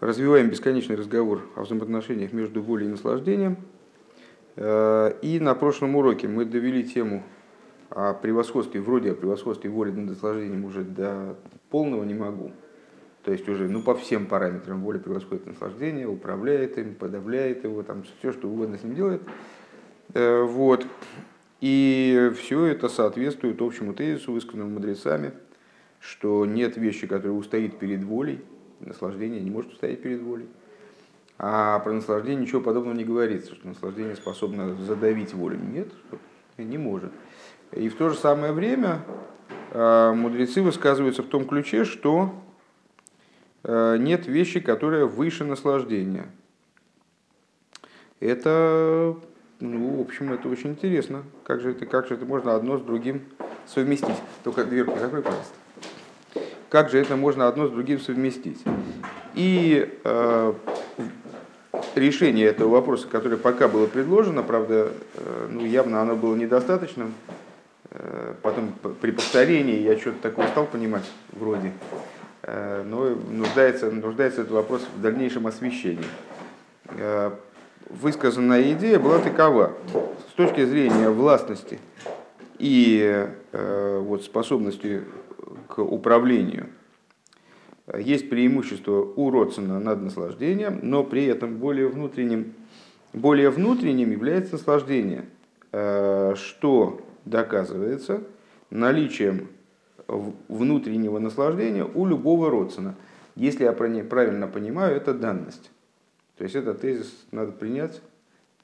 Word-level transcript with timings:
развиваем 0.00 0.48
бесконечный 0.50 0.96
разговор 0.96 1.42
о 1.56 1.62
взаимоотношениях 1.62 2.32
между 2.32 2.62
волей 2.62 2.86
и 2.86 2.90
наслаждением. 2.90 3.56
Э, 4.56 5.12
и 5.22 5.40
на 5.40 5.54
прошлом 5.54 5.96
уроке 5.96 6.28
мы 6.28 6.44
довели 6.44 6.84
тему 6.84 7.22
о 7.90 8.14
превосходстве, 8.14 8.80
вроде 8.80 9.12
о 9.12 9.14
превосходстве 9.14 9.70
воли 9.70 9.90
над 9.90 10.10
наслаждением 10.10 10.64
уже 10.64 10.82
до 10.82 11.36
полного 11.70 12.04
не 12.04 12.14
могу. 12.14 12.52
То 13.24 13.32
есть 13.32 13.48
уже 13.48 13.68
ну, 13.68 13.82
по 13.82 13.94
всем 13.94 14.26
параметрам 14.26 14.80
воля 14.82 14.98
превосходит 14.98 15.46
наслаждение, 15.46 16.06
управляет 16.06 16.78
им, 16.78 16.94
подавляет 16.94 17.64
его, 17.64 17.82
там 17.82 18.04
все, 18.20 18.32
что 18.32 18.48
угодно 18.48 18.78
с 18.78 18.82
ним 18.82 18.94
делает. 18.94 19.22
Э, 20.14 20.42
вот. 20.42 20.86
И 21.60 22.30
все 22.36 22.66
это 22.66 22.88
соответствует 22.88 23.60
общему 23.60 23.92
тезису, 23.92 24.32
высказанному 24.32 24.70
мудрецами, 24.74 25.32
что 25.98 26.46
нет 26.46 26.76
вещи, 26.76 27.08
которая 27.08 27.36
устоит 27.36 27.78
перед 27.80 28.04
волей, 28.04 28.40
наслаждение 28.80 29.40
не 29.40 29.50
может 29.50 29.72
устоять 29.72 30.02
перед 30.02 30.20
волей. 30.20 30.48
А 31.38 31.78
про 31.80 31.92
наслаждение 31.92 32.42
ничего 32.42 32.60
подобного 32.60 32.94
не 32.94 33.04
говорится, 33.04 33.54
что 33.54 33.68
наслаждение 33.68 34.16
способно 34.16 34.74
задавить 34.74 35.34
волю. 35.34 35.58
Нет, 35.60 35.92
не 36.56 36.78
может. 36.78 37.12
И 37.72 37.88
в 37.88 37.96
то 37.96 38.08
же 38.08 38.16
самое 38.16 38.52
время 38.52 39.04
а, 39.70 40.12
мудрецы 40.12 40.62
высказываются 40.62 41.22
в 41.22 41.26
том 41.26 41.46
ключе, 41.46 41.84
что 41.84 42.34
а, 43.62 43.96
нет 43.96 44.26
вещи, 44.26 44.58
которая 44.58 45.04
выше 45.04 45.44
наслаждения. 45.44 46.26
Это, 48.18 49.16
ну, 49.60 49.96
в 49.96 50.00
общем, 50.00 50.32
это 50.32 50.48
очень 50.48 50.70
интересно. 50.70 51.22
Как 51.44 51.60
же 51.60 51.70
это, 51.70 51.86
как 51.86 52.08
же 52.08 52.14
это 52.14 52.26
можно 52.26 52.56
одно 52.56 52.78
с 52.78 52.82
другим 52.82 53.22
совместить? 53.64 54.16
Только 54.42 54.64
дверку 54.64 54.98
закрой, 54.98 55.22
пожалуйста 55.22 55.57
как 56.68 56.90
же 56.90 56.98
это 56.98 57.16
можно 57.16 57.48
одно 57.48 57.66
с 57.66 57.70
другим 57.70 58.00
совместить. 58.00 58.62
И 59.34 59.98
э, 60.04 60.52
решение 61.94 62.46
этого 62.46 62.68
вопроса, 62.68 63.06
которое 63.10 63.36
пока 63.36 63.68
было 63.68 63.86
предложено, 63.86 64.42
правда, 64.42 64.92
э, 65.14 65.48
ну, 65.50 65.64
явно 65.64 66.02
оно 66.02 66.16
было 66.16 66.34
недостаточным. 66.34 67.14
Э, 67.90 68.34
потом 68.42 68.72
при 69.00 69.12
повторении 69.12 69.80
я 69.80 69.98
что-то 69.98 70.18
такое 70.22 70.48
стал 70.48 70.66
понимать, 70.66 71.04
вроде. 71.32 71.72
Э, 72.42 72.82
но 72.84 73.14
нуждается, 73.30 73.90
нуждается 73.90 74.42
этот 74.42 74.52
вопрос 74.52 74.86
в 74.96 75.00
дальнейшем 75.00 75.46
освещении. 75.46 76.06
Э, 76.96 77.32
высказанная 77.88 78.72
идея 78.72 78.98
была 78.98 79.18
такова. 79.18 79.72
С 80.30 80.34
точки 80.34 80.64
зрения 80.64 81.10
властности 81.10 81.78
и 82.58 83.28
э, 83.52 83.98
вот, 84.02 84.24
способности 84.24 85.02
к 85.68 85.78
управлению. 85.78 86.68
Есть 87.96 88.28
преимущество 88.28 89.00
у 89.16 89.30
Родсона 89.30 89.78
над 89.78 90.02
наслаждением, 90.02 90.80
но 90.82 91.04
при 91.04 91.24
этом 91.24 91.56
более 91.56 91.88
внутренним, 91.88 92.54
более 93.12 93.50
внутренним 93.50 94.10
является 94.10 94.54
наслаждение, 94.54 95.24
э, 95.72 96.34
что 96.36 97.00
доказывается 97.24 98.22
наличием 98.70 99.48
внутреннего 100.48 101.18
наслаждения 101.18 101.84
у 101.84 102.06
любого 102.06 102.50
Родсона. 102.50 102.94
Если 103.36 103.64
я 103.64 103.72
правильно 103.72 104.48
понимаю, 104.48 104.96
это 104.96 105.14
данность. 105.14 105.70
То 106.36 106.44
есть 106.44 106.56
этот 106.56 106.80
тезис 106.80 107.26
надо 107.30 107.52
принять 107.52 108.00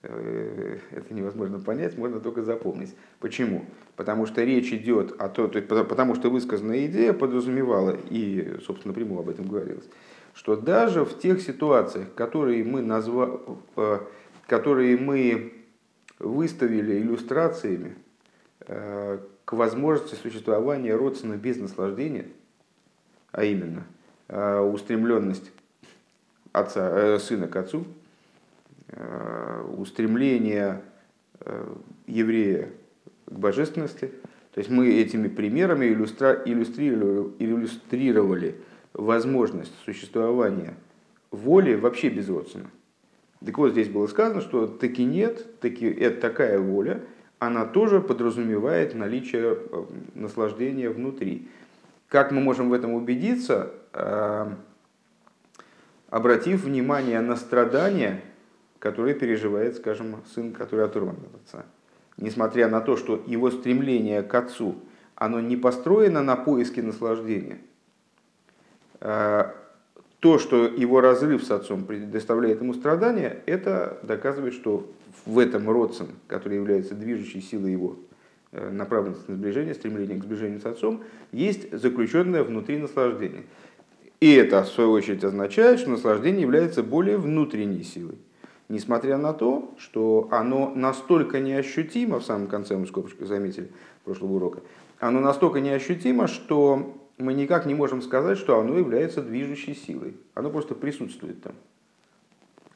это 0.05 1.15
невозможно 1.15 1.59
понять, 1.59 1.97
можно 1.97 2.21
только 2.21 2.43
запомнить. 2.43 2.95
Почему? 3.21 3.65
Потому 3.97 4.27
что 4.27 4.43
речь 4.43 4.73
идет 4.73 5.13
о 5.21 5.29
том, 5.29 5.51
то 5.51 5.59
есть, 5.59 5.69
потому 5.69 6.15
что 6.15 6.31
высказанная 6.31 6.87
идея 6.87 7.13
подразумевала, 7.13 7.97
и, 8.11 8.59
собственно, 8.65 8.93
напрямую 8.93 9.21
об 9.21 9.29
этом 9.29 9.49
говорилось, 9.49 9.89
что 10.35 10.57
даже 10.57 11.05
в 11.05 11.19
тех 11.19 11.41
ситуациях, 11.41 12.13
которые 12.15 12.65
мы, 12.65 12.83
назва, 12.83 13.41
э, 13.77 13.99
которые 14.47 14.97
мы 14.97 15.55
выставили 16.19 17.01
иллюстрациями 17.01 17.97
э, 18.67 19.19
к 19.45 19.53
возможности 19.53 20.15
существования 20.17 20.95
родственного 20.95 21.39
без 21.39 21.59
наслаждения, 21.59 22.27
а 23.33 23.45
именно 23.45 23.85
устремленность 24.27 25.53
отца, 26.53 27.19
сына 27.19 27.47
к 27.47 27.57
отцу, 27.57 27.85
Э, 27.85 28.04
устремление 29.77 30.83
э, 31.41 31.75
еврея 32.07 32.71
к 33.27 33.39
божественности. 33.39 34.13
То 34.53 34.59
есть 34.59 34.71
мы 34.71 34.89
этими 34.89 35.29
примерами 35.29 35.87
иллюстра... 35.87 36.43
иллюстрировали, 36.45 37.33
иллюстрировали 37.39 38.57
возможность 38.93 39.73
существования 39.85 40.75
воли 41.31 41.75
вообще 41.75 42.09
безродственно. 42.09 42.71
Так 43.45 43.59
вот, 43.59 43.73
здесь 43.73 43.89
было 43.89 44.07
сказано, 44.07 44.41
что 44.41 44.67
таки 44.67 45.05
нет, 45.05 45.61
таки 45.61 45.87
это 45.87 46.21
такая 46.21 46.59
воля, 46.59 47.03
она 47.39 47.67
тоже 47.67 48.01
подразумевает 48.01 48.95
наличие 48.95 49.59
э, 49.59 49.85
наслаждения 50.15 50.89
внутри. 50.89 51.49
Как 52.09 52.31
мы 52.31 52.41
можем 52.41 52.71
в 52.71 52.73
этом 52.73 52.93
убедиться, 52.93 53.73
обратив 56.11 56.63
внимание 56.63 57.21
на 57.21 57.35
страдания, 57.35 58.23
который 58.85 59.15
переживает, 59.15 59.77
скажем, 59.77 60.17
сын, 60.35 60.53
который 60.53 60.85
оторван 60.85 61.17
от 61.17 61.41
отца. 61.43 61.65
Несмотря 62.19 62.69
на 62.69 62.83
то, 62.83 62.99
что 62.99 63.25
его 63.27 63.51
стремление 63.51 64.23
к 64.23 64.35
отцу, 64.35 64.75
оно 65.15 65.41
не 65.41 65.57
построено 65.57 66.23
на 66.23 66.37
поиске 66.37 66.83
наслаждения, 66.83 67.61
а, 69.01 69.55
то, 70.21 70.39
что 70.39 70.67
его 70.67 71.01
разрыв 71.01 71.43
с 71.45 71.51
отцом 71.51 71.87
предоставляет 71.87 72.61
ему 72.61 72.75
страдания, 72.75 73.43
это 73.47 73.99
доказывает, 74.03 74.53
что 74.53 74.87
в 75.25 75.39
этом 75.39 75.71
родствен, 75.71 76.09
который 76.27 76.59
является 76.59 76.95
движущей 76.95 77.41
силой 77.41 77.73
его 77.73 77.97
э, 78.53 78.69
направленности 78.69 79.31
на 79.31 79.37
сближение, 79.37 79.73
стремление 79.73 80.21
к 80.21 80.25
сближению 80.25 80.61
с 80.61 80.67
отцом, 80.67 81.05
есть 81.33 81.73
заключенное 81.73 82.45
внутри 82.45 82.77
наслаждение. 82.77 83.45
И 84.21 84.35
это, 84.35 84.63
в 84.63 84.69
свою 84.69 84.91
очередь, 84.91 85.25
означает, 85.25 85.81
что 85.81 85.89
наслаждение 85.89 86.43
является 86.43 86.83
более 86.83 87.17
внутренней 87.17 87.83
силой 87.83 88.19
несмотря 88.69 89.17
на 89.19 89.33
то, 89.33 89.75
что 89.79 90.29
оно 90.31 90.73
настолько 90.75 91.41
неощутимо, 91.41 92.21
в 92.21 92.25
самом 92.25 92.47
конце 92.47 92.77
мы 92.77 92.87
скобочкой 92.87 93.27
заметили 93.27 93.71
прошлого 94.05 94.35
урока, 94.35 94.61
оно 95.01 95.21
настолько 95.21 95.61
неощутимо, 95.61 96.27
что 96.27 96.97
мы 97.19 97.35
никак 97.35 97.67
не 97.67 97.75
можем 97.75 98.03
сказать, 98.03 98.39
что 98.39 98.59
оно 98.59 98.79
является 98.79 99.23
движущей 99.23 99.75
силой. 99.75 100.17
Оно 100.35 100.51
просто 100.51 100.75
присутствует 100.75 101.43
там. 101.43 101.53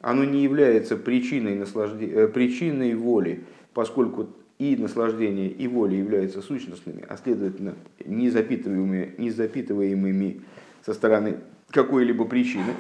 Оно 0.01 0.25
не 0.25 0.43
является 0.43 0.97
причиной, 0.97 1.57
наслаждения, 1.57 2.15
э, 2.15 2.29
причиной 2.29 2.95
воли, 2.95 3.45
поскольку 3.75 4.29
и 4.59 4.77
наслаждение, 4.77 5.49
и 5.49 5.67
воля 5.69 5.97
являются 5.97 6.43
сущностными, 6.43 7.05
а 7.09 7.17
следовательно 7.17 7.75
незапитываемыми, 8.05 9.15
незапитываемыми 9.19 10.43
со 10.85 10.95
стороны 10.95 11.39
какой-либо 11.71 12.25
причины, 12.25 12.75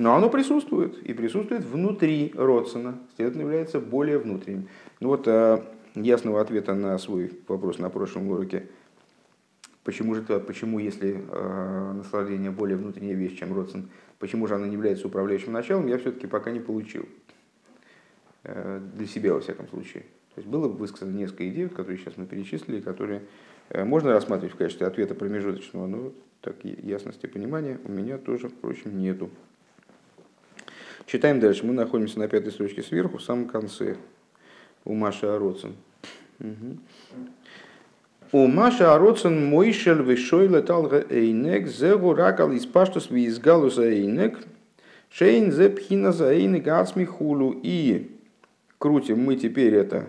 но 0.00 0.14
оно 0.14 0.30
присутствует, 0.30 0.96
и 1.02 1.12
присутствует 1.12 1.62
внутри 1.62 2.32
Родсона, 2.34 2.98
следовательно, 3.16 3.42
является 3.42 3.80
более 3.80 4.18
внутренним. 4.18 4.66
Ну 4.98 5.08
вот 5.08 5.28
э, 5.28 5.62
ясного 5.94 6.40
ответа 6.40 6.74
на 6.74 6.96
свой 6.96 7.30
вопрос 7.46 7.78
на 7.78 7.90
прошлом 7.90 8.30
уроке, 8.30 8.66
почему 9.84 10.14
же 10.14 10.22
почему 10.22 10.78
если 10.78 11.22
э, 11.28 11.92
наслаждение 11.98 12.50
более 12.50 12.78
внутренняя 12.78 13.14
вещь, 13.14 13.38
чем 13.38 13.52
Родсон, 13.52 13.90
почему 14.18 14.46
же 14.46 14.54
оно 14.54 14.64
не 14.64 14.72
является 14.72 15.06
управляющим 15.06 15.52
началом, 15.52 15.86
я 15.86 15.98
все-таки 15.98 16.26
пока 16.26 16.50
не 16.50 16.60
получил. 16.60 17.06
Э, 18.44 18.80
для 18.94 19.06
себя, 19.06 19.34
во 19.34 19.40
всяком 19.40 19.68
случае. 19.68 20.04
То 20.34 20.38
есть 20.38 20.48
было 20.48 20.66
высказано 20.66 21.14
несколько 21.14 21.46
идей, 21.46 21.68
которые 21.68 21.98
сейчас 21.98 22.16
мы 22.16 22.24
перечислили, 22.24 22.80
которые 22.80 23.24
можно 23.74 24.12
рассматривать 24.12 24.54
в 24.54 24.56
качестве 24.56 24.86
ответа 24.86 25.14
промежуточного, 25.14 25.86
но 25.86 26.12
так 26.40 26.64
ясности 26.64 27.26
понимания 27.26 27.78
у 27.84 27.92
меня 27.92 28.16
тоже, 28.16 28.48
впрочем, 28.48 28.98
нету. 28.98 29.28
Читаем 31.10 31.40
дальше. 31.40 31.66
Мы 31.66 31.72
находимся 31.72 32.20
на 32.20 32.28
пятой 32.28 32.52
строчке 32.52 32.84
сверху, 32.84 33.18
в 33.18 33.22
самом 33.22 33.48
конце. 33.48 33.96
У 34.84 34.94
Маши 34.94 35.26
Ароцин. 35.26 35.74
У 38.30 38.46
Маши 38.46 38.84
Ароцин 38.84 39.46
Мойшель 39.46 40.02
Вишой 40.02 40.46
летал 40.46 40.88
Эйнек, 41.10 41.66
Зегу 41.66 42.14
Ракал 42.14 42.52
из 42.52 42.64
Паштус 42.64 43.10
Визгалу 43.10 43.70
за 43.70 43.90
Эйнек, 43.90 44.38
Шейн 45.08 45.50
зе 45.50 45.68
пхина 45.70 46.12
за 46.12 46.32
Эйнек 46.32 46.68
Ацми 46.68 47.04
Хулу. 47.04 47.58
И 47.60 48.16
крутим 48.78 49.18
мы 49.18 49.34
теперь 49.34 49.74
это, 49.74 50.06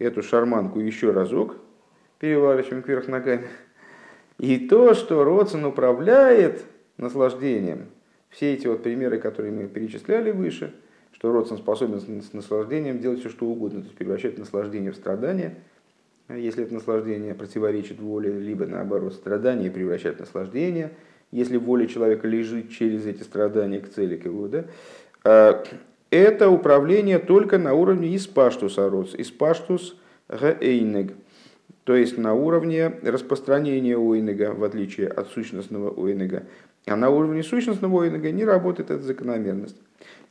эту 0.00 0.24
шарманку 0.24 0.80
еще 0.80 1.12
разок, 1.12 1.54
переворачиваем 2.18 2.82
кверх 2.82 3.06
ногами. 3.06 3.46
И 4.38 4.58
то, 4.66 4.94
что 4.94 5.22
Роцин 5.22 5.64
управляет 5.64 6.64
наслаждением– 6.96 7.86
все 8.32 8.54
эти 8.54 8.66
вот 8.66 8.82
примеры, 8.82 9.18
которые 9.18 9.52
мы 9.52 9.68
перечисляли 9.68 10.30
выше, 10.30 10.74
что 11.12 11.32
Родсон 11.32 11.58
способен 11.58 12.00
с 12.00 12.32
наслаждением 12.32 12.98
делать 12.98 13.20
все, 13.20 13.28
что 13.28 13.46
угодно, 13.46 13.82
то 13.82 13.86
есть 13.86 13.96
превращать 13.96 14.38
наслаждение 14.38 14.90
в 14.90 14.96
страдание, 14.96 15.54
если 16.28 16.64
это 16.64 16.74
наслаждение 16.74 17.34
противоречит 17.34 18.00
воле, 18.00 18.32
либо 18.32 18.66
наоборот 18.66 19.12
страдание 19.12 19.70
превращать 19.70 20.16
в 20.16 20.20
наслаждение, 20.20 20.92
если 21.30 21.58
воля 21.58 21.86
человека 21.86 22.26
лежит 22.26 22.70
через 22.70 23.06
эти 23.06 23.22
страдания 23.22 23.80
к 23.80 23.90
цели 23.90 24.16
к 24.16 24.24
его, 24.24 24.48
да, 24.48 24.64
э, 25.24 25.64
это 26.10 26.48
управление 26.48 27.18
только 27.18 27.58
на 27.58 27.74
уровне 27.74 28.16
испаштус 28.16 28.78
ароц, 28.78 29.14
испаштус 29.14 29.96
гейнег, 30.28 31.12
то 31.84 31.96
есть 31.96 32.16
на 32.16 32.34
уровне 32.34 32.92
распространения 33.02 33.96
ойнега, 33.96 34.52
в 34.54 34.62
отличие 34.62 35.08
от 35.08 35.28
сущностного 35.28 35.90
ойнега. 35.90 36.44
А 36.86 36.96
на 36.96 37.10
уровне 37.10 37.42
сущностного 37.42 37.96
ойнега 37.98 38.30
не 38.32 38.44
работает 38.44 38.90
эта 38.90 39.02
закономерность. 39.02 39.76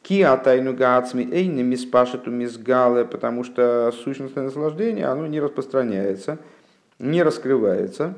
Киа 0.02 0.36
тайну 0.38 0.74
гацми 0.74 1.24
эйни 1.32 1.64
миспашету 1.64 2.32
мизгале, 2.32 3.06
потому 3.06 3.44
что 3.44 3.92
сущностное 3.92 4.46
наслаждение, 4.46 5.06
оно 5.06 5.28
не 5.28 5.40
распространяется, 5.40 6.40
не 7.00 7.24
раскрывается. 7.24 8.16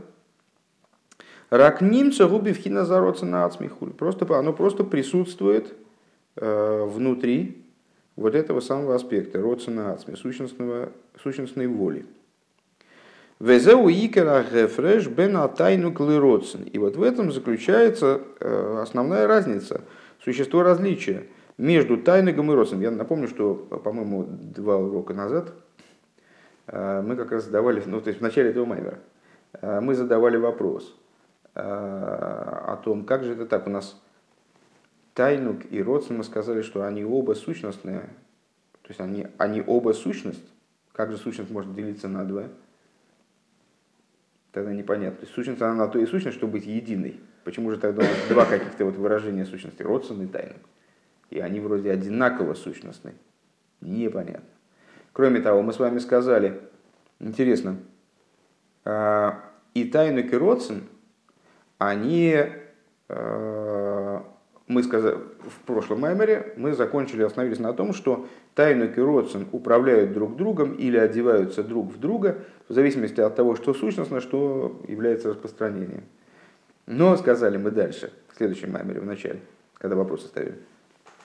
Рак 1.50 1.82
немца 1.82 2.28
губи 2.28 2.54
в 2.54 2.58
хиназароца 2.58 3.26
на 3.26 3.46
ацмихуль. 3.46 3.92
Просто, 3.92 4.26
оно 4.38 4.54
просто 4.54 4.84
присутствует 4.84 5.74
Э, 6.36 6.84
внутри 6.86 7.64
вот 8.16 8.34
этого 8.34 8.60
самого 8.60 8.96
аспекта, 8.96 9.40
родсена 9.40 9.94
ацми, 9.94 10.16
сущностного, 10.16 10.92
сущностной 11.22 11.68
воли. 11.68 12.06
Везеу 13.44 13.90
икера 13.90 14.42
гефреш 14.42 15.08
бен 15.08 15.36
атайну 15.36 15.92
клиродсен. 15.92 16.64
И 16.64 16.78
вот 16.78 16.96
в 16.96 17.04
этом 17.04 17.30
заключается 17.30 18.22
э, 18.40 18.80
основная 18.82 19.28
разница, 19.28 19.82
существо 20.24 20.64
различия 20.64 21.26
между 21.58 21.98
тайногом 21.98 22.54
и 22.54 22.56
родсен. 22.56 22.80
Я 22.80 22.90
напомню, 22.90 23.28
что, 23.28 23.56
по-моему, 23.56 24.26
два 24.30 24.78
урока 24.78 25.14
назад 25.14 25.54
э, 26.68 27.02
мы 27.02 27.18
как 27.18 27.34
раз 27.34 27.44
задавали, 27.44 27.84
ну, 27.86 28.00
то 28.00 28.08
есть 28.08 28.22
в 28.22 28.24
начале 28.24 28.52
этого 28.52 28.66
маймера, 28.66 29.00
мы 29.62 29.94
задавали 29.94 30.38
вопрос 30.38 30.96
о 31.54 32.82
том, 32.84 33.06
как 33.06 33.24
же 33.24 33.34
это 33.34 33.46
так 33.46 33.68
у 33.68 33.70
нас 33.70 34.02
Тайнук 35.14 35.70
и 35.70 35.84
Родсон 35.84 36.18
мы 36.18 36.24
сказали, 36.24 36.62
что 36.62 36.84
они 36.84 37.04
оба 37.04 37.34
сущностные, 37.34 38.00
то 38.82 38.88
есть 38.88 39.02
они, 39.02 39.28
они 39.38 39.62
оба 39.68 39.92
сущность. 39.92 40.44
Как 40.94 41.12
же 41.12 41.18
сущность 41.18 41.52
может 41.52 41.74
делиться 41.76 42.08
на 42.08 42.24
два? 42.24 42.46
Тогда 44.54 44.72
непонятно. 44.72 45.18
То 45.18 45.24
есть 45.24 45.34
сущность 45.34 45.62
она 45.62 45.74
на 45.74 45.88
то 45.88 45.98
и 45.98 46.06
сущность, 46.06 46.38
чтобы 46.38 46.54
быть 46.54 46.68
единой. 46.68 47.20
Почему 47.44 47.72
же 47.72 47.78
тогда 47.78 48.04
два 48.30 48.46
каких-то 48.46 48.86
вот 48.86 48.96
выражения 48.96 49.46
сущности, 49.46 49.82
Родсон 49.82 50.22
и 50.22 50.28
Тайнук? 50.28 50.62
И 51.32 51.40
они 51.40 51.60
вроде 51.60 51.92
одинаково 51.92 52.54
сущностны. 52.54 53.16
Непонятно. 53.82 54.46
Кроме 55.12 55.42
того, 55.42 55.64
мы 55.64 55.74
с 55.74 55.80
вами 55.80 55.98
сказали, 55.98 56.62
интересно, 57.20 57.78
а, 58.86 59.44
и 59.74 59.86
Тайнук 59.86 60.32
и 60.32 60.38
Родсон, 60.38 60.84
они 61.80 62.38
а, 63.10 63.53
мы 64.74 64.84
сказали, 64.84 65.16
в 65.16 65.66
прошлом 65.66 66.02
маймере 66.02 66.54
мы 66.58 66.74
закончили, 66.74 67.24
остановились 67.24 67.60
на 67.60 67.74
том, 67.74 67.94
что 67.94 68.28
Тайнук 68.56 68.98
и 68.98 69.02
управляют 69.52 70.14
друг 70.14 70.36
другом 70.36 70.74
или 70.74 70.98
одеваются 70.98 71.64
друг 71.64 71.92
в 71.92 72.00
друга, 72.00 72.40
в 72.68 72.74
зависимости 72.74 73.22
от 73.22 73.36
того, 73.36 73.56
что 73.56 73.74
сущностно, 73.74 74.20
что 74.20 74.82
является 74.88 75.30
распространением. 75.30 76.04
Но 76.86 77.16
сказали 77.16 77.58
мы 77.58 77.72
дальше, 77.72 78.12
в 78.34 78.38
следующем 78.38 78.72
маймере, 78.72 79.00
в 79.00 79.06
начале, 79.06 79.40
когда 79.78 79.96
вопросы 79.96 80.28
ставили. 80.28 80.58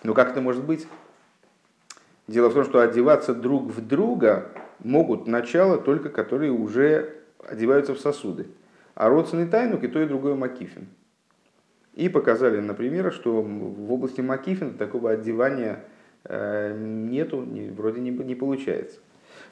Ну 0.05 0.15
как 0.15 0.31
это 0.31 0.41
может 0.41 0.65
быть? 0.65 0.87
Дело 2.29 2.51
в 2.51 2.55
том, 2.55 2.65
что 2.65 2.81
одеваться 2.81 3.35
друг 3.35 3.65
в 3.65 3.87
друга 3.87 4.51
могут 4.81 5.27
начало 5.27 5.79
только, 5.79 6.11
которые 6.11 6.53
уже 6.53 7.15
одеваются 7.49 7.95
в 7.95 7.99
сосуды. 7.99 8.47
А 8.95 9.11
и 9.11 9.47
Тайнук 9.47 9.83
и 9.85 9.89
то, 9.89 10.01
и 10.01 10.07
другое 10.07 10.35
Макифин. 10.35 10.89
И 11.95 12.09
показали 12.09 12.61
на 12.61 12.75
примерах, 12.75 13.13
что 13.13 13.43
в 13.43 13.93
области 13.93 14.21
Макифина 14.21 14.73
такого 14.73 15.11
одевания 15.11 15.85
э, 16.25 16.77
нету, 16.79 17.45
вроде 17.77 18.01
не, 18.01 18.11
не 18.11 18.35
получается. 18.35 18.99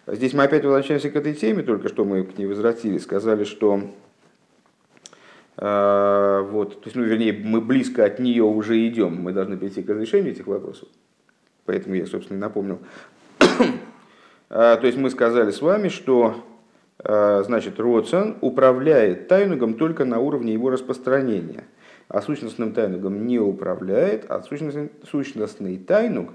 Здесь 0.06 0.33
мы 0.33 0.44
опять 0.44 0.65
возвращаемся 0.65 1.11
к 1.11 1.17
этой 1.17 1.35
теме, 1.35 1.62
только 1.65 1.88
что 1.88 2.05
мы 2.05 2.23
к 2.23 2.38
ней 2.38 2.47
возвратились, 2.47 3.03
сказали, 3.03 3.43
что 3.43 3.81
э, 5.56 6.49
вот, 6.50 6.81
то 6.83 6.87
есть, 6.87 6.94
ну, 6.94 7.03
вернее, 7.03 7.33
мы 7.33 7.61
близко 7.61 8.05
от 8.05 8.21
нее 8.21 8.44
уже 8.44 8.87
идем, 8.87 9.21
мы 9.21 9.33
должны 9.33 9.56
перейти 9.56 9.83
к 9.83 9.88
разрешению 9.88 10.33
этих 10.33 10.47
вопросов. 10.47 10.88
Поэтому 11.65 11.97
я, 11.97 12.06
собственно, 12.06 12.38
напомнил. 12.38 12.79
Э, 14.49 14.77
то 14.81 14.87
есть 14.87 14.97
мы 14.97 15.11
сказали 15.11 15.50
с 15.50 15.61
вами, 15.61 15.88
что 15.88 16.37
значит, 17.03 17.81
Роцен 17.81 18.37
управляет 18.41 19.27
тайнугом 19.27 19.75
только 19.75 20.05
на 20.05 20.21
уровне 20.21 20.53
его 20.53 20.71
распространения– 20.71 21.65
а 22.08 22.23
сущностным 22.23 22.73
тайнугом 22.73 23.26
не 23.26 23.38
управляет, 23.38 24.26
а 24.29 24.43
сущностный, 24.43 24.91
сущностный 25.11 25.79
тайнуг, 25.79 26.32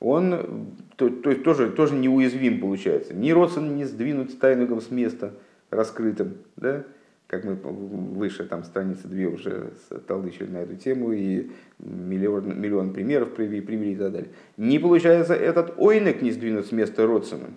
он 0.00 0.72
то, 0.96 1.10
то 1.10 1.30
есть 1.30 1.42
тоже, 1.42 1.70
тоже 1.70 1.94
неуязвим 1.94 2.60
получается. 2.60 3.14
Ни 3.14 3.30
родствен 3.30 3.76
не 3.76 3.84
сдвинуть 3.84 4.38
тайнугом 4.40 4.80
с 4.80 4.90
места 4.90 5.32
раскрытым, 5.70 6.38
да? 6.56 6.84
как 7.30 7.44
мы 7.44 7.54
выше, 7.54 8.44
там 8.44 8.64
страницы 8.64 9.06
две 9.06 9.28
уже 9.28 9.70
толдычили 10.08 10.48
на 10.50 10.58
эту 10.58 10.74
тему, 10.74 11.12
и 11.12 11.52
миллион, 11.78 12.60
миллион 12.60 12.92
примеров 12.92 13.34
привели, 13.34 13.60
привели 13.60 13.92
и 13.92 13.96
так 13.96 14.10
далее. 14.10 14.30
Не 14.56 14.80
получается 14.80 15.34
этот 15.34 15.74
ойнек 15.78 16.22
не 16.22 16.32
сдвинуть 16.32 16.66
с 16.66 16.72
места 16.72 17.06
родственным, 17.06 17.54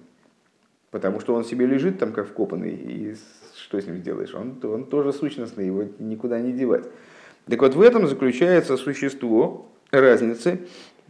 потому 0.91 1.19
что 1.19 1.33
он 1.33 1.43
себе 1.43 1.65
лежит 1.65 1.97
там 1.97 2.13
как 2.13 2.27
вкопанный, 2.27 2.75
и 2.75 3.15
что 3.55 3.81
с 3.81 3.87
ним 3.87 3.97
сделаешь? 3.97 4.35
Он, 4.35 4.59
он 4.61 4.85
тоже 4.85 5.11
сущностный, 5.11 5.65
его 5.65 5.85
никуда 5.97 6.39
не 6.39 6.53
девать. 6.53 6.85
Так 7.49 7.61
вот, 7.61 7.75
в 7.75 7.81
этом 7.81 8.07
заключается 8.07 8.77
существо 8.77 9.65
разницы 9.91 10.61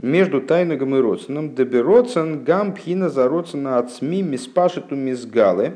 между 0.01 0.41
тайногом 0.41 0.95
и 0.95 0.99
родственным. 0.99 1.53
Дебероцен 1.53 2.43
гам 2.43 2.73
пхина 2.73 3.09
за 3.09 3.27
родствена 3.27 3.77
от 3.77 3.91
СМИ 3.91 4.23
миспашету 4.23 4.95
мизгалы, 4.95 5.73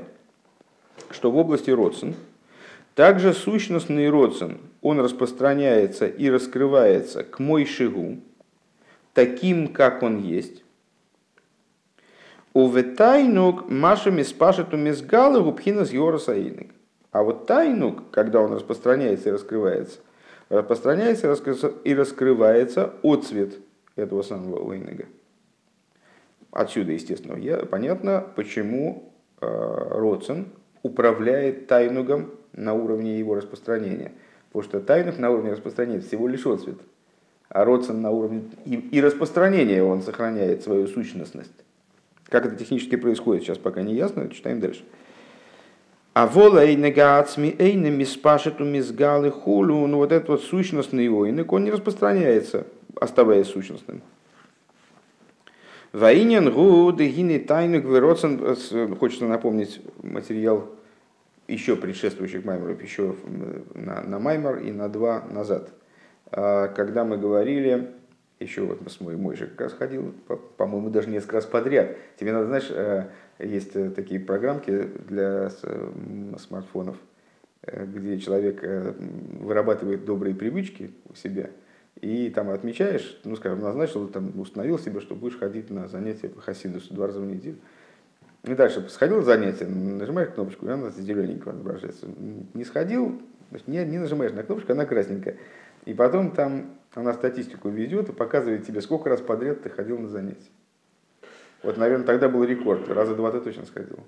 что 1.12 1.32
в 1.32 1.38
области 1.38 1.70
родствен. 1.70 2.16
Также 2.96 3.34
сущностный 3.34 4.10
родствен, 4.10 4.58
он 4.82 5.00
распространяется 5.00 6.08
и 6.08 6.30
раскрывается 6.32 7.24
к 7.24 7.38
мой 7.38 7.66
шигу, 7.66 8.18
таким, 9.14 9.68
как 9.68 10.02
он 10.02 10.20
есть. 10.24 10.64
У 12.56 12.68
тайнук 12.72 13.70
маша 13.70 14.10
миспашету 14.10 14.78
мизгалы 14.78 15.42
губхина 15.42 15.86
с 15.86 15.92
А 17.12 17.22
вот 17.22 17.46
тайнук, 17.46 18.10
когда 18.10 18.42
он 18.42 18.54
распространяется 18.54 19.30
и 19.30 19.32
раскрывается, 19.32 20.00
распространяется 20.50 21.34
и 21.84 21.94
раскрывается 21.94 22.94
отцвет 23.04 23.60
этого 23.96 24.22
самого 24.22 24.60
Уэйнега. 24.60 25.06
Отсюда, 26.52 26.94
естественно, 26.94 27.36
я, 27.36 27.58
понятно, 27.58 28.26
почему 28.36 29.12
э, 29.42 29.46
Роцен 29.46 30.48
управляет 30.82 31.68
тайнугом 31.68 32.32
на 32.54 32.74
уровне 32.74 33.20
его 33.20 33.36
распространения. 33.36 34.14
Потому 34.48 34.64
что 34.64 34.80
тайнуг 34.80 35.20
на 35.20 35.30
уровне 35.30 35.52
распространения 35.52 36.00
всего 36.00 36.28
лишь 36.28 36.46
отцвет. 36.46 36.78
А 37.50 37.66
Роцен 37.66 38.02
на 38.02 38.12
уровне 38.12 38.44
и, 38.66 38.76
и 38.76 39.02
распространения 39.02 39.84
он 39.84 40.02
сохраняет 40.02 40.64
свою 40.64 40.88
сущностность. 40.88 41.52
Как 42.26 42.46
это 42.46 42.56
технически 42.56 42.96
происходит, 42.96 43.44
сейчас 43.44 43.58
пока 43.58 43.82
не 43.84 43.94
ясно, 43.94 44.30
читаем 44.30 44.60
дальше. 44.60 44.84
А 46.18 46.26
вола 46.26 46.66
эйнега 46.66 47.20
ацми 47.20 47.56
эйнеми 47.60 48.04
спашету 48.04 48.66
мизгалы 48.66 49.30
хулу, 49.30 49.86
ну 49.86 49.98
вот 49.98 50.12
этот 50.12 50.30
вот 50.30 50.42
сущностный 50.42 51.10
ойнек, 51.10 51.54
он 51.54 51.64
не 51.64 51.70
распространяется, 51.70 52.66
оставаясь 53.00 53.46
сущностным. 53.46 54.02
Ваинен 55.94 56.52
гу 56.52 56.92
дегини 56.92 57.38
тайнук 57.38 57.86
вероцен, 57.86 58.96
хочется 58.96 59.26
напомнить 59.26 59.80
материал 60.02 60.72
еще 61.48 61.76
предшествующих 61.76 62.44
маймеров, 62.44 62.82
еще 62.82 63.16
на, 63.76 64.02
на 64.02 64.18
маймер 64.18 64.58
и 64.58 64.72
на 64.72 64.90
два 64.90 65.24
назад. 65.30 65.70
А, 66.32 66.70
когда 66.70 67.06
мы 67.06 67.18
говорили, 67.20 67.92
еще 68.40 68.62
вот 68.62 68.82
мы 68.82 68.90
с 68.90 69.00
мой, 69.00 69.16
мой 69.18 69.36
же 69.36 69.46
как 69.46 69.62
раз 69.62 69.74
ходил, 69.74 70.16
по-моему, 70.58 70.90
даже 70.90 71.10
несколько 71.10 71.36
раз 71.36 71.46
подряд. 71.46 71.96
Тебе 72.20 72.34
надо, 72.34 72.48
знаешь, 72.48 72.72
э, 72.72 73.06
есть 73.40 73.76
э, 73.76 73.90
такие 73.92 74.20
программки 74.20 74.84
для 75.08 75.50
смартфонов, 76.38 76.98
э, 77.64 77.86
где 77.86 78.20
человек 78.20 78.60
э, 78.64 78.94
вырабатывает 79.40 80.06
добрые 80.06 80.36
привычки 80.36 80.92
у 81.10 81.16
себя, 81.16 81.50
и 82.02 82.30
там 82.30 82.50
отмечаешь, 82.50 83.20
ну, 83.24 83.36
скажем, 83.36 83.60
назначил, 83.60 84.08
там, 84.08 84.40
установил 84.40 84.78
себе, 84.78 85.00
что 85.02 85.16
будешь 85.16 85.38
ходить 85.38 85.70
на 85.70 85.88
занятия 85.88 86.30
по 86.30 86.42
Хасидусу 86.42 86.94
два 86.94 87.08
раза 87.08 87.20
в 87.20 87.26
неделю. 87.26 87.58
И 88.44 88.54
дальше 88.54 88.88
сходил 88.90 89.24
занятие, 89.24 89.66
нажимаешь 89.66 90.30
кнопочку, 90.30 90.68
и 90.68 90.70
она 90.70 90.90
зелененькая 90.92 91.54
отображается. 91.54 92.08
Не 92.54 92.64
сходил, 92.64 93.22
не, 93.66 93.84
не 93.84 93.98
нажимаешь 93.98 94.32
на 94.32 94.44
кнопочку, 94.44 94.72
она 94.72 94.86
красненькая. 94.86 95.38
И 95.86 95.94
потом 95.94 96.32
там 96.32 96.78
она 96.94 97.14
статистику 97.14 97.70
ведет 97.70 98.10
и 98.10 98.14
показывает 98.14 98.66
тебе, 98.66 98.82
сколько 98.82 99.10
раз 99.10 99.22
подряд 99.22 99.64
ты 99.64 99.70
ходил 99.70 99.98
на 99.98 100.08
занятия. 100.08 100.50
Вот, 101.68 101.76
наверное, 101.76 102.06
тогда 102.06 102.30
был 102.30 102.46
рекорд. 102.46 102.88
Раза 102.88 103.14
два 103.14 103.30
ты 103.30 103.42
точно 103.42 103.66
сходил. 103.66 104.00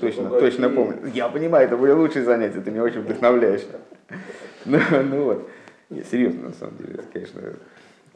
Точно, 0.00 0.30
точно 0.30 0.68
помню. 0.68 0.98
Я 1.14 1.28
понимаю, 1.28 1.64
это 1.66 1.76
были 1.76 1.92
лучшие 1.92 2.24
занятия, 2.24 2.60
ты 2.60 2.72
меня 2.72 2.82
очень 2.82 3.02
вдохновляешь. 3.02 3.62
Ну, 4.64 4.78
ну 5.10 5.24
вот. 5.24 5.48
Нет, 5.90 6.06
серьезно, 6.06 6.48
на 6.48 6.54
самом 6.54 6.76
деле, 6.78 7.00
конечно, 7.12 7.40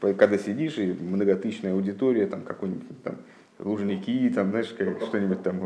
когда 0.00 0.36
сидишь 0.38 0.78
и 0.78 0.92
многотысячная 0.92 1.74
аудитория, 1.74 2.26
там 2.26 2.42
какой-нибудь 2.42 3.02
там 3.04 3.16
Лужники, 3.60 4.30
там, 4.30 4.50
знаешь, 4.50 4.66
что-нибудь 4.66 5.42
там, 5.42 5.60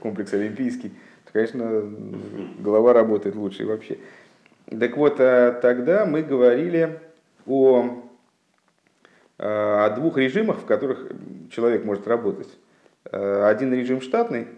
комплекс 0.00 0.32
Олимпийский, 0.34 0.90
то, 1.24 1.32
конечно, 1.32 1.82
голова 2.58 2.92
работает 2.92 3.36
лучше 3.36 3.64
вообще. 3.64 3.98
Так 4.66 4.96
вот, 4.98 5.18
э, 5.18 5.58
тогда 5.62 6.06
мы 6.06 6.22
говорили 6.22 7.00
о, 7.46 7.84
э, 7.84 8.07
о 9.38 9.90
двух 9.90 10.18
режимах, 10.18 10.58
в 10.58 10.66
которых 10.66 11.12
человек 11.50 11.84
может 11.84 12.06
работать. 12.08 12.48
Э, 13.04 13.44
один 13.46 13.72
режим 13.72 14.00
штатный, 14.00 14.48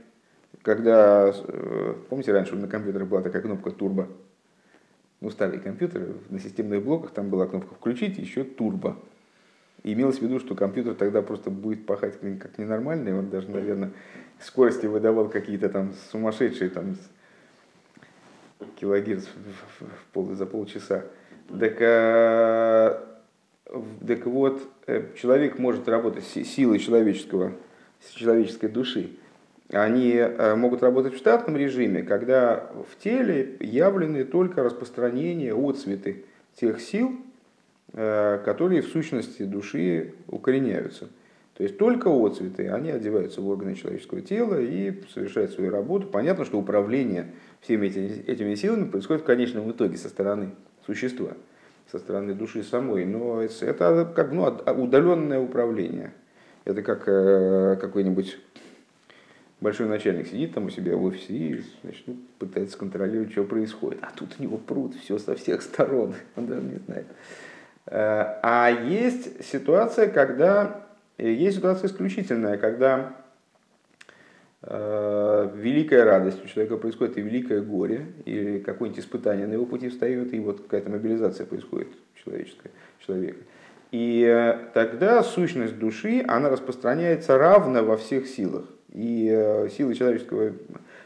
когда, 0.62 1.32
помните, 2.08 2.32
раньше 2.32 2.56
на 2.56 2.68
компьютере 2.68 3.04
была 3.04 3.22
такая 3.22 3.42
кнопка 3.42 3.70
турбо, 3.70 4.08
ну, 5.20 5.30
старые 5.30 5.60
компьютеры, 5.60 6.14
на 6.30 6.38
системных 6.38 6.82
блоках 6.82 7.10
там 7.10 7.28
была 7.28 7.46
кнопка 7.46 7.74
«включить», 7.74 8.18
еще 8.18 8.42
«турбо». 8.42 8.96
Имелось 9.82 10.18
в 10.18 10.22
виду, 10.22 10.40
что 10.40 10.54
компьютер 10.54 10.94
тогда 10.94 11.22
просто 11.22 11.50
будет 11.50 11.86
пахать 11.86 12.18
как 12.38 12.58
ненормальный, 12.58 13.18
он 13.18 13.30
даже, 13.30 13.50
наверное, 13.50 13.92
скорости 14.38 14.86
выдавал 14.86 15.28
какие-то 15.28 15.68
там 15.68 15.94
сумасшедшие 16.10 16.70
там 16.70 16.96
килогерц 18.76 19.26
за 20.14 20.46
полчаса. 20.46 21.04
Так, 21.58 21.80
так 24.06 24.26
вот, 24.26 24.62
э, 24.86 25.04
человек 25.16 25.58
может 25.58 25.88
работать 25.88 26.24
силой 26.24 26.78
человеческого, 26.78 27.52
человеческой 28.14 28.68
души. 28.68 29.10
Они 29.70 30.14
э, 30.14 30.54
могут 30.56 30.82
работать 30.82 31.14
в 31.14 31.18
штатном 31.18 31.56
режиме, 31.56 32.02
когда 32.02 32.70
в 32.90 33.00
теле 33.02 33.56
явлены 33.60 34.24
только 34.24 34.64
распространение, 34.64 35.54
отцветы 35.54 36.24
тех 36.56 36.80
сил, 36.80 37.12
э, 37.92 38.40
которые 38.44 38.82
в 38.82 38.88
сущности 38.88 39.44
души 39.44 40.14
укореняются. 40.26 41.08
То 41.56 41.62
есть 41.62 41.78
только 41.78 42.08
отцветы, 42.08 42.68
они 42.68 42.90
одеваются 42.90 43.42
в 43.42 43.48
органы 43.48 43.74
человеческого 43.74 44.22
тела 44.22 44.60
и 44.60 44.94
совершают 45.12 45.52
свою 45.52 45.70
работу. 45.70 46.08
Понятно, 46.08 46.44
что 46.44 46.58
управление 46.58 47.26
всеми 47.60 47.86
этими, 47.86 48.24
этими 48.26 48.54
силами 48.54 48.88
происходит 48.88 49.22
в 49.22 49.26
конечном 49.26 49.70
итоге 49.70 49.96
со 49.98 50.08
стороны 50.08 50.52
существа, 50.86 51.32
со 51.90 51.98
стороны 51.98 52.34
души 52.34 52.62
самой. 52.62 53.04
Но 53.04 53.42
это 53.42 54.12
как 54.14 54.32
ну, 54.32 54.44
удаленное 54.44 55.40
управление. 55.40 56.12
Это 56.64 56.82
как 56.82 57.04
э, 57.06 57.76
какой-нибудь 57.80 58.38
большой 59.60 59.88
начальник 59.88 60.26
сидит 60.28 60.54
там 60.54 60.66
у 60.66 60.70
себя 60.70 60.96
в 60.96 61.04
офисе 61.04 61.32
и 61.32 61.64
значит, 61.82 62.02
ну, 62.06 62.16
пытается 62.38 62.78
контролировать, 62.78 63.32
что 63.32 63.44
происходит. 63.44 64.00
А 64.02 64.10
тут 64.14 64.36
у 64.38 64.42
него 64.42 64.56
пруд 64.56 64.94
все 64.94 65.18
со 65.18 65.34
всех 65.34 65.62
сторон, 65.62 66.14
он 66.36 66.46
даже 66.46 66.62
не 66.62 66.78
знает. 66.86 67.06
Э, 67.86 68.38
а 68.42 68.70
есть 68.70 69.44
ситуация, 69.44 70.08
когда 70.08 70.86
есть 71.18 71.58
ситуация 71.58 71.88
исключительная, 71.88 72.56
когда 72.56 72.98
э, 72.98 73.19
великая 74.62 76.04
радость 76.04 76.44
у 76.44 76.46
человека 76.46 76.76
происходит 76.76 77.16
и 77.16 77.22
великое 77.22 77.62
горе, 77.62 78.06
или 78.26 78.58
какое-нибудь 78.58 79.02
испытание 79.02 79.46
на 79.46 79.54
его 79.54 79.64
пути 79.64 79.88
встает, 79.88 80.34
и 80.34 80.38
вот 80.38 80.60
какая-то 80.60 80.90
мобилизация 80.90 81.46
происходит 81.46 81.88
человеческая, 82.14 82.70
человека. 83.06 83.38
И 83.90 84.22
э, 84.24 84.70
тогда 84.72 85.22
сущность 85.22 85.78
души, 85.78 86.24
она 86.26 86.48
распространяется 86.48 87.36
равно 87.36 87.82
во 87.84 87.96
всех 87.96 88.26
силах. 88.26 88.64
И 88.92 89.28
э, 89.30 89.68
силы 89.70 89.94
человеческого, 89.94 90.52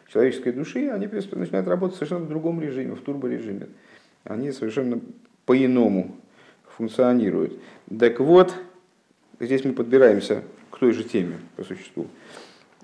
человеческой 0.08 0.52
души, 0.52 0.88
они 0.90 1.06
начинают 1.06 1.66
работать 1.66 1.96
в 1.96 1.98
совершенно 1.98 2.26
другом 2.26 2.60
режиме, 2.60 2.94
в 2.94 3.00
турборежиме. 3.00 3.68
Они 4.24 4.52
совершенно 4.52 5.00
по-иному 5.46 6.16
функционируют. 6.76 7.58
Так 7.98 8.20
вот, 8.20 8.54
здесь 9.40 9.64
мы 9.64 9.72
подбираемся 9.72 10.42
к 10.70 10.78
той 10.78 10.92
же 10.92 11.04
теме 11.04 11.38
по 11.56 11.64
существу. 11.64 12.06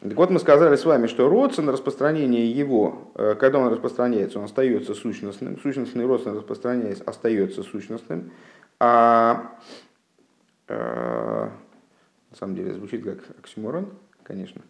Так 0.00 0.16
вот, 0.16 0.30
мы 0.30 0.38
сказали 0.38 0.76
с 0.76 0.87
вами, 0.87 1.09
что 1.09 1.28
родствен, 1.28 1.69
распространение 1.69 2.50
его, 2.50 3.12
э, 3.16 3.35
когда 3.38 3.59
он 3.59 3.69
распространяется, 3.71 4.38
он 4.38 4.47
остается 4.47 4.95
сущностным. 4.95 5.61
Сущностный 5.61 6.07
родствен 6.07 6.37
распространяясь, 6.37 7.00
остается 7.02 7.62
сущностным. 7.62 8.30
А 8.78 9.59
э, 10.69 11.49
на 12.30 12.37
самом 12.37 12.57
деле 12.57 12.73
звучит 12.73 13.04
как 13.04 13.19
оксюморон, 13.40 13.90
конечно. 14.23 14.62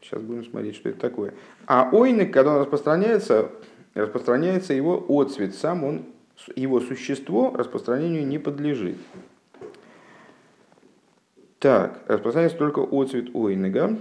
Сейчас 0.00 0.22
будем 0.22 0.44
смотреть, 0.44 0.76
что 0.76 0.88
это 0.88 1.00
такое. 1.00 1.34
А 1.66 1.88
ойник, 1.90 2.32
когда 2.32 2.54
он 2.54 2.60
распространяется, 2.60 3.50
распространяется 3.94 4.72
его 4.72 5.04
отцвет, 5.08 5.56
сам 5.56 5.82
он, 5.82 6.04
его 6.54 6.78
существо 6.80 7.52
распространению 7.56 8.24
не 8.24 8.38
подлежит. 8.38 8.98
Так, 11.58 12.02
распространяется 12.06 12.56
только 12.56 12.78
отцвет 12.78 13.34
ойнега. 13.34 13.98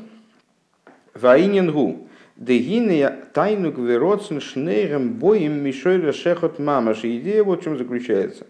Ваинингу. 1.13 2.07
Дегине 2.35 3.09
тайну 3.33 3.71
гвероцен 3.71 4.39
шнейрем 4.39 5.15
боем 5.15 5.61
мишойля 5.61 6.13
шехот 6.13 6.57
мамаш. 6.57 7.03
Идея 7.03 7.43
вот 7.43 7.61
в 7.61 7.63
чем 7.63 7.77
заключается. 7.77 8.47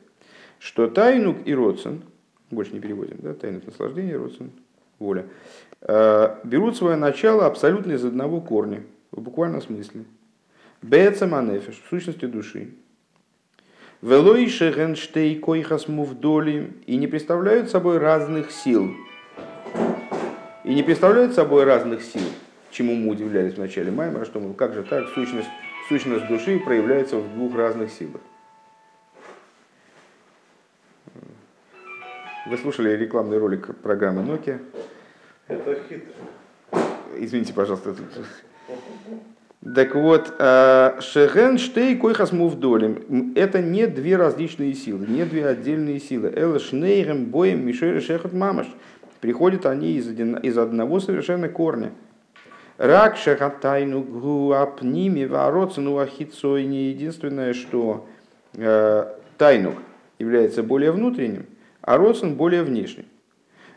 Что 0.59 0.87
тайнук 0.87 1.37
и 1.45 1.55
роцен, 1.55 2.03
больше 2.51 2.73
не 2.73 2.81
переводим, 2.81 3.17
да, 3.19 3.33
тайнук 3.33 3.65
наслаждение, 3.65 4.17
роцен, 4.17 4.51
воля, 4.99 5.25
э, 5.81 6.35
берут 6.43 6.75
свое 6.75 6.97
начало 6.97 7.45
абсолютно 7.45 7.93
из 7.93 8.03
одного 8.03 8.41
корня, 8.41 8.83
в 9.11 9.21
буквальном 9.21 9.61
смысле. 9.61 10.03
Бецаманефиш, 10.81 11.81
в 11.81 11.89
сущности 11.89 12.25
души. 12.25 12.71
Велойши 14.01 14.71
генштей 14.71 15.37
койхас 15.39 15.87
мувдоли 15.87 16.73
и 16.85 16.95
не 16.97 17.07
представляют 17.07 17.69
собой 17.69 17.97
разных 17.97 18.51
сил. 18.51 18.93
И 20.63 20.73
не 20.73 20.83
представляют 20.83 21.33
собой 21.33 21.63
разных 21.63 22.01
сил, 22.01 22.21
чему 22.71 22.95
мы 22.95 23.09
удивлялись 23.09 23.53
в 23.53 23.59
начале 23.59 23.91
Маймера, 23.91 24.25
что 24.25 24.39
мы, 24.39 24.53
как 24.53 24.73
же 24.73 24.83
так, 24.83 25.07
сущность, 25.09 25.49
сущность 25.87 26.27
души 26.27 26.59
проявляется 26.59 27.17
в 27.17 27.33
двух 27.33 27.55
разных 27.55 27.91
силах. 27.91 28.21
Вы 32.47 32.57
слушали 32.57 32.91
рекламный 32.91 33.37
ролик 33.37 33.75
программы 33.77 34.23
Nokia. 34.23 34.59
Это 35.47 35.77
хитро. 35.87 36.13
Извините, 37.17 37.53
пожалуйста. 37.53 37.95
Так 39.75 39.93
вот, 39.93 40.33
э, 40.39 41.01
Шеген 41.01 41.57
Штей 41.57 41.97
Койхас 41.97 42.31
Мувдолем– 42.31 43.33
это 43.35 43.61
не 43.61 43.87
две 43.87 44.15
различные 44.15 44.73
силы, 44.73 45.05
не 45.05 45.25
две 45.25 45.45
отдельные 45.45 45.99
силы. 45.99 46.31
Эл 46.33 46.57
Шнейрем 46.59 47.25
Боем 47.25 47.65
Мишер 47.65 48.01
Шехот 48.01 48.31
Мамаш. 48.31 48.67
Приходят 49.19 49.65
они 49.65 49.93
из, 49.97 50.07
один, 50.07 50.37
из 50.37 50.57
одного 50.57 51.01
совершенно 51.01 51.49
корня. 51.49 51.91
Рак 52.79 53.17
Шехатайну 53.17 54.01
Гуапними 54.01 55.25
Вароцину 55.25 55.97
Ахицой 55.97 56.63
не 56.63 56.91
единственное, 56.91 57.53
что 57.53 58.07
э, 58.53 59.05
тайнук 59.37 59.75
является 60.17 60.63
более 60.63 60.93
внутренним, 60.93 61.45
а 61.81 61.97
роцин 61.97 62.35
более 62.35 62.63
внешним. 62.63 63.03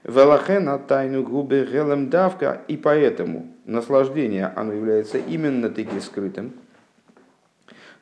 Велахена 0.05 0.79
тайну 0.79 1.25
губы 1.25 1.69
гелем 1.69 2.11
давка, 2.11 2.61
и 2.69 2.77
поэтому 2.77 3.49
наслаждение, 3.65 4.53
оно 4.55 4.73
является 4.73 5.19
именно 5.19 5.69
таки 5.69 5.99
скрытым. 5.99 6.53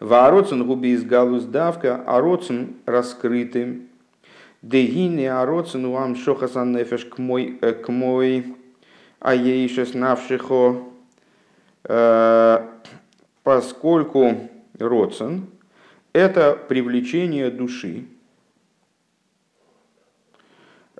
Вароцин 0.00 0.66
губи 0.66 0.90
из 0.90 1.02
галус 1.02 1.44
давка, 1.44 2.04
а 2.06 2.20
роцин 2.20 2.76
раскрытым. 2.84 3.88
Дегини 4.60 5.24
ароцин 5.24 5.86
уам 5.86 6.14
шохасан 6.14 6.72
нефеш 6.72 7.06
к 7.06 7.16
мой, 7.16 7.56
э, 7.62 7.72
к 7.72 7.88
мой, 7.88 8.54
а 9.20 9.34
ей 9.34 9.62
еще 9.62 9.86
снавшихо, 9.86 10.82
э, 11.84 12.66
поскольку 13.44 14.50
роцин– 14.78 15.46
это 16.12 16.58
привлечение 16.68 17.50
души, 17.50 18.06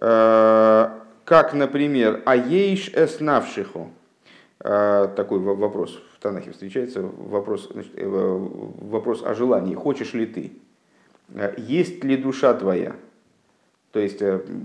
Э, 0.00 0.89
как, 1.25 1.55
например, 1.55 2.23
«Аейш 2.25 2.89
эснавшиху». 2.89 3.91
Э, 4.62 5.09
такой 5.15 5.39
вопрос 5.39 6.03
в 6.15 6.21
Танахе 6.21 6.50
встречается, 6.53 7.03
вопрос, 7.03 7.71
значит, 7.73 7.93
вопрос 7.97 9.23
о 9.23 9.35
желании. 9.35 9.75
Хочешь 9.75 10.12
ли 10.15 10.27
ты? 10.27 10.53
Есть 11.57 12.03
ли 12.03 12.17
душа 12.17 12.53
твоя? 12.55 12.97
То 13.93 14.00
есть 14.00 14.21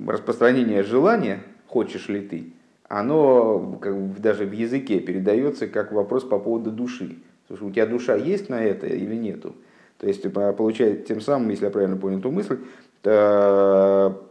распространение 0.07 0.83
желания, 0.83 1.43
хочешь 1.67 2.09
ли 2.09 2.21
ты, 2.21 2.53
оно 2.87 3.79
как 3.81 4.21
даже 4.21 4.45
в 4.45 4.51
языке 4.51 4.99
передается 4.99 5.67
как 5.67 5.91
вопрос 5.91 6.23
по 6.23 6.39
поводу 6.39 6.71
души. 6.71 7.17
Слушай, 7.47 7.67
у 7.67 7.71
тебя 7.71 7.85
душа 7.85 8.15
есть 8.15 8.49
на 8.49 8.63
это 8.63 8.87
или 8.87 9.15
нету? 9.15 9.55
То 9.99 10.07
есть, 10.07 10.23
получается, 10.33 11.05
тем 11.05 11.21
самым, 11.21 11.49
если 11.49 11.65
я 11.65 11.71
правильно 11.71 11.97
понял 11.97 12.19
эту 12.19 12.31
мысль, 12.31 12.59
то 13.01 14.27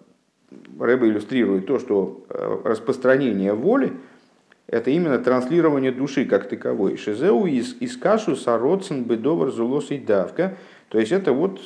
Рэба 0.78 1.08
иллюстрирует 1.08 1.66
то, 1.66 1.78
что 1.78 2.24
э, 2.28 2.58
распространение 2.64 3.54
воли– 3.54 3.92
это 4.66 4.90
именно 4.90 5.18
транслирование 5.18 5.92
души 5.92 6.24
как 6.24 6.48
таковой. 6.48 6.96
Шизеу 6.96 7.46
из, 7.46 7.76
из 7.80 7.96
кашу 7.96 8.34
сароцен 8.34 9.04
бедовар 9.04 9.50
зулос 9.50 9.90
и 9.90 9.98
давка. 9.98 10.56
То 10.88 10.98
есть 10.98 11.12
это 11.12 11.32
вот 11.32 11.60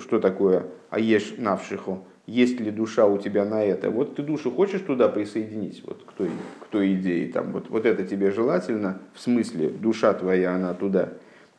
что 0.00 0.20
такое 0.20 0.66
аеш 0.90 1.34
навшиху. 1.36 2.04
Есть 2.26 2.58
ли 2.58 2.70
душа 2.70 3.06
у 3.06 3.18
тебя 3.18 3.44
на 3.44 3.62
это? 3.62 3.90
Вот 3.90 4.16
ты 4.16 4.22
душу 4.22 4.50
хочешь 4.50 4.80
туда 4.80 5.08
присоединить, 5.08 5.82
вот 5.84 6.04
к 6.04 6.12
той, 6.12 6.30
к 6.60 6.66
той 6.68 6.94
идее, 6.94 7.30
там, 7.30 7.52
вот, 7.52 7.68
вот 7.68 7.84
это 7.84 8.04
тебе 8.06 8.30
желательно, 8.30 9.00
в 9.12 9.20
смысле 9.20 9.68
душа 9.68 10.14
твоя, 10.14 10.54
она 10.54 10.72
туда 10.72 11.10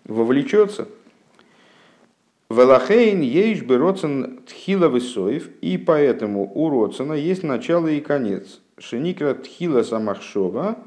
вовлечется. 0.05 0.87
Велахейн 2.49 3.21
ейш 3.21 3.63
бы 3.63 3.77
тхила 4.47 4.87
высоев, 4.87 5.49
и 5.61 5.77
поэтому 5.77 6.51
у 6.53 6.69
роцена 6.69 7.13
есть 7.13 7.43
начало 7.43 7.87
и 7.87 7.99
конец. 8.01 8.59
Шеникра 8.77 9.33
тхила 9.33 9.83
самахшова, 9.83 10.77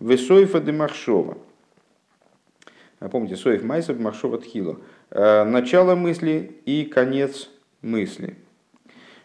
высоева 0.00 0.60
де 0.60 0.72
махшова. 0.72 1.38
А 3.00 3.08
помните, 3.08 3.36
соев 3.36 3.62
майсов 3.62 3.98
махшова 3.98 4.38
тхила. 4.38 4.78
Э, 5.10 5.44
начало 5.44 5.94
мысли 5.94 6.60
и 6.64 6.84
конец 6.84 7.48
мысли. 7.82 8.36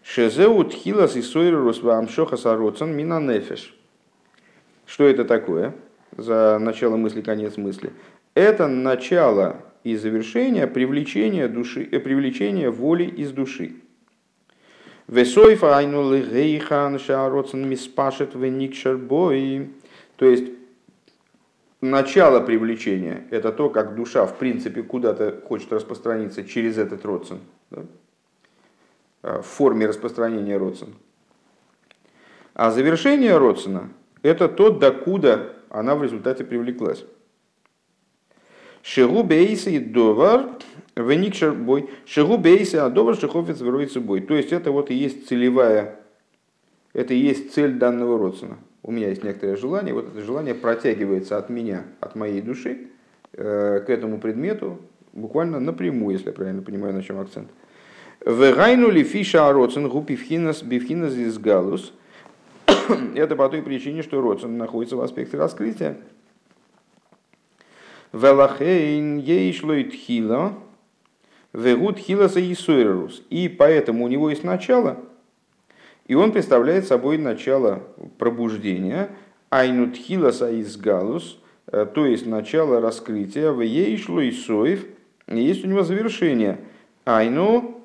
Шезеу 0.03 0.63
тхилас 0.65 1.15
и 1.15 1.21
сойрус 1.21 1.81
вамшоха 1.81 2.35
сароцан 2.37 2.95
мина 2.95 3.19
нефеш. 3.21 3.73
Что 4.85 5.05
это 5.05 5.23
такое 5.23 5.73
за 6.17 6.59
начало 6.59 6.97
мысли, 6.97 7.21
конец 7.21 7.55
мысли? 7.55 7.91
Это 8.35 8.67
начало 8.67 9.61
и 9.83 9.95
завершение 9.95 10.67
привлечения, 10.67 11.47
души, 11.47 11.87
э, 11.89 11.99
привлечения 11.99 12.69
воли 12.69 13.05
из 13.05 13.31
души. 13.31 13.75
Весойфа 15.07 15.77
айну 15.77 16.13
лигейхан 16.13 16.99
шароцан 16.99 17.67
миспашет 17.67 18.35
веникшер 18.35 18.97
бой. 18.97 19.69
То 20.17 20.25
есть 20.25 20.51
начало 21.79 22.41
привлечения– 22.41 23.25
это 23.29 23.51
то, 23.51 23.69
как 23.69 23.95
душа 23.95 24.25
в 24.25 24.37
принципе 24.37 24.83
куда-то 24.83 25.41
хочет 25.47 25.71
распространиться 25.71 26.43
через 26.43 26.77
этот 26.77 27.05
родствен. 27.05 27.39
Да? 27.71 27.83
Э, 29.23 29.39
в 29.41 29.45
форме 29.45 29.87
распространения 29.87 30.57
родствен. 30.57 30.93
А 32.53 32.71
завершение 32.71 33.37
родствена– 33.37 33.89
это 34.21 34.49
то, 34.49 34.69
докуда 34.69 35.53
она 35.69 35.95
в 35.95 36.03
результате 36.03 36.43
привлеклась. 36.43 37.05
Шигу 38.83 39.25
и 39.25 39.79
довар 39.79 40.49
веникшер 40.97 41.53
бой. 41.53 41.89
Шигу 42.05 42.37
бейса 42.37 42.85
а 42.85 42.89
довар 42.89 43.15
шихофец 43.15 43.61
веруется 43.61 44.01
бой. 44.01 44.19
То 44.19 44.35
есть 44.35 44.51
это 44.51 44.71
вот 44.71 44.91
и 44.91 44.93
есть 44.93 45.29
целевая, 45.29 45.99
это 46.91 47.13
и 47.13 47.17
есть 47.17 47.53
цель 47.53 47.75
данного 47.75 48.19
родствена. 48.19 48.57
У 48.83 48.91
меня 48.91 49.07
есть 49.07 49.23
некоторое 49.23 49.55
желание, 49.55 49.93
вот 49.93 50.09
это 50.09 50.21
желание 50.21 50.53
протягивается 50.53 51.37
от 51.37 51.49
меня, 51.49 51.85
от 52.01 52.15
моей 52.15 52.41
души 52.41 52.89
э, 53.31 53.79
к 53.79 53.89
этому 53.89 54.19
предмету, 54.19 54.79
буквально 55.13 55.61
напрямую, 55.61 56.17
если 56.17 56.27
я 56.27 56.33
правильно 56.33 56.61
понимаю, 56.61 56.93
на 56.93 57.01
чем 57.01 57.19
акцент. 57.19 57.47
Вегайну 58.25 58.89
ли 58.89 59.03
фиша 59.03 59.49
ароцен 59.49 59.89
гупи 59.89 60.15
бифхинас 60.15 61.13
из 61.13 61.37
галус. 61.37 61.93
Это 63.15 63.35
по 63.35 63.49
той 63.49 63.61
причине, 63.61 64.01
что 64.01 64.21
роцен 64.21 64.57
находится 64.57 64.95
в 64.95 65.01
аспекте 65.01 65.37
раскрытия. 65.37 65.97
Велахейн 68.13 69.17
ейшлой 69.17 69.83
тхила, 69.85 70.53
вегут 71.51 71.97
хиласа 71.97 72.39
исуэрус. 72.39 73.23
И 73.29 73.49
поэтому 73.49 74.05
у 74.05 74.07
него 74.07 74.29
есть 74.29 74.43
начало, 74.43 74.99
и 76.07 76.15
он 76.15 76.31
представляет 76.31 76.87
собой 76.87 77.17
начало 77.17 77.83
пробуждения, 78.19 79.09
айну 79.49 79.91
тхиласа 79.91 80.49
из 80.49 80.77
галус, 80.77 81.39
э, 81.67 81.85
то 81.93 82.05
есть 82.05 82.25
начало 82.25 82.79
раскрытия, 82.79 83.51
в 83.51 83.61
ейшло 83.61 84.21
и 84.21 84.31
соев, 84.31 84.85
есть 85.27 85.65
у 85.65 85.67
него 85.67 85.83
завершение. 85.83 86.59
Айну 87.05 87.82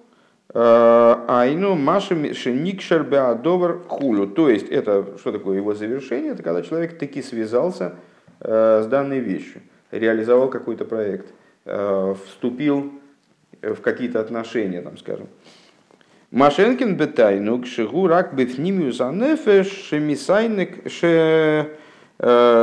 Айну 0.55 1.75
Маша 1.75 2.35
Шеникшер 2.35 3.05
Беадовар 3.05 3.81
Хулю. 3.87 4.27
То 4.27 4.49
есть, 4.49 4.69
это 4.69 5.19
что 5.19 5.33
такое 5.33 5.57
его 5.57 5.75
завершение? 5.75 6.33
Это 6.33 6.43
когда 6.43 6.63
человек 6.63 6.99
таки 6.99 7.23
связался 7.23 7.97
э, 8.41 8.83
с 8.83 8.87
данной 8.87 9.21
вещью 9.21 9.63
реализовал 9.91 10.49
какой-то 10.49 10.85
проект, 10.85 11.27
э, 11.65 12.15
вступил 12.27 12.93
в 13.63 13.77
какие-то 13.77 14.21
отношения, 14.21 14.83
там, 14.83 14.97
скажем. 14.99 15.29
Машенкин 16.31 16.97
бетайнук 16.97 17.67
шигу 17.67 18.07
рак 18.07 18.35
бифнимиус 18.35 19.01
анефеш 19.01 19.67
шемисайнек 19.89 20.85
э, 21.03 21.65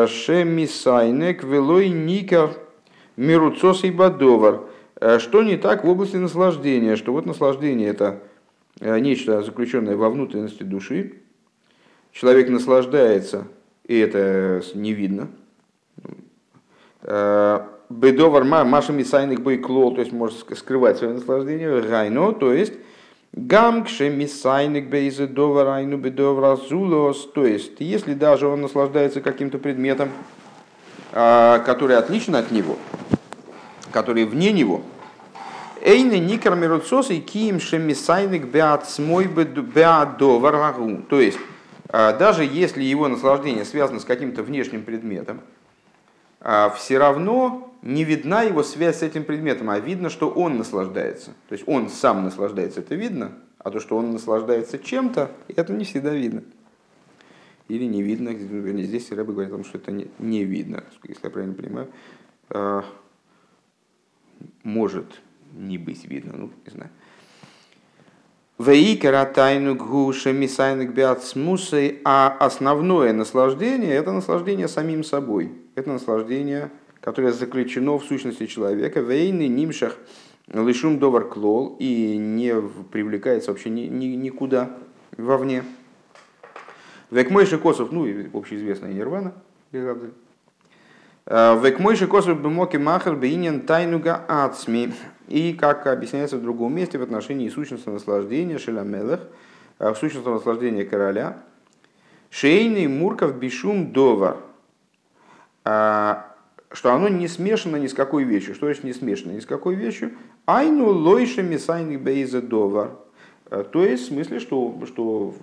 шемисайнек 0.08 1.43
велой 1.43 1.89
никар 1.89 2.52
мируцос 3.17 3.84
и 3.84 3.91
бадовар. 3.91 4.62
Э, 4.99 5.19
что 5.19 5.43
не 5.43 5.58
так 5.58 5.84
в 5.84 5.89
области 5.89 6.17
наслаждения? 6.17 6.95
Что 6.95 7.13
вот 7.13 7.25
наслаждение 7.25 7.89
это 7.89 8.21
нечто 8.81 9.41
заключенное 9.41 9.95
во 9.95 10.10
внутренности 10.10 10.63
души. 10.63 11.13
Человек 12.12 12.49
наслаждается, 12.49 13.47
и 13.86 13.97
это 13.97 14.62
не 14.73 14.93
видно, 14.93 15.29
Э, 17.08 17.62
бедовар 17.89 18.43
Маша 18.43 18.91
Мисайник 18.91 19.41
бой 19.41 19.58
клол, 19.58 19.93
то 19.93 20.01
есть 20.01 20.12
может 20.12 20.39
скрывать 20.58 20.97
свое 20.97 21.13
наслаждение. 21.13 21.81
Гайно, 21.81 22.34
то 22.34 22.51
есть 22.51 22.73
Гамкше 23.31 24.10
Мисайник 24.10 24.89
бейзе 24.89 25.27
довар 25.27 25.67
айну 25.67 25.97
бедовар 25.97 26.58
зулос. 26.58 27.29
То 27.34 27.45
есть, 27.45 27.79
если 27.79 28.13
даже 28.13 28.47
он 28.47 28.62
наслаждается 28.62 29.21
каким-то 29.21 29.60
предметом, 29.60 30.10
э, 31.12 31.60
который 31.65 31.97
отличен 31.97 32.36
от 32.36 32.49
него, 32.51 32.77
который 33.95 34.25
вне 34.25 34.51
него, 34.51 34.81
Эйны 35.81 36.19
никар 36.19 36.53
мируцос 36.55 37.12
и 37.12 37.21
киим 37.21 37.62
шемисайник 37.62 38.45
беат 38.45 38.89
смой 38.89 39.27
беат 39.27 40.17
довар 40.17 40.75
То 41.08 41.21
есть, 41.21 41.39
э, 41.88 42.17
даже 42.19 42.43
если 42.43 42.84
его 42.84 43.08
наслаждение 43.08 43.63
связано 43.63 44.01
с 44.01 44.03
каким-то 44.03 44.43
внешним 44.43 44.84
предметом, 44.84 45.39
а 46.41 46.69
все 46.71 46.97
равно 46.97 47.73
не 47.84 48.03
видна 48.03 48.41
его 48.41 48.63
связь 48.63 48.97
с 48.97 49.01
этим 49.01 49.23
предметом, 49.23 49.69
а 49.69 49.79
видно, 49.79 50.10
что 50.10 50.29
он 50.29 50.58
наслаждается. 50.58 51.31
То 51.47 51.53
есть 51.53 51.63
он 51.65 51.88
сам 51.89 52.25
наслаждается, 52.25 52.81
это 52.81 52.95
видно, 52.95 53.31
а 53.60 53.71
то, 53.71 53.79
что 53.79 53.95
он 53.95 54.12
наслаждается 54.12 54.77
чем-то, 54.77 55.31
это 55.55 55.71
не 55.71 55.86
всегда 55.86 56.13
видно. 56.13 56.43
Или 57.69 57.86
не 57.86 58.03
видно, 58.03 58.34
здесь 58.34 59.10
Рэбе 59.10 59.31
говорит 59.31 59.53
о 59.53 59.55
том, 59.55 59.63
что 59.63 59.77
это 59.77 59.93
не, 59.93 60.10
не 60.19 60.43
видно, 60.43 60.84
если 61.08 61.23
я 61.23 61.29
правильно 61.29 61.55
понимаю. 61.55 61.88
Может 64.63 65.21
не 65.53 65.77
быть 65.77 66.05
видно, 66.05 66.34
ну, 66.36 66.51
не 66.65 66.71
знаю. 66.71 66.91
Вейкера 68.58 69.25
тайну 69.25 69.75
гуша 69.75 70.31
мисайнок 70.31 71.21
смусой, 71.21 71.99
а 72.05 72.38
основное 72.39 73.12
наслаждение– 73.12 73.93
это 73.95 74.13
наслаждение 74.13 74.69
самим 74.69 75.03
собой. 75.03 75.51
Это 75.75 75.91
наслаждение, 75.91 76.71
которое 77.01 77.34
заключено 77.34 77.97
в 77.97 78.05
сущности 78.05 78.45
человека. 78.45 79.01
Вейны 79.01 79.47
нимшах 79.47 79.97
лишум 80.47 80.99
довар 80.99 81.27
клол 81.27 81.75
и 81.79 82.15
не 82.15 82.53
привлекается 82.91 83.51
вообще 83.51 83.69
ни, 83.69 83.81
ни, 83.81 84.05
никуда 84.15 84.77
вовне. 85.17 85.63
Век 87.12 87.29
мойши 87.31 87.58
косов, 87.58 87.91
ну 87.91 88.05
и 88.05 88.29
общеизвестная 88.34 88.93
нирвана, 88.93 89.34
Век 91.28 91.80
мой 91.80 91.96
же 91.96 92.06
косу 92.06 92.36
бемоки 92.36 92.78
махар 92.78 93.16
бейнин 93.16 93.62
тайнуга 93.62 94.24
ацми. 94.28 94.94
И 95.28 95.54
как 95.54 95.88
объясняется 95.88 96.38
в 96.38 96.42
другом 96.44 96.76
месте 96.76 97.00
в 97.00 97.02
отношении 97.02 97.50
сущностного 97.50 97.96
наслаждения 97.96 98.60
шелямелех, 98.60 99.22
э, 99.80 99.92
в 99.92 99.98
сущностного 99.98 100.36
наслаждения 100.36 100.86
короля, 100.86 101.40
шейный 102.30 102.86
мурков 102.86 103.40
бишум 103.40 103.92
довар, 103.92 104.38
э, 105.64 106.16
что 106.72 106.94
оно 106.94 107.08
не 107.08 107.28
смешано 107.28 107.78
ни 107.78 107.88
с 107.88 107.96
какой 107.96 108.24
вещью. 108.24 108.54
Что 108.54 108.68
значит 108.68 108.84
не 108.84 108.94
смешано 108.94 109.32
ни 109.32 109.40
с 109.40 109.48
какой 109.48 109.74
вещью? 109.74 110.12
Айну 110.46 110.90
лойша 110.90 111.42
мисайник 111.42 112.02
бейза 112.02 112.44
довар. 112.44 113.00
То 113.50 113.84
есть 113.84 114.04
в 114.04 114.08
смысле, 114.10 114.40
что, 114.40 114.80
что 114.86 115.34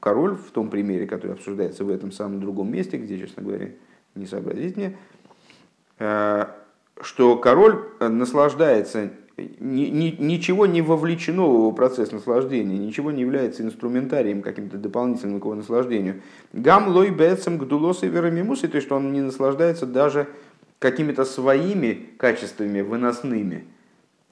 король 0.00 0.34
в 0.34 0.50
том 0.50 0.68
примере, 0.68 1.06
который 1.06 1.32
обсуждается 1.32 1.84
в 1.84 1.88
этом 1.90 2.12
самом 2.12 2.40
другом 2.40 2.70
месте, 2.70 2.98
где, 2.98 3.18
честно 3.18 3.42
говоря, 3.42 3.70
не 4.14 4.26
сообразить 4.26 4.76
мне, 4.76 4.96
Э, 5.98 6.46
что 7.00 7.36
король 7.36 7.78
э, 8.00 8.08
наслаждается, 8.08 9.10
ничего 9.36 10.66
не 10.66 10.80
вовлечено 10.80 11.42
в 11.42 11.54
его 11.54 11.72
процесс 11.72 12.12
наслаждения, 12.12 12.78
ничего 12.78 13.10
не 13.10 13.22
является 13.22 13.62
инструментарием 13.62 14.42
каким-то 14.42 14.78
дополнительным 14.78 15.40
к 15.40 15.44
его 15.44 15.54
наслаждению. 15.54 16.22
Гам 16.52 16.88
лой 16.88 17.10
бецем 17.10 17.58
гдулос 17.58 18.04
и 18.04 18.08
верамимусы, 18.08 18.68
то 18.68 18.76
есть 18.76 18.86
что 18.86 18.96
он 18.96 19.12
не 19.12 19.22
наслаждается 19.22 19.86
даже 19.86 20.28
какими-то 20.78 21.24
своими 21.24 22.10
качествами 22.16 22.80
выносными, 22.80 23.64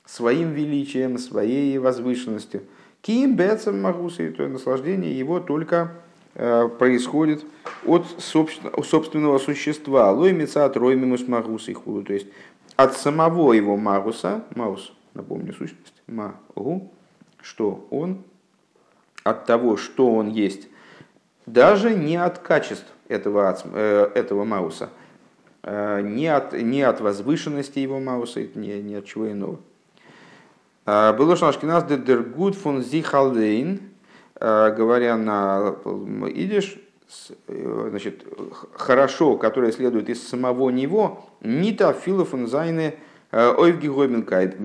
своим 0.04 0.52
величием, 0.52 1.18
своей 1.18 1.76
возвышенностью. 1.78 2.62
Ким 3.00 3.34
бецем 3.34 3.82
магусы, 3.82 4.30
то 4.30 4.46
наслаждение 4.46 5.18
его 5.18 5.40
только 5.40 5.92
происходит 6.34 7.44
от 7.84 8.06
собственного 8.20 9.38
существа. 9.38 10.10
Лоймица 10.12 10.64
от 10.64 10.76
роймимус 10.76 11.28
магус 11.28 11.68
и 11.68 11.74
худу. 11.74 12.04
То 12.04 12.14
есть 12.14 12.26
от 12.76 12.96
самого 12.96 13.52
его 13.52 13.76
магуса, 13.76 14.44
магус, 14.54 14.92
напомню 15.14 15.52
сущность, 15.52 16.02
магу, 16.06 16.90
что 17.40 17.86
он, 17.90 18.22
от 19.24 19.46
того, 19.46 19.76
что 19.76 20.12
он 20.12 20.28
есть, 20.28 20.68
даже 21.46 21.94
не 21.94 22.16
от 22.16 22.38
качеств 22.38 22.86
этого, 23.08 23.58
э, 23.64 24.10
этого 24.14 24.44
мауса, 24.44 24.90
э, 25.62 26.00
не 26.02 26.28
от, 26.28 26.52
не 26.52 26.82
от 26.82 27.00
возвышенности 27.00 27.78
его 27.78 28.00
мауса, 28.00 28.42
не, 28.54 28.80
не 28.80 28.94
от 28.96 29.04
чего 29.04 29.30
иного. 29.30 29.58
А, 30.84 31.12
было 31.12 31.36
что 31.36 31.66
нас 31.66 31.84
дер 31.84 32.22
гуд 32.22 32.56
фон 32.56 32.82
зихалдейн, 32.82 33.76
э, 33.76 33.80
говоря 34.42 35.16
на 35.16 35.76
идиш, 36.34 36.78
значит, 37.38 38.26
хорошо, 38.74 39.36
которое 39.36 39.70
следует 39.70 40.08
из 40.08 40.26
самого 40.26 40.70
него, 40.70 41.28
не 41.40 41.72
та 41.72 41.92
филофон 41.92 42.48
зайны 42.48 42.94
ойвги 43.30 43.86
гойменкайт 43.86 44.56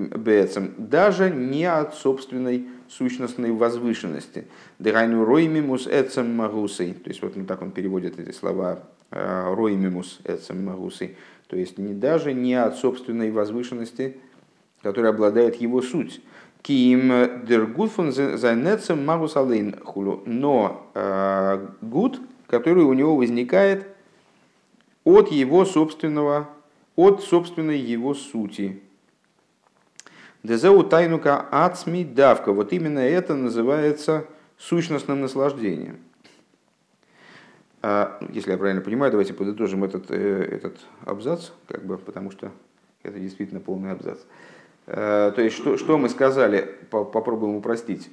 даже 0.76 1.30
не 1.30 1.64
от 1.64 1.94
собственной 1.94 2.66
сущностной 2.88 3.52
возвышенности. 3.52 4.46
Дерайну 4.78 5.24
роймимус 5.24 5.86
эцем 5.86 6.34
магусой. 6.34 6.94
То 6.94 7.10
есть 7.10 7.22
вот 7.22 7.36
ну, 7.36 7.44
так 7.44 7.62
он 7.62 7.70
переводит 7.70 8.18
эти 8.18 8.32
слова 8.32 8.82
роймимус 9.10 10.20
эцем 10.24 10.64
магусой. 10.64 11.16
То 11.46 11.56
есть 11.56 11.78
не 11.78 11.94
даже 11.94 12.34
не 12.34 12.54
от 12.54 12.76
собственной 12.76 13.30
возвышенности, 13.30 14.16
которая 14.82 15.12
обладает 15.12 15.56
его 15.56 15.80
суть. 15.82 16.20
Ким 16.62 17.44
дер 17.46 17.66
гуд 17.66 17.92
фон 17.92 18.12
зайнецем 18.12 19.04
магус 19.04 19.36
алейн 19.36 19.76
хулу. 19.84 20.22
Но 20.26 20.90
э, 20.94 21.66
гуд, 21.80 22.20
который 22.46 22.84
у 22.84 22.92
него 22.92 23.16
возникает 23.16 23.86
от 25.04 25.30
его 25.30 25.64
собственного, 25.64 26.48
от 26.96 27.22
собственной 27.22 27.78
его 27.78 28.14
сути. 28.14 28.82
Дезеу 30.42 30.82
тайнука 30.82 31.46
ацми 31.50 32.04
давка. 32.04 32.52
Вот 32.52 32.72
именно 32.72 33.00
это 33.00 33.34
называется 33.34 34.26
сущностным 34.56 35.20
наслаждением. 35.20 35.98
А, 37.80 38.18
если 38.32 38.50
я 38.50 38.58
правильно 38.58 38.80
понимаю, 38.80 39.10
давайте 39.10 39.34
подытожим 39.34 39.84
этот, 39.84 40.10
э, 40.10 40.16
этот 40.16 40.78
абзац, 41.04 41.50
как 41.66 41.84
бы, 41.84 41.96
потому 41.96 42.30
что 42.30 42.50
это 43.02 43.18
действительно 43.18 43.60
полный 43.60 43.92
абзац. 43.92 44.18
А, 44.88 45.30
то 45.32 45.42
есть, 45.42 45.56
что, 45.56 45.76
что 45.76 45.98
мы 45.98 46.08
сказали, 46.08 46.68
попробуем 46.90 47.56
упростить. 47.56 48.10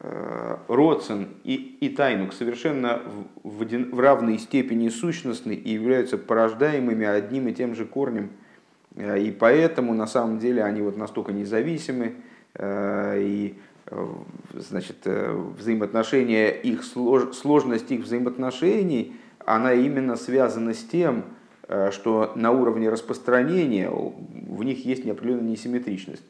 А, 0.00 0.60
Родсен 0.68 1.28
и, 1.44 1.78
и 1.80 1.88
Тайнук 1.88 2.32
совершенно 2.32 3.02
в, 3.42 3.64
в, 3.64 3.94
в 3.94 4.00
равной 4.00 4.38
степени 4.38 4.88
сущностны 4.88 5.52
и 5.52 5.72
являются 5.72 6.18
порождаемыми 6.18 7.06
одним 7.06 7.48
и 7.48 7.54
тем 7.54 7.74
же 7.74 7.84
корнем– 7.84 8.30
Э, 8.96 9.18
и 9.18 9.30
поэтому 9.30 9.94
на 9.94 10.06
самом 10.06 10.38
деле 10.38 10.64
они 10.64 10.80
вот 10.80 10.96
настолько 10.96 11.32
независимы, 11.32 12.16
э, 12.54 13.20
и 13.20 13.58
э, 13.86 14.06
значит, 14.54 15.06
взаимоотношения, 15.06 16.48
их 16.48 16.82
сложность 16.82 17.90
их 17.90 18.00
взаимоотношений, 18.00 19.14
она 19.44 19.74
именно 19.74 20.16
связана 20.16 20.74
с 20.74 20.82
тем, 20.82 21.24
что 21.90 22.32
на 22.34 22.52
уровне 22.52 22.88
распространения 22.88 23.90
в 23.90 24.62
них 24.62 24.84
есть 24.84 25.04
неопределенная 25.04 25.50
несимметричность. 25.50 26.22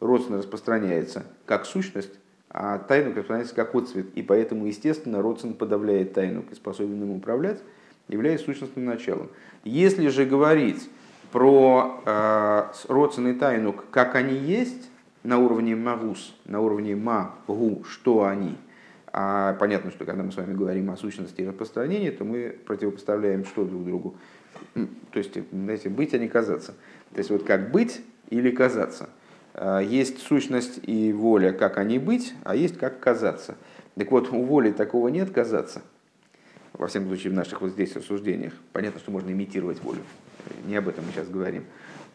Родственно 0.00 0.38
распространяется 0.38 1.24
как 1.46 1.66
сущность, 1.66 2.12
а 2.50 2.78
тайну 2.78 3.10
распространяется 3.10 3.54
как 3.54 3.74
отцвет. 3.74 4.06
И 4.14 4.22
поэтому, 4.22 4.66
естественно, 4.66 5.22
Родствен 5.22 5.54
подавляет 5.54 6.12
тайну 6.14 6.44
и 6.50 6.54
способен 6.54 7.02
им 7.02 7.10
управлять, 7.12 7.60
являясь 8.08 8.42
сущностным 8.42 8.84
началом. 8.84 9.28
Если 9.64 10.08
же 10.08 10.24
говорить 10.24 10.88
про 11.32 12.00
э, 12.06 12.62
родственный 12.86 13.34
тайнук, 13.34 13.86
как 13.90 14.14
они 14.14 14.36
есть 14.36 14.88
на 15.24 15.38
уровне 15.38 15.74
магус, 15.74 16.32
на 16.44 16.60
уровне 16.60 16.94
магу, 16.94 17.82
что 17.88 18.24
они. 18.24 18.56
А 19.12 19.54
понятно, 19.54 19.90
что 19.90 20.04
когда 20.04 20.22
мы 20.22 20.30
с 20.30 20.36
вами 20.36 20.54
говорим 20.54 20.90
о 20.90 20.96
сущности 20.96 21.40
и 21.40 21.46
распространении, 21.46 22.10
то 22.10 22.24
мы 22.24 22.56
противопоставляем 22.66 23.44
что 23.44 23.64
друг 23.64 23.84
другу. 23.84 24.16
То 24.74 25.18
есть, 25.18 25.36
знаете, 25.52 25.88
быть, 25.88 26.14
а 26.14 26.18
не 26.18 26.28
казаться. 26.28 26.72
То 27.12 27.18
есть, 27.18 27.30
вот 27.30 27.44
как 27.44 27.70
быть 27.70 28.00
или 28.30 28.50
казаться. 28.50 29.10
Э, 29.54 29.80
есть 29.84 30.20
сущность 30.20 30.80
и 30.82 31.12
воля, 31.12 31.52
как 31.52 31.78
они 31.78 31.98
быть, 31.98 32.34
а 32.44 32.56
есть 32.56 32.78
как 32.78 33.00
казаться. 33.00 33.56
Так 33.96 34.10
вот, 34.10 34.32
у 34.32 34.42
воли 34.42 34.72
такого 34.72 35.08
нет 35.08 35.30
казаться. 35.30 35.82
Во 36.72 36.88
всяком 36.88 37.08
случае, 37.08 37.32
в 37.32 37.36
наших 37.36 37.60
вот 37.60 37.70
здесь 37.70 37.94
рассуждениях. 37.94 38.52
Понятно, 38.72 38.98
что 38.98 39.12
можно 39.12 39.30
имитировать 39.30 39.82
волю 39.82 40.00
не 40.66 40.76
об 40.76 40.88
этом 40.88 41.04
мы 41.04 41.12
сейчас 41.12 41.28
говорим. 41.28 41.64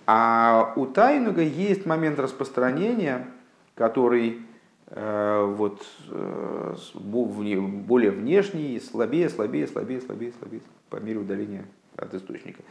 А 0.05 0.73
у 0.75 0.85
Тайнуга 0.85 1.41
есть 1.41 1.85
момент 1.85 2.19
распространения, 2.19 3.27
который 3.75 4.41
э, 4.87 5.53
вот, 5.55 5.85
э, 6.09 6.75
более 6.95 8.11
внешний, 8.11 8.79
слабее, 8.79 9.29
слабее, 9.29 9.67
слабее, 9.67 10.01
слабее, 10.01 10.33
слабее 10.39 10.61
по 10.89 10.97
мере 10.97 11.19
удаления 11.19 11.65
от 11.99 12.13
источника. 12.13 12.61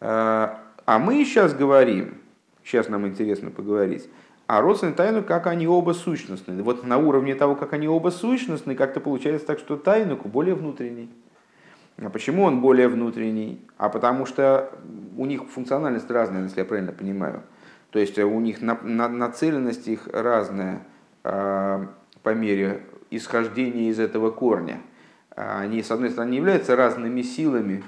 Э, 0.00 0.48
а 0.84 0.98
мы 0.98 1.24
сейчас 1.24 1.54
говорим, 1.54 2.18
сейчас 2.64 2.88
нам 2.88 3.06
интересно 3.06 3.50
поговорить, 3.50 4.08
а 4.46 4.60
родственные 4.60 4.94
тайну, 4.94 5.22
как 5.24 5.46
они 5.48 5.66
оба 5.66 5.92
сущностны. 5.92 6.62
Вот 6.62 6.84
на 6.84 6.98
уровне 6.98 7.34
того, 7.34 7.56
как 7.56 7.72
они 7.72 7.88
оба 7.88 8.10
сущностны, 8.10 8.76
как-то 8.76 9.00
получается 9.00 9.46
так, 9.46 9.58
что 9.58 9.76
тайну 9.76 10.16
более 10.16 10.54
внутренний. 10.54 11.10
А 11.98 12.10
почему 12.10 12.44
он 12.44 12.60
более 12.60 12.88
внутренний? 12.88 13.60
А 13.78 13.88
потому 13.88 14.26
что 14.26 14.70
у 15.16 15.26
них 15.26 15.48
функциональность 15.48 16.10
разная, 16.10 16.44
если 16.44 16.60
я 16.60 16.64
правильно 16.64 16.92
понимаю. 16.92 17.42
То 17.90 17.98
есть 17.98 18.18
у 18.18 18.40
них 18.40 18.60
на, 18.60 18.78
на, 18.82 19.08
нацеленность 19.08 19.88
их 19.88 20.06
разная 20.12 20.82
э, 21.24 21.86
по 22.22 22.34
мере 22.34 22.82
исхождения 23.10 23.88
из 23.88 23.98
этого 23.98 24.30
корня. 24.30 24.80
Они, 25.34 25.82
с 25.82 25.90
одной 25.90 26.10
стороны, 26.10 26.34
являются 26.34 26.76
разными 26.76 27.22
силами, 27.22 27.82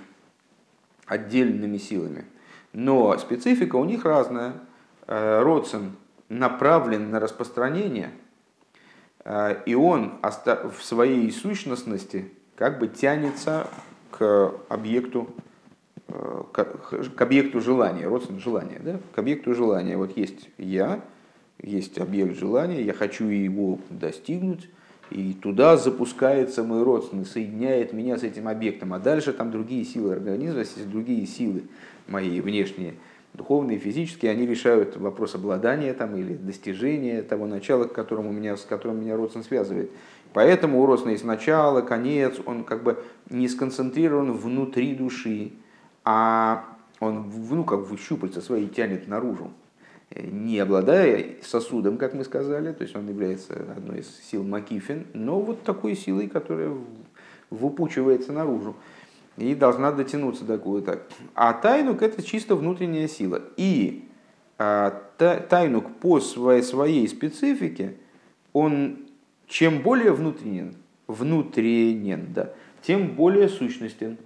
отдельными 1.09 1.79
силами, 1.79 2.25
но 2.73 3.16
специфика 3.18 3.77
у 3.77 3.85
них 3.85 4.05
разная. 4.05 4.55
Э, 5.07 5.42
Родсен 5.42 5.97
направлен 6.29 7.11
на 7.11 7.18
распространение, 7.18 8.11
э, 9.25 9.62
и 9.66 9.75
он 9.75 10.21
в 10.23 10.83
своей 10.83 11.31
сущностности 11.33 12.31
как 12.57 12.79
бы 12.79 12.88
тянется 12.88 13.66
к 14.11 14.53
объекту, 14.68 15.29
э, 16.09 16.42
к 16.53 17.23
объекту 17.23 17.61
желания, 17.61 18.07
родственное 18.07 18.40
желание, 18.40 18.81
да? 18.81 19.01
к 19.14 19.18
объекту 19.18 19.55
желания. 19.55 19.97
Вот 19.97 20.16
есть 20.16 20.51
я, 20.59 21.01
есть 21.61 21.99
объект 21.99 22.37
желания, 22.37 22.83
я 22.83 22.92
хочу 22.92 23.27
его 23.27 23.79
достигнуть, 23.90 24.68
и 25.11 25.33
туда 25.33 25.77
запускается 25.77 26.62
мой 26.62 26.83
родственный, 26.83 27.25
соединяет 27.25 27.92
меня 27.92 28.18
с 28.18 28.23
этим 28.23 28.49
объектом. 28.49 28.92
А 28.92 28.99
дальше 28.99 29.33
там 29.33 29.51
другие 29.51 29.85
силы 29.85 30.12
организма, 30.12 30.64
другие 30.87 31.27
силы 31.27 31.64
мои 32.07 32.40
внешние, 32.40 32.94
духовные, 33.35 33.79
физические, 33.79 34.33
они 34.33 34.47
решают 34.47 34.97
вопрос 34.97 35.35
обладания 35.35 35.94
там, 35.94 36.16
или 36.16 36.35
достижения 36.35 37.23
того 37.23 37.47
начала, 37.47 37.85
к 37.85 37.92
которому 37.92 38.33
меня, 38.33 38.57
с 38.57 38.62
которым 38.62 39.01
меня 39.01 39.16
родствен 39.16 39.44
связывает. 39.44 39.90
Поэтому 40.35 40.83
у 40.83 40.87
родственного 40.87 41.14
есть 41.14 41.25
начало, 41.25 41.81
конец, 41.81 42.37
он 42.44 42.64
как 42.64 42.83
бы 42.83 43.03
не 43.31 43.49
сконцентрирован 43.49 44.33
внутри 44.33 44.94
души, 44.94 45.53
а 46.05 46.64
он 47.01 47.31
ну, 47.51 47.64
как 47.64 47.88
бы 47.88 47.97
щупальца 47.97 48.40
свои 48.40 48.66
тянет 48.66 49.09
наружу, 49.09 49.53
не 50.22 50.59
обладая 50.59 51.37
сосудом, 51.42 51.98
как 51.98 52.14
мы 52.14 52.24
сказали, 52.24 52.72
то 52.72 52.83
есть 52.83 52.96
он 52.96 53.09
является 53.09 53.54
одной 53.76 54.00
из 54.00 54.20
сил 54.31 54.44
Макифин, 54.44 55.07
но 55.14 55.40
вот 55.40 55.62
такой 55.62 55.94
силой, 55.94 56.28
которая 56.28 56.72
выпучивается 57.50 58.33
наружу 58.33 58.76
и 59.37 59.54
должна 59.54 59.92
дотянуться 59.92 60.44
до 60.44 60.59
куда-то. 60.59 61.02
А 61.35 61.52
тайнук 61.52 62.02
это 62.02 62.22
чисто 62.22 62.57
внутренняя 62.57 63.09
сила. 63.09 63.42
И 63.57 64.04
а, 64.59 64.90
тайнук 65.16 65.94
по 66.00 66.20
своей, 66.20 66.62
своей 66.62 67.07
специфике, 67.09 67.94
он 68.52 68.98
чем 69.46 69.83
более 69.83 70.12
внутренен, 70.12 70.74
внутренен, 71.07 72.33
да, 72.35 72.52
тем 72.83 73.14
более 73.14 73.48
сущностен. 73.48 74.18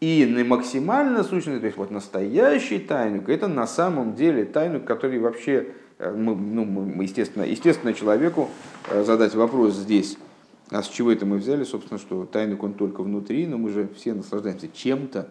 И 0.00 0.24
на 0.26 0.44
максимально 0.44 1.24
сущностный, 1.24 1.58
то 1.58 1.66
есть 1.66 1.76
вот 1.76 1.90
настоящий 1.90 2.78
тайнук, 2.78 3.28
это 3.28 3.48
на 3.48 3.66
самом 3.66 4.14
деле 4.14 4.44
тайнук, 4.44 4.84
который 4.84 5.18
вообще, 5.18 5.74
э, 5.98 6.12
мы, 6.12 6.36
ну, 6.36 6.64
мы, 6.64 7.02
естественно, 7.02 7.42
естественно, 7.42 7.92
человеку 7.92 8.48
э, 8.88 9.02
задать 9.02 9.34
вопрос 9.34 9.74
здесь, 9.74 10.16
а 10.70 10.84
с 10.84 10.88
чего 10.88 11.10
это 11.10 11.26
мы 11.26 11.38
взяли, 11.38 11.64
собственно, 11.64 11.98
что 11.98 12.26
тайнук 12.26 12.62
он 12.62 12.74
только 12.74 13.02
внутри, 13.02 13.44
но 13.48 13.58
мы 13.58 13.70
же 13.70 13.88
все 13.96 14.14
наслаждаемся 14.14 14.68
чем-то, 14.72 15.30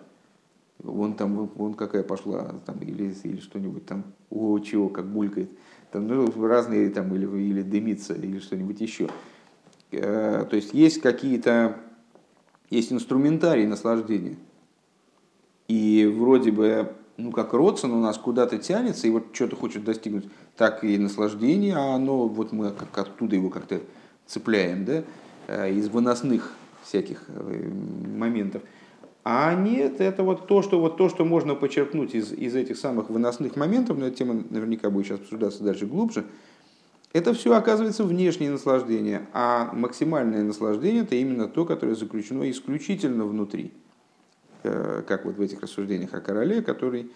вон 0.80 1.13
там, 1.13 1.49
вон 1.56 1.73
какая 1.73 2.03
пошла, 2.03 2.56
там, 2.65 2.77
или, 2.80 3.15
или 3.23 3.39
что-нибудь 3.39 3.86
там, 3.86 4.03
о, 4.30 4.60
чего, 4.60 4.89
как 4.89 5.06
булькает, 5.06 5.49
там, 5.93 6.10
ну, 6.10 6.30
разные, 6.45 6.89
там, 6.89 7.15
или, 7.15 7.25
или 7.25 7.62
дымится, 7.62 8.15
или 8.15 8.39
что-нибудь 8.39 8.82
еще. 8.82 9.08
то 9.91 10.49
есть 10.51 10.73
есть 10.73 10.99
какие-то, 10.99 11.77
есть 12.69 12.91
инструментарий 12.91 13.65
наслаждения. 13.65 14.36
И 15.67 16.06
вроде 16.06 16.51
бы, 16.51 16.93
ну 17.17 17.32
как 17.32 17.53
родствен 17.53 17.91
у 17.91 18.01
нас 18.01 18.17
куда-то 18.17 18.58
тянется, 18.58 19.08
и 19.08 19.10
вот 19.10 19.27
что-то 19.34 19.56
хочет 19.56 19.84
достигнуть, 19.84 20.25
так 20.56 20.84
и 20.84 20.97
наслаждение, 20.97 21.75
а 21.75 21.95
оно, 21.95 22.27
вот 22.27 22.51
мы 22.51 22.71
как 22.71 22.97
оттуда 22.97 23.36
его 23.36 23.49
как-то 23.49 23.82
цепляем, 24.25 24.86
да, 24.86 25.67
из 25.67 25.89
выносных 25.89 26.53
всяких 26.84 27.23
моментов. 28.17 28.62
А 29.23 29.53
нет, 29.56 29.99
это 29.99 30.23
вот 30.23 30.47
то, 30.47 30.62
что, 30.62 30.80
вот 30.80 30.95
то, 30.95 31.10
что 31.10 31.25
можно 31.25 31.53
почерпнуть 31.53 32.15
из, 32.15 32.32
из 32.32 32.56
этих 32.56 32.77
самых 32.77 33.10
выносных 33.10 33.58
моментов, 33.58 33.97
но 33.97 34.08
эта 34.08 34.15
тема 34.15 34.41
наверняка 34.49 34.89
будет 34.89 35.08
сейчас 35.08 35.19
обсуждаться 35.19 35.63
дальше 35.63 35.86
глубже, 35.86 36.23
это 37.12 37.34
все 37.34 37.53
оказывается 37.53 38.06
внешнее 38.06 38.51
наслаждение, 38.51 39.27
а 39.34 39.73
максимальное 39.73 40.43
наслаждение 40.43 41.03
это 41.03 41.15
именно 41.15 41.49
то, 41.49 41.65
которое 41.65 41.95
заключено 41.95 42.49
исключительно 42.49 43.25
внутри. 43.25 43.73
Э, 44.67 45.03
как 45.08 45.25
вот 45.25 45.38
в 45.38 45.41
этих 45.41 45.62
рассуждениях 45.62 46.13
о 46.13 46.21
короле, 46.21 46.62
который, 46.62 47.12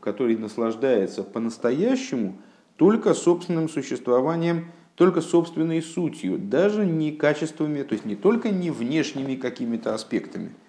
который 0.00 0.36
наслаждается 0.36 1.22
по-настоящему 1.22 2.38
только 2.76 3.14
собственным 3.14 3.68
существованием, 3.68 4.72
только 4.94 5.20
собственной 5.20 5.82
сутью, 5.82 6.38
даже 6.38 6.86
не 6.86 7.12
качествами, 7.12 7.82
то 7.82 7.94
есть 7.94 8.04
не 8.04 8.16
только 8.16 8.50
не 8.50 8.70
внешними 8.70 9.36
какими-то 9.36 9.94
аспектами– 9.94 10.52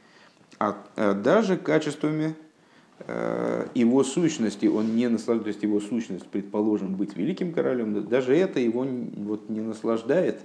а 0.59 0.77
э, 0.95 1.13
даже 1.13 1.57
качествами 1.57 2.35
э, 2.99 3.67
его 3.73 4.03
сущности. 4.03 4.67
Он 4.67 4.95
не 4.95 5.07
наслаждается, 5.07 5.65
его 5.65 5.79
сущность, 5.79 6.27
предположим, 6.27 6.95
быть 6.95 7.15
великим 7.15 7.53
королем, 7.53 8.07
даже 8.07 8.35
это 8.35 8.59
его 8.59 8.85
вот 9.17 9.49
не 9.49 9.61
наслаждает, 9.61 10.41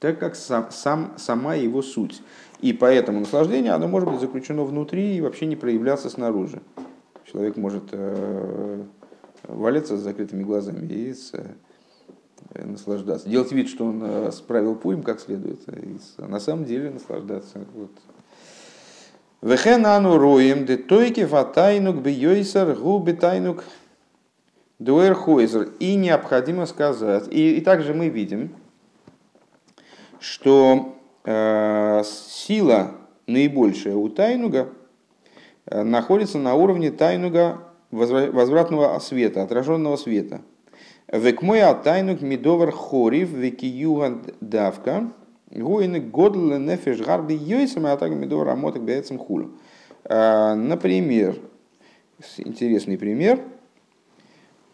так 0.00 0.18
как 0.18 0.36
сам, 0.36 0.68
сам, 0.70 1.14
сама 1.16 1.54
его 1.54 1.82
суть. 1.82 2.22
И 2.60 2.72
поэтому 2.72 3.20
наслаждение, 3.20 3.72
оно 3.72 3.88
может 3.88 4.10
быть 4.10 4.20
заключено 4.20 4.64
внутри 4.64 5.16
и 5.16 5.20
вообще 5.20 5.46
не 5.46 5.56
проявляться 5.56 6.10
снаружи. 6.10 6.60
Человек 7.24 7.56
может 7.56 7.84
э, 7.92 8.82
валяться 9.44 9.96
с 9.96 10.00
закрытыми 10.00 10.42
глазами 10.42 10.86
и 10.86 11.14
с, 11.14 11.32
э, 11.34 12.64
наслаждаться. 12.64 13.28
Делать 13.28 13.52
вид, 13.52 13.68
что 13.68 13.86
он 13.86 14.02
э, 14.02 14.32
справил 14.32 14.74
пуем 14.74 15.02
как 15.02 15.20
следует, 15.20 15.60
и 15.68 15.98
на 16.18 16.40
самом 16.40 16.64
деле 16.64 16.90
наслаждаться. 16.90 17.64
Вот, 17.74 17.90
Вехенану 19.40 20.18
роем 20.18 20.66
де 20.66 20.76
тойки 20.76 21.20
ватайнук 21.20 21.96
бьёйсер 21.96 22.74
губи 22.74 23.12
тайнук 23.12 23.62
дуэрхойзер. 24.80 25.68
И 25.78 25.94
необходимо 25.94 26.66
сказать, 26.66 27.28
и, 27.30 27.56
и 27.56 27.60
также 27.60 27.94
мы 27.94 28.08
видим, 28.08 28.50
что 30.20 30.96
э, 31.24 32.02
сила 32.04 32.92
наибольшая 33.26 33.94
у 33.96 34.08
тайнуга 34.08 34.68
э, 35.66 35.82
находится 35.82 36.38
на 36.38 36.54
уровне 36.54 36.90
тайнуга 36.90 37.58
возвратного 37.90 38.98
света, 38.98 39.42
отраженного 39.42 39.96
света. 39.96 40.42
Векмой 41.10 41.60
тайнуг 41.82 42.20
мидовар 42.20 42.70
хорив 42.72 43.30
векиюга 43.30 44.20
давка– 44.40 45.10
Гуины 45.50 46.00
годл 46.00 46.58
нефиш 46.58 46.98
гарби 46.98 47.32
йойсам, 47.32 47.86
а 47.86 47.96
так 47.96 48.12
медор 48.12 48.46
рамоток 48.46 48.82
бецем 48.82 49.18
хулю. 49.18 49.52
А, 50.04 50.54
например, 50.54 51.36
интересный 52.36 52.98
пример, 52.98 53.40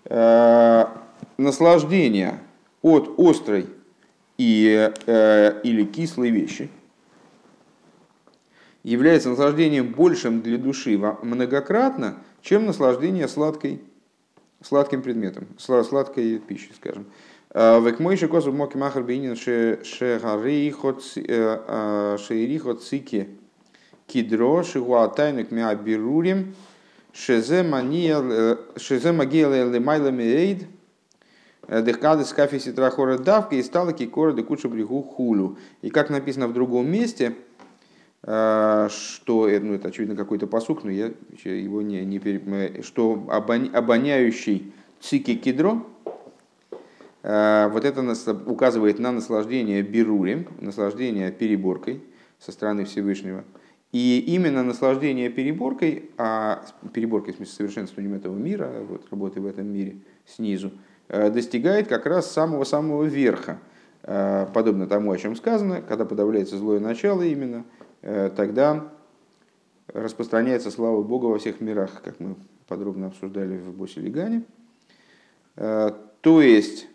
а, 0.06 0.90
наслаждение 1.36 2.40
от 2.82 3.14
острой 3.18 3.66
и, 4.38 4.92
э, 5.06 5.60
или 5.62 5.84
кислой 5.84 6.30
вещи 6.30 6.70
является 8.82 9.30
наслаждением 9.30 9.92
большим 9.92 10.42
для 10.42 10.58
души 10.58 10.98
многократно, 11.22 12.18
чем 12.42 12.66
наслаждение 12.66 13.28
сладкой, 13.28 13.80
сладким 14.60 15.02
предметом, 15.02 15.46
сладкой 15.58 16.38
пищей, 16.38 16.72
скажем. 16.76 17.06
Век 17.54 17.98
мой 18.00 18.16
же 18.16 18.28
козу 18.28 18.52
моки 18.52 18.76
махар 18.76 19.02
бейнин 19.04 19.36
шегарихот 19.36 21.02
цики 22.82 23.28
кидро 24.06 24.62
шигуа 24.64 25.08
тайнук 25.08 25.50
мя 25.50 25.74
бирурим 25.74 26.54
шезе 27.12 27.62
магия 27.62 28.18
лемайла 29.64 30.10
Дехкады 31.68 32.24
скафи 32.24 32.58
ситрахора 32.58 33.18
давка 33.18 33.56
и 33.56 33.62
стала 33.62 33.92
кикора 33.92 34.32
де 34.32 34.42
куча 34.42 34.68
брегу 34.68 35.02
хулю. 35.02 35.56
И 35.82 35.90
как 35.90 36.10
написано 36.10 36.48
в 36.48 36.52
другом 36.52 36.90
месте, 36.90 37.34
что 38.22 38.88
ну, 39.28 39.74
это 39.74 39.88
очевидно 39.88 40.16
какой-то 40.16 40.46
посук, 40.46 40.84
но 40.84 40.90
я 40.90 41.12
его 41.44 41.82
не, 41.82 42.04
не 42.04 42.18
переп... 42.18 42.84
что 42.84 43.26
обоняющий 43.28 44.72
цики 45.00 45.34
кидро, 45.34 45.84
Э, 47.24 47.68
вот 47.72 47.84
это 47.86 48.02
указывает 48.46 48.98
на 48.98 49.10
наслаждение 49.10 49.82
берурим, 49.82 50.46
наслаждение 50.60 51.32
переборкой 51.32 52.02
со 52.38 52.52
стороны 52.52 52.84
Всевышнего. 52.84 53.44
И 53.92 54.22
именно 54.26 54.62
наслаждение 54.62 55.30
переборкой, 55.30 56.10
а 56.18 56.62
переборкой 56.92 57.32
в 57.32 57.36
смысле 57.36 57.54
совершенствованием 57.54 58.14
этого 58.14 58.36
мира, 58.36 58.70
вот, 58.86 59.06
работы 59.10 59.40
в 59.40 59.46
этом 59.46 59.68
мире 59.68 59.96
снизу, 60.26 60.68
э, 60.68 60.93
достигает 61.08 61.88
как 61.88 62.06
раз 62.06 62.30
самого-самого 62.30 63.04
верха. 63.04 63.58
Э, 64.02 64.46
подобно 64.52 64.86
тому, 64.86 65.12
о 65.12 65.18
чем 65.18 65.36
сказано, 65.36 65.82
когда 65.82 66.04
подавляется 66.04 66.56
злое 66.56 66.80
начало 66.80 67.22
именно, 67.22 67.64
тогда 68.02 68.88
распространяется 69.88 70.70
слава 70.70 71.02
Бога 71.02 71.26
во 71.26 71.38
всех 71.38 71.60
мирах, 71.62 72.02
как 72.02 72.20
мы 72.20 72.36
подробно 72.68 73.06
обсуждали 73.06 73.56
в 73.56 73.72
Босе 73.72 74.00
Лигане. 74.00 74.44
То 75.54 76.40
есть 76.42 76.86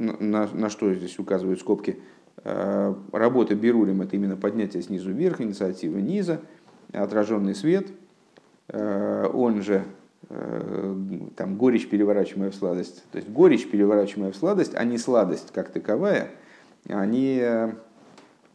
на, 0.00 0.48
на 0.52 0.70
что 0.70 0.92
здесь 0.94 1.18
указывают 1.18 1.60
скобки, 1.60 2.00
э, 2.42 2.94
работа 3.12 3.54
Берулем– 3.54 4.02
это 4.02 4.16
именно 4.16 4.36
поднятие 4.36 4.82
снизу 4.82 5.12
вверх, 5.12 5.40
инициатива 5.40 5.98
низа, 5.98 6.40
отраженный 6.92 7.54
свет, 7.54 7.88
э, 8.68 9.28
он 9.32 9.62
же 9.62 9.84
э, 9.84 9.84
там, 11.36 11.56
горечь, 11.56 11.88
переворачиваемая 11.88 12.50
в 12.50 12.54
сладость. 12.54 13.02
То 13.10 13.18
есть 13.18 13.28
горечь, 13.28 13.68
переворачиваемая 13.68 14.32
в 14.32 14.36
сладость, 14.36 14.74
а 14.74 14.84
не 14.84 14.96
сладость 14.96 15.52
как 15.52 15.70
таковая, 15.70 16.30
они, 16.88 17.44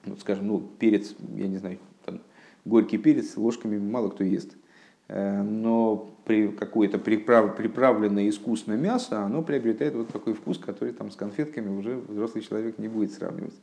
ну, 0.05 0.15
скажем, 0.17 0.47
ну, 0.47 0.59
перец, 0.79 1.15
я 1.35 1.47
не 1.47 1.57
знаю, 1.57 1.79
там, 2.05 2.21
горький 2.63 2.97
перец 2.97 3.35
ложками 3.35 3.77
мало 3.77 4.09
кто 4.09 4.23
ест– 4.23 4.51
Э, 5.07 5.41
но 5.41 6.15
при 6.25 6.47
какое-то 6.47 6.97
приправ, 6.97 7.55
приправленное 7.55 8.27
искусно 8.29 8.73
мясо, 8.73 9.21
оно 9.21 9.43
приобретает 9.43 9.93
вот 9.93 10.09
такой 10.09 10.33
вкус, 10.33 10.57
который 10.57 10.93
там 10.93 11.11
с 11.11 11.15
конфетками 11.15 11.69
уже 11.69 11.97
взрослый 11.97 12.43
человек 12.43 12.79
не 12.79 12.87
будет 12.87 13.13
сравнивать. 13.13 13.53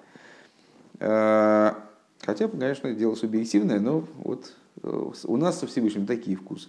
Э, 1.01 1.73
хотя, 2.21 2.49
конечно, 2.49 2.93
дело 2.95 3.15
субъективное, 3.15 3.81
но 3.81 4.07
вот 4.19 4.55
э, 4.83 5.11
у 5.25 5.37
нас 5.37 5.59
со 5.59 5.67
Всевышним 5.67 6.07
такие 6.07 6.37
вкусы. 6.37 6.69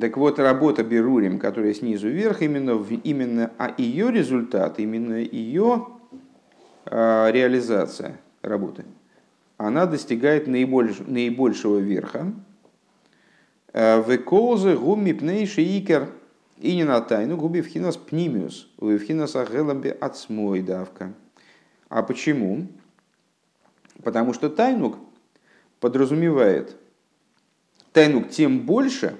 Так 0.00 0.16
вот, 0.16 0.38
работа 0.38 0.82
Берурим, 0.82 1.38
которая 1.38 1.74
снизу 1.74 2.08
вверх, 2.08 2.42
именно, 2.42 2.82
именно 3.04 3.52
а 3.58 3.72
ее 3.76 4.10
результат, 4.10 4.78
именно 4.78 5.14
ее 5.14 5.88
реализация 6.86 8.18
работы, 8.42 8.84
она 9.56 9.86
достигает 9.86 10.46
наибольш, 10.46 10.98
наибольшего 11.06 11.78
верха, 11.78 12.32
Веколзы 13.72 14.76
гуми 14.76 15.12
пнейши 15.12 15.62
икер 15.62 16.08
и 16.58 16.76
не 16.76 16.84
на 16.84 17.00
тайну 17.00 17.36
губи 17.36 17.60
в 17.60 17.66
хинас 17.66 17.96
пнимиус, 17.96 18.68
в 18.78 18.98
хинас 19.00 19.34
агелабе 19.34 19.90
ацмой 19.90 20.62
давка. 20.62 21.12
А 21.88 22.04
почему? 22.04 22.68
Потому 24.04 24.32
что 24.32 24.48
тайнук 24.48 24.96
подразумевает 25.80 26.76
тайнук 27.92 28.30
тем 28.30 28.60
больше, 28.60 29.16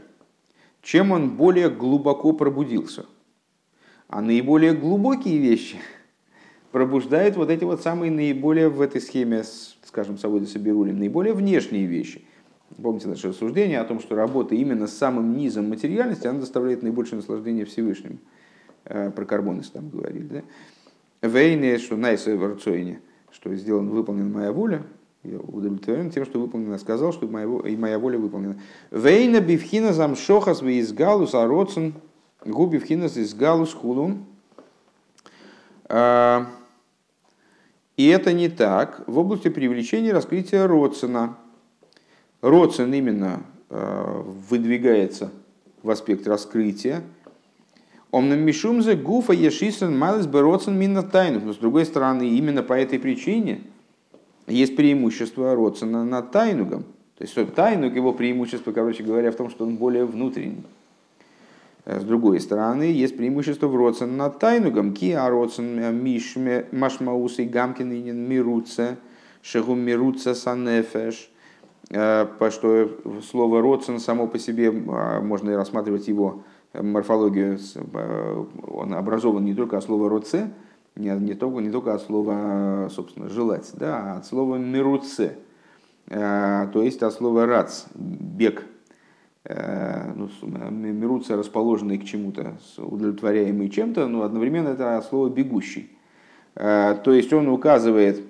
чем 0.84 1.10
он 1.10 1.36
более 1.36 1.68
глубоко 1.68 2.32
пробудился. 2.32 3.06
А 4.06 4.20
наиболее 4.20 4.74
глубокие 4.74 5.38
вещи 5.38 5.78
пробуждают 6.70 7.36
вот 7.36 7.50
эти 7.50 7.64
вот 7.64 7.82
самые 7.82 8.12
наиболее 8.12 8.68
в 8.68 8.80
этой 8.80 9.00
схеме, 9.00 9.42
скажем, 9.84 10.18
Саводи 10.18 10.44
Соберулем, 10.44 11.00
наиболее 11.00 11.34
внешние 11.34 11.86
вещи– 11.86 12.24
Помните 12.82 13.08
наше 13.08 13.28
рассуждение 13.28 13.78
о 13.78 13.84
том, 13.84 14.00
что 14.00 14.16
работа 14.16 14.54
именно 14.54 14.86
с 14.86 14.96
самым 14.96 15.36
низом 15.36 15.68
материальности, 15.68 16.26
она 16.26 16.40
доставляет 16.40 16.82
наибольшее 16.82 17.18
наслаждение 17.18 17.64
Всевышнему. 17.64 18.18
Э, 18.84 19.10
про 19.10 19.24
карбонис 19.24 19.70
там 19.70 19.90
говорили. 19.90 20.42
Да? 21.20 21.28
Вейне, 21.28 21.78
что 21.78 21.96
найса 21.96 22.36
в 22.36 22.58
что 23.30 23.54
сделан, 23.54 23.90
выполнена 23.90 24.28
моя 24.28 24.52
воля, 24.52 24.82
я 25.24 25.38
удовлетворен 25.38 26.10
тем, 26.10 26.24
что 26.24 26.38
выполнено, 26.38 26.78
сказал, 26.78 27.12
что 27.12 27.26
моя, 27.26 27.46
и 27.66 27.76
моя 27.76 27.98
воля 27.98 28.18
выполнена. 28.18 28.60
Вейна 28.90 29.40
бифхина 29.40 29.92
замшохас 29.92 30.62
из 30.62 30.92
галус 30.92 31.34
ароцен 31.34 31.94
губивхинас 32.44 33.16
из 33.16 33.34
галус 33.34 33.72
хулун. 33.72 34.24
Э, 35.88 36.44
И 37.96 38.06
это 38.08 38.32
не 38.32 38.48
так 38.48 39.04
в 39.06 39.18
области 39.18 39.48
привлечения 39.48 40.12
раскрытия 40.12 40.66
Родсена. 40.66 41.36
Родсен 42.42 42.92
именно 42.92 43.44
э, 43.70 44.22
выдвигается 44.50 45.30
в 45.82 45.90
аспект 45.90 46.26
раскрытия. 46.26 47.02
Омным 48.10 48.40
мишумзе 48.40 48.94
гуфа 48.94 49.32
ешисен 49.32 49.98
малес 49.98 50.26
бероцен 50.26 50.78
минна 50.78 51.02
тайну. 51.02 51.40
Но 51.40 51.52
с 51.52 51.56
другой 51.56 51.86
стороны, 51.86 52.28
именно 52.28 52.62
по 52.62 52.74
этой 52.74 52.98
причине 52.98 53.62
есть 54.46 54.76
преимущество 54.76 55.54
Родсена 55.54 56.04
над 56.04 56.30
тайнугом. 56.30 56.84
То 57.16 57.22
есть 57.24 57.54
тайнуг, 57.54 57.94
его 57.94 58.12
преимущество, 58.12 58.72
короче 58.72 59.02
говоря, 59.02 59.30
в 59.30 59.36
том, 59.36 59.48
что 59.48 59.64
он 59.64 59.76
более 59.76 60.04
внутренний. 60.04 60.64
С 61.86 62.02
другой 62.02 62.40
стороны, 62.40 62.84
есть 62.84 63.16
преимущество 63.16 63.66
в 63.66 63.76
Родсен 63.76 64.16
над 64.16 64.38
Тайнугом. 64.38 64.94
Ки 64.94 65.12
а 65.12 65.28
Родсен 65.28 65.94
мишме 66.02 66.64
машмаус 66.72 67.38
и 67.40 67.44
гамкин 67.44 67.90
мируца, 68.26 68.96
шегум 69.42 69.80
мируца 69.80 70.34
санефеш. 70.34 71.30
По 71.90 72.50
что 72.50 72.90
слово 73.30 73.60
Родсен 73.60 74.00
само 74.00 74.26
по 74.26 74.38
себе, 74.38 74.70
можно 74.70 75.50
и 75.50 75.54
рассматривать 75.54 76.08
его 76.08 76.42
морфологию, 76.72 77.58
он 78.66 78.94
образован 78.94 79.44
не 79.44 79.54
только 79.54 79.76
от 79.76 79.84
слова 79.84 80.08
«роце», 80.08 80.50
не, 80.96 81.10
не, 81.10 81.34
только, 81.34 81.60
не 81.60 81.70
только 81.70 81.94
от 81.94 82.02
слова, 82.02 82.88
собственно, 82.90 83.28
«желать», 83.28 83.70
да, 83.74 84.14
а 84.14 84.16
от 84.18 84.26
слова 84.26 84.56
«мируце», 84.56 85.38
то 86.06 86.82
есть 86.82 87.02
от 87.02 87.14
слова 87.14 87.46
«рац», 87.46 87.84
«бег», 87.94 88.64
Э, 89.46 90.10
ну, 90.14 90.30
мируцы 90.70 91.36
расположенные 91.36 91.98
к 91.98 92.04
чему-то, 92.04 92.56
удовлетворяемые 92.78 93.68
чем-то, 93.68 94.06
но 94.08 94.22
одновременно 94.22 94.70
это 94.70 95.04
слово 95.06 95.28
«бегущий». 95.28 95.90
Э, 96.54 96.96
то 97.04 97.12
есть 97.12 97.30
он 97.30 97.48
указывает 97.48 98.22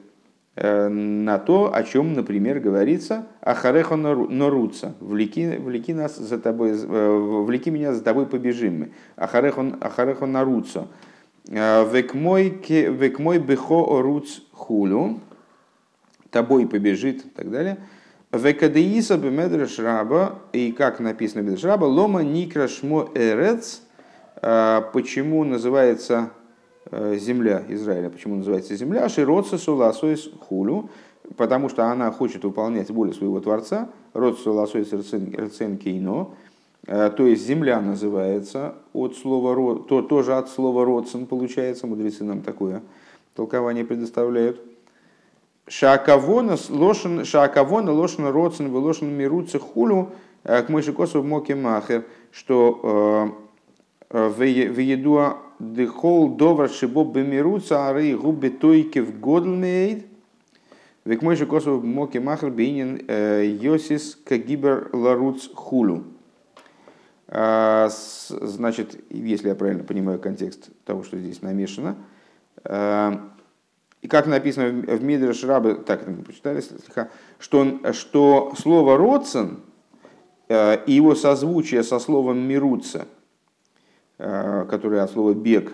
э, 0.57 0.89
на 0.89 1.39
то, 1.39 1.73
о 1.73 1.85
чем, 1.85 2.15
например, 2.15 2.59
говорится 2.59 3.29
«Ахареха 3.43 3.95
норуца» 3.95 4.97
«Влеки, 4.99 5.57
влеки, 5.57 5.93
нас 5.93 6.17
за 6.17 6.41
тобой, 6.41 6.73
«Влеки 6.75 7.71
меня 7.71 7.93
за 7.93 8.03
тобой 8.03 8.27
побежим 8.27 8.81
мы» 8.81 8.93
«Ахареха 9.15 10.27
наруца» 10.27 10.89
«Век 11.49 12.15
мой 12.15 13.39
бехо 13.39 13.99
оруц 13.99 14.41
хулю» 14.53 15.21
«Тобой 16.31 16.67
побежит» 16.67 17.27
и 17.27 17.29
так 17.29 17.51
далее– 17.51 17.79
Векадеиса 18.37 19.17
бемедреш 19.17 19.79
раба, 19.79 20.41
и 20.53 20.73
как 20.73 21.01
написано 21.01 21.43
в 21.49 21.65
раба, 21.65 21.85
лома 21.85 22.23
никра 22.23 22.69
шмо 22.69 23.09
эрец, 23.15 23.83
а, 24.43 24.81
почему 24.93 25.45
называется 25.45 26.31
э, 26.91 27.17
земля 27.17 27.63
Израиля, 27.69 28.11
почему 28.11 28.37
называется 28.37 28.75
земля, 28.75 29.09
широца 29.09 29.57
суласоис 29.57 30.29
хулю, 30.41 30.91
потому 31.37 31.69
что 31.69 31.85
она 31.87 32.11
хочет 32.11 32.45
выполнять 32.45 32.91
волю 32.91 33.13
своего 33.13 33.41
Творца, 33.41 33.89
род 34.13 34.39
суласоис 34.41 34.93
рецен 34.93 35.79
кейно, 35.79 36.29
э, 36.31 36.54
то 36.87 37.27
есть 37.27 37.47
земля 37.47 37.81
называется 37.81 38.75
от 38.93 39.17
слова, 39.17 39.79
то, 39.85 40.03
тоже 40.03 40.37
от 40.37 40.51
слова 40.51 40.85
родсен 40.85 41.27
получается, 41.27 41.87
мудрецы 41.87 42.25
нам 42.25 42.43
такое 42.43 42.83
толкование 43.35 43.85
предоставляют. 43.85 44.61
Шаакавона 45.67 46.57
лошен, 46.69 47.25
шаакавона 47.25 47.93
лошен 47.93 48.27
родсен 48.27 48.75
лошен 48.75 49.11
мируца 49.11 49.59
хулю 49.59 50.11
э, 50.43 50.63
к 50.63 50.69
мойшикосу 50.69 51.23
моке 51.23 51.55
махер, 51.55 52.05
что 52.31 53.35
э, 54.11 54.29
в 54.29 54.43
еду 54.43 55.39
дехол 55.59 56.37
довар 56.37 56.69
шибо 56.69 57.05
бемируца 57.05 57.89
ары 57.89 58.15
губы 58.17 58.51
тойки 58.51 58.99
в 58.99 59.19
годлмейд, 59.21 60.05
Век 61.05 61.21
мой 61.21 61.37
же 61.37 61.45
косу 61.45 61.81
моки 61.83 62.17
махр 62.17 62.51
бейнин 62.51 63.03
э, 63.09 63.45
йосис 63.61 64.19
кагибер 64.25 64.89
ларуц 64.93 65.49
хулю. 65.55 66.05
Значит, 67.27 69.03
если 69.11 69.49
я 69.49 69.55
правильно 69.55 69.83
понимаю 69.83 70.19
контекст 70.19 70.69
того, 70.85 71.03
что 71.03 71.19
здесь 71.19 71.41
намешано, 71.43 71.97
и 74.05 74.09
как 74.09 74.27
написано 74.27 74.69
в 74.69 75.03
Мидреш 75.03 75.43
Рабы, 75.45 75.77
так 75.77 76.07
мы 76.07 76.23
почитали, 76.23 76.63
что, 77.39 77.93
что 77.93 78.53
слово 78.59 78.99
«родсен» 78.99 79.61
э, 80.49 80.85
и 80.85 80.93
его 80.93 81.15
созвучие 81.15 81.83
со 81.83 81.99
словом 81.99 82.41
«мируца», 82.41 83.07
э, 84.19 84.67
которое 84.69 85.03
от 85.03 85.11
слова 85.11 85.33
«бег», 85.33 85.73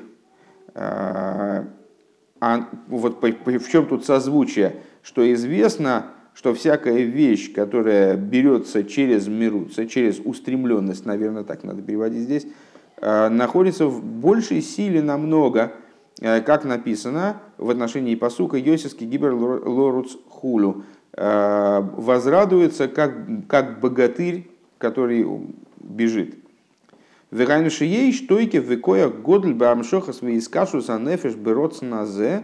а 2.40 2.68
вот 2.86 3.20
в 3.20 3.68
чем 3.68 3.86
тут 3.86 4.06
созвучие? 4.06 4.76
Что 5.02 5.30
известно, 5.32 6.06
что 6.34 6.54
всякая 6.54 7.02
вещь, 7.02 7.52
которая 7.52 8.16
берется 8.16 8.84
через 8.84 9.28
мируца, 9.28 9.86
через 9.86 10.20
устремленность, 10.24 11.06
наверное, 11.06 11.44
так 11.44 11.64
надо 11.64 11.82
переводить 11.82 12.22
здесь, 12.22 12.46
находится 13.00 13.86
в 13.86 14.02
большей 14.04 14.60
силе 14.60 15.02
намного, 15.02 15.72
Э, 16.20 16.42
как 16.42 16.64
написано 16.64 17.40
в 17.56 17.70
отношении 17.70 18.14
посука 18.14 18.58
Йосиски 18.58 19.04
Гибер 19.04 19.32
Лоруц 19.34 20.16
Хулю, 20.28 20.84
э, 21.14 21.82
возрадуется 21.96 22.88
как, 22.88 23.14
как 23.48 23.80
богатырь, 23.80 24.50
который 24.78 25.26
бежит. 25.78 26.34
Вегайнуши 27.30 27.84
ей 27.84 28.12
штойки 28.12 28.58
векоя 28.58 29.08
годль 29.08 29.54
бамшоха 29.54 30.12
свои 30.12 30.40
скашу 30.40 30.80
за 30.80 30.98
нефеш 30.98 31.34
бероц 31.34 31.80
назе. 31.80 32.42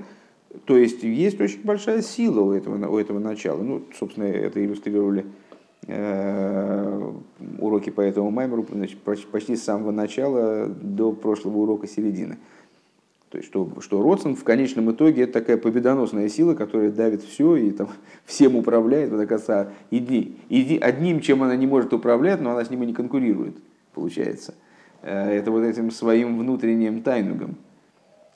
То 0.65 0.77
есть 0.77 1.03
есть 1.03 1.41
очень 1.41 1.63
большая 1.63 2.03
сила 2.03 2.41
у 2.41 2.53
этого, 2.53 2.89
у 2.89 2.99
этого 2.99 3.19
начала. 3.19 3.63
Ну, 3.63 3.83
собственно, 3.99 4.25
это 4.25 4.65
иллюстрировали 4.65 5.27
э, 5.87 7.13
уроки 7.59 7.91
по 7.91 8.01
этому 8.01 8.31
маймеру 8.31 8.67
значит, 8.71 8.99
почти 8.99 9.57
с 9.57 9.65
самого 9.65 9.91
начала 9.91 10.67
до 10.67 11.13
прошлого 11.13 11.59
урока 11.59 11.87
середины. 11.87 12.39
То 13.31 13.39
есть, 13.39 13.49
что, 13.49 13.69
что 13.81 14.03
Родсон 14.03 14.37
в 14.37 14.45
конечном 14.45 14.93
итоге 14.93 15.25
это 15.25 15.35
такая 15.35 15.57
победоносная 15.57 16.29
сила, 16.29 16.55
которая 16.55 16.91
давит 16.91 17.23
все 17.23 17.57
и 17.57 17.71
там, 17.71 17.89
всем 18.25 18.57
управляет. 18.57 19.11
Вот, 19.11 19.21
оказывается, 19.21 19.73
иди, 19.91 20.37
иди, 20.49 20.79
одним, 20.79 21.21
чем 21.21 21.43
она 21.43 21.57
не 21.57 21.67
может 21.67 21.93
управлять, 21.93 22.41
но 22.41 22.53
она 22.53 22.65
с 22.65 22.71
ним 22.71 22.85
и 22.85 22.87
не 22.87 22.95
конкурирует, 22.95 23.57
получается. 23.95 24.55
Э, 25.03 25.31
это 25.31 25.51
вот 25.51 25.65
этим 25.65 25.91
своим 25.91 26.39
внутренним 26.39 27.03
тайнугом, 27.03 27.57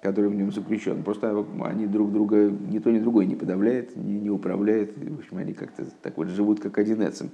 который 0.03 0.31
в 0.31 0.35
нем 0.35 0.53
заключен. 0.53 1.03
Просто 1.03 1.45
они 1.63 1.87
друг 1.87 2.13
друга, 2.13 2.51
ни 2.51 2.79
то, 2.79 2.91
ни 2.91 2.99
другой 2.99 3.27
не 3.27 3.37
подавляют, 3.37 3.97
не, 3.97 4.19
не 4.19 4.31
управляют. 4.31 4.93
В 4.97 5.19
общем, 5.19 5.37
они 5.37 5.53
как-то 5.53 5.85
так 6.03 6.17
вот 6.17 6.29
живут 6.29 6.61
как 6.61 6.79
один 6.79 7.07
эцем. 7.07 7.31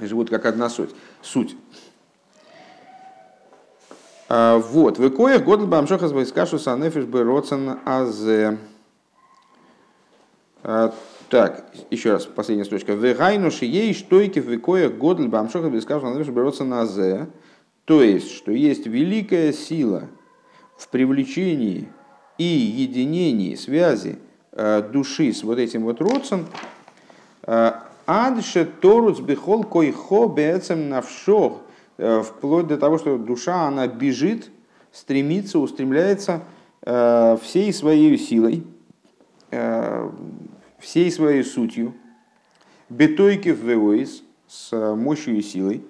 Живут 0.00 0.30
как 0.30 0.46
одна 0.46 0.68
суть. 0.68 0.90
суть. 1.20 1.56
А, 4.28 4.58
вот, 4.58 4.98
в 4.98 5.06
икоях 5.06 5.44
годл 5.44 5.66
бамшоха 5.66 6.08
с 6.08 6.12
войскашу 6.12 6.58
санефиш 6.58 7.04
бы 7.04 7.22
роцен 7.22 7.78
азе. 7.84 8.58
А, 10.62 10.94
так, 11.28 11.66
еще 11.90 12.12
раз, 12.12 12.24
последняя 12.24 12.64
строчка. 12.64 12.94
Вегайнуши 12.94 13.66
ей 13.66 13.92
штойки 13.92 14.38
в 14.40 14.54
икоях 14.54 14.94
годл 14.94 15.28
бамшоха 15.28 15.68
с 15.68 15.70
войскашу 15.70 16.06
санефиш 16.06 16.32
бы 16.32 16.40
роцен 16.40 16.72
азе. 16.72 17.28
То 17.84 18.02
есть, 18.02 18.30
что 18.30 18.52
есть 18.52 18.86
великая 18.86 19.52
сила 19.52 20.08
в 20.76 20.88
привлечении 20.88 21.88
и 22.38 22.44
единении, 22.44 23.54
связи 23.54 24.18
а, 24.52 24.82
души 24.82 25.32
с 25.32 25.42
вот 25.42 25.58
этим 25.58 25.84
вот 25.84 26.00
родцем, 26.00 26.46
адше 28.06 28.64
торуц 28.64 29.20
бихол 29.20 29.64
койхо 29.64 30.26
бецем 30.28 30.88
навшох– 30.88 31.60
Э, 31.98 32.22
вплоть 32.22 32.66
до 32.66 32.78
того, 32.78 32.98
что 32.98 33.16
душа, 33.16 33.68
она 33.68 33.86
бежит, 33.86 34.50
стремится, 34.90 35.58
устремляется 35.60 36.42
э, 36.82 37.36
всей 37.42 37.72
своей 37.72 38.18
силой, 38.18 38.64
э, 39.52 40.10
всей 40.78 41.12
своей 41.12 41.44
сутью, 41.44 41.94
бетойки 42.88 43.50
в 43.50 43.64
с 44.48 44.94
мощью 44.96 45.36
и 45.36 45.42
силой, 45.42 45.84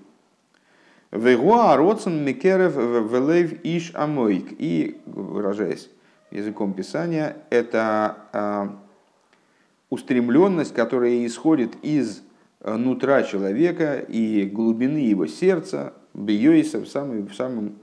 вегуа 1.12 1.76
роцен 1.76 2.24
микерев 2.24 2.74
велев 2.76 3.62
иш 3.62 3.92
амойк. 3.94 4.46
И, 4.58 5.00
выражаясь 5.06 5.88
языком 6.30 6.72
Писания, 6.72 7.36
это 7.50 8.78
устремленность, 9.90 10.74
которая 10.74 11.24
исходит 11.26 11.76
из 11.82 12.22
нутра 12.64 13.22
человека 13.24 13.98
и 13.98 14.48
глубины 14.50 14.98
его 14.98 15.26
сердца, 15.26 15.92
бьёйса 16.14 16.78
в, 16.78 16.86
самой, 16.86 17.22
в, 17.22 17.34
самом, 17.34 17.76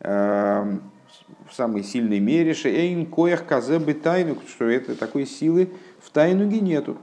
э, 0.00 0.78
в 1.48 1.54
самой 1.54 1.82
сильной 1.82 2.20
мере, 2.20 2.54
шеэйн 2.54 3.06
коях 3.06 3.46
казе 3.46 3.78
бы 3.78 3.94
тайну, 3.94 4.36
что 4.48 4.64
это 4.64 4.94
такой 4.96 5.26
силы 5.26 5.70
в 6.00 6.10
тайнуге 6.10 6.60
нету. 6.60 6.98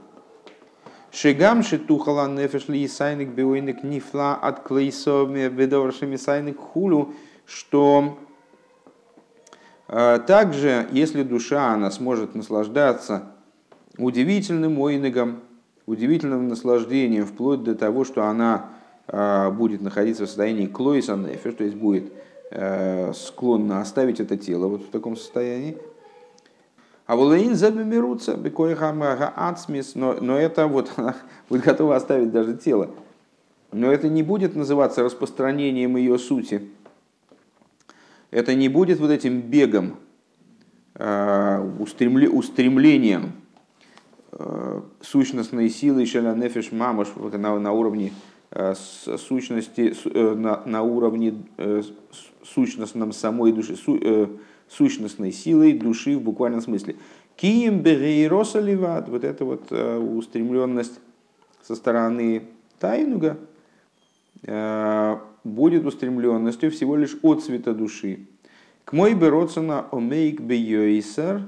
Шигам 1.12 1.62
шитухала 1.62 2.28
нефеш 2.28 2.68
ли 2.68 2.86
сайник 2.86 3.30
биойник 3.30 3.82
нифла 3.82 4.34
от 4.36 4.60
клейсовме 4.60 5.48
бедовршими 5.48 6.16
сайник 6.16 6.58
хулу, 6.58 7.14
что 7.46 8.18
э, 9.88 10.20
также, 10.26 10.86
если 10.92 11.22
душа 11.24 11.72
она 11.72 11.90
сможет 11.90 12.34
наслаждаться 12.34 13.32
удивительным 13.98 14.78
ойнегом, 14.78 15.40
удивительным 15.86 16.48
наслаждением, 16.48 17.26
вплоть 17.26 17.64
до 17.64 17.74
того, 17.74 18.04
что 18.04 18.24
она 18.24 18.70
а, 19.12 19.50
будет 19.50 19.80
находиться 19.80 20.24
в 20.24 20.26
состоянии 20.28 20.66
клоиса 20.66 21.16
нефиш, 21.16 21.54
то 21.54 21.64
есть 21.64 21.76
будет 21.76 22.12
э, 22.52 23.12
склонна 23.12 23.80
оставить 23.80 24.20
это 24.20 24.36
тело 24.36 24.68
вот 24.68 24.82
в 24.82 24.90
таком 24.90 25.16
состоянии. 25.16 25.76
А 27.10 27.16
волейн 27.16 27.56
забемерутся, 27.56 28.38
ацмис, 29.34 29.96
но, 29.96 30.12
но 30.20 30.38
это 30.38 30.68
вот 30.68 30.92
она 30.96 31.16
будет 31.48 31.64
готова 31.64 31.96
оставить 31.96 32.30
даже 32.30 32.56
тело. 32.56 32.88
Но 33.72 33.90
это 33.90 34.08
не 34.08 34.22
будет 34.22 34.54
называться 34.54 35.02
распространением 35.02 35.96
ее 35.96 36.20
сути. 36.20 36.68
Это 38.30 38.54
не 38.54 38.68
будет 38.68 39.00
вот 39.00 39.10
этим 39.10 39.40
бегом, 39.40 39.96
э, 40.94 41.58
устремлением 41.80 43.32
э, 44.30 44.80
сущностной 45.00 45.68
силы 45.68 46.06
шеля 46.06 46.32
нефиш 46.34 46.70
мамаш 46.70 47.08
на, 47.16 47.58
на 47.58 47.72
уровне 47.72 48.12
Э, 48.52 48.74
сущности, 48.74 49.94
на, 50.12 50.62
на 50.66 50.82
уровне 50.82 51.34
сущностном 52.42 53.12
самой 53.12 53.52
души, 53.52 53.76
сущностной 54.70 55.32
силой 55.32 55.72
души 55.72 56.16
в 56.16 56.22
буквальном 56.22 56.60
смысле. 56.62 56.96
Кием 57.36 57.80
берейроса 57.80 58.60
вот 59.08 59.24
эта 59.24 59.44
вот 59.44 59.72
устремленность 59.72 61.00
со 61.62 61.74
стороны 61.74 62.42
Тайнуга 62.78 63.36
будет 65.42 65.84
устремленностью 65.84 66.70
всего 66.70 66.96
лишь 66.96 67.16
от 67.22 67.42
цвета 67.42 67.74
души. 67.74 68.26
К 68.84 68.92
мой 68.92 69.14
бероцена 69.14 69.86
омейк 69.90 70.40
бейойсер, 70.40 71.42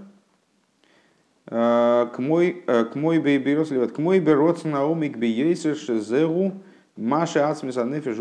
к 1.47 2.15
мой 2.19 2.63
к 2.67 2.95
мой 2.95 3.19
бейберос 3.19 3.69
к 3.69 3.99
мой 3.99 4.21
бероцена 4.21 4.85
омейк 4.91 5.17
бейойсер 5.19 5.77
шезеру 5.77 6.53
Маша 6.97 7.49
Ацмиса 7.49 7.85
Нефиш 7.85 8.17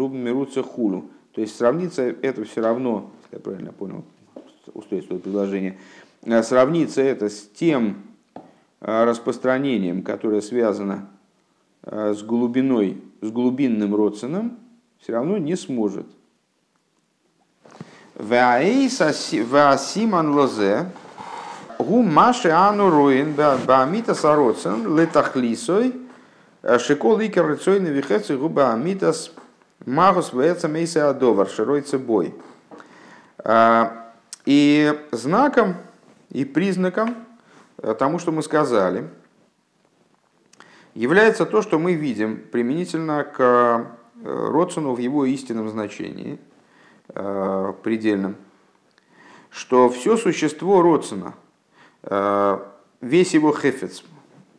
Хулу. 0.65 1.05
То 1.33 1.41
есть 1.41 1.55
сравниться 1.55 2.03
это 2.03 2.43
все 2.43 2.61
равно, 2.61 3.11
если 3.23 3.35
я 3.35 3.39
правильно 3.39 3.71
понял 3.71 4.03
устройство 4.73 5.17
предложения, 5.17 5.77
э, 6.23 6.43
сравниться 6.43 7.01
это 7.01 7.29
с 7.29 7.47
тем 7.47 8.03
э, 8.81 9.03
распространением, 9.03 10.03
которое 10.03 10.41
связано 10.41 11.07
э, 11.83 12.13
с 12.13 12.23
глубиной, 12.23 13.01
с 13.21 13.29
глубинным 13.31 13.95
родственным, 13.95 14.57
все 14.99 15.13
равно 15.13 15.37
не 15.37 15.55
сможет. 15.55 16.05
Ваасиман 18.15 19.39
лозе, 20.35 20.91
гу 21.79 22.05
ану 22.05 22.89
руин 22.89 23.33
баамита 23.33 24.13
сароцен 24.13 24.97
летахлисой, 24.97 25.93
Шикол 26.77 27.19
икер 27.21 27.47
рыцойны 27.47 27.87
вихецу 27.87 28.37
губа 28.37 28.73
амитас 28.73 29.31
магус 29.85 30.31
вэца 30.31 30.69
адовар 31.09 31.49
широйца 31.49 31.97
бой. 31.97 32.35
Э, 34.45 34.49
и 34.49 34.99
знаком 35.11 35.75
и 36.29 36.45
признаком 36.45 37.15
э, 37.77 37.93
тому, 37.93 38.19
что 38.19 38.31
мы 38.31 38.41
сказали, 38.43 39.09
является 40.95 41.45
то, 41.45 41.61
что 41.61 41.79
мы 41.79 41.93
видим 41.93 42.37
применительно 42.51 43.23
к 43.23 43.87
Родсону 44.23 44.93
в 44.93 44.99
его 44.99 45.25
истинном 45.25 45.67
значении, 45.69 46.37
предельном, 47.07 48.35
что 49.49 49.89
все 49.89 50.15
существо 50.15 50.83
Родсона, 50.83 51.33
весь 53.01 53.33
его 53.33 53.51
хефец, 53.51 54.03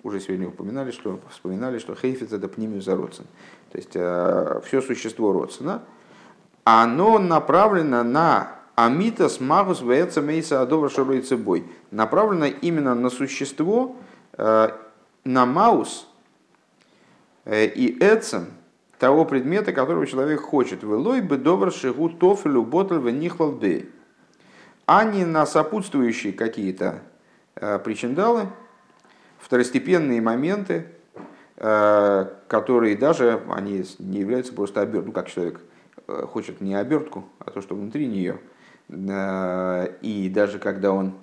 уже 0.03 0.21
сегодня 0.21 0.49
упоминали, 0.49 0.91
что 0.91 1.21
вспоминали, 1.31 1.79
что 1.79 1.95
хейфиц 1.95 2.33
это 2.33 2.49
пнимиус 2.49 2.89
родсен. 2.89 3.25
То 3.71 3.79
есть 3.79 3.93
э, 3.95 4.61
все 4.65 4.83
существо 4.83 5.33
родсена, 5.33 5.83
оно 6.65 7.19
направлено 7.19 8.03
на 8.03 8.62
амитас 8.75 9.41
магус 9.41 9.81
вэца 9.81 10.23
мейса 10.23 10.63
адовар 10.63 10.91
бой. 11.39 11.65
Направлено 11.91 12.47
именно 12.47 12.95
на 12.95 13.11
существо, 13.11 13.97
э, 14.33 14.69
на 15.25 15.47
маус 15.47 16.09
э, 17.45 17.67
и 17.67 17.99
эцем 18.01 18.47
того 18.99 19.25
предмета, 19.25 19.73
которого 19.73 20.07
человек 20.07 20.41
хочет. 20.41 20.83
Велой 20.83 21.21
бы 21.21 21.37
добр 21.37 21.73
шигу 21.73 22.11
тофелю 22.11 22.63
ботл 22.63 22.95
венихлал 22.95 23.59
а 24.87 25.05
не 25.05 25.25
на 25.25 25.47
сопутствующие 25.47 26.33
какие-то 26.33 27.03
причиндалы, 27.55 28.49
второстепенные 29.43 30.21
моменты, 30.21 30.87
э, 31.57 32.27
которые 32.49 32.97
даже 32.97 33.43
они 33.51 33.85
не 33.99 34.21
являются 34.21 34.55
просто 34.55 34.81
оберткой. 34.81 35.07
Ну, 35.07 35.13
как 35.13 35.29
человек 35.29 35.61
э, 36.07 36.27
хочет 36.27 36.61
не 36.61 36.75
обертку, 36.75 37.29
а 37.41 37.51
то, 37.51 37.61
что 37.61 37.75
внутри 37.75 38.07
нее. 38.07 38.39
Э, 38.93 39.89
и 40.03 40.29
даже 40.29 40.59
когда 40.59 40.93
он 40.93 41.15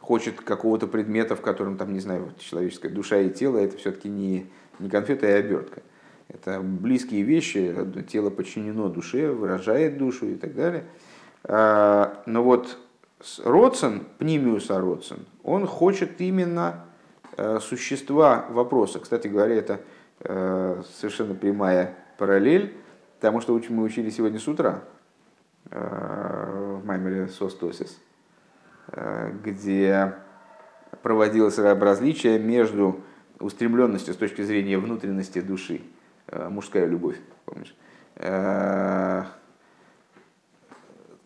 хочет 0.00 0.40
какого-то 0.40 0.86
предмета, 0.86 1.36
в 1.36 1.40
котором, 1.40 1.76
там, 1.76 1.92
не 1.92 2.00
знаю, 2.00 2.32
человеческая 2.38 2.90
душа 2.90 3.18
и 3.18 3.30
тело, 3.30 3.58
это 3.58 3.76
все-таки 3.78 4.08
не, 4.08 4.46
не 4.78 4.90
конфета 4.90 5.26
и 5.26 5.30
обертка. 5.30 5.82
Это 6.28 6.60
близкие 6.60 7.22
вещи, 7.22 7.74
тело 8.10 8.30
подчинено 8.30 8.88
душе, 8.88 9.30
выражает 9.30 9.98
душу 9.98 10.26
и 10.26 10.34
так 10.34 10.54
далее. 10.54 10.84
Но 11.46 12.42
вот 12.42 12.78
Родсон, 13.44 14.06
Пнимиуса 14.18 14.80
Родсон, 14.80 15.26
он 15.42 15.66
хочет 15.66 16.20
именно 16.20 16.86
Э, 17.36 17.60
существа 17.60 18.44
вопроса. 18.50 19.00
Кстати 19.00 19.26
говоря, 19.26 19.54
это 19.54 19.80
э, 20.20 20.82
совершенно 20.98 21.34
прямая 21.34 21.94
параллель 22.18 22.76
тому, 23.20 23.40
что 23.40 23.58
мы 23.70 23.82
учили 23.84 24.10
сегодня 24.10 24.38
с 24.38 24.46
утра 24.46 24.80
э, 24.80 25.01
в 25.70 26.82
Маймере 26.84 27.28
Состосис, 27.28 28.00
где 29.44 30.14
проводилось 31.02 31.58
различие 31.58 32.38
между 32.38 33.00
устремленностью 33.40 34.14
с 34.14 34.16
точки 34.16 34.42
зрения 34.42 34.78
внутренности 34.78 35.40
души, 35.40 35.82
мужская 36.30 36.86
любовь, 36.86 37.18
помнишь? 37.44 37.74
То 38.16 39.26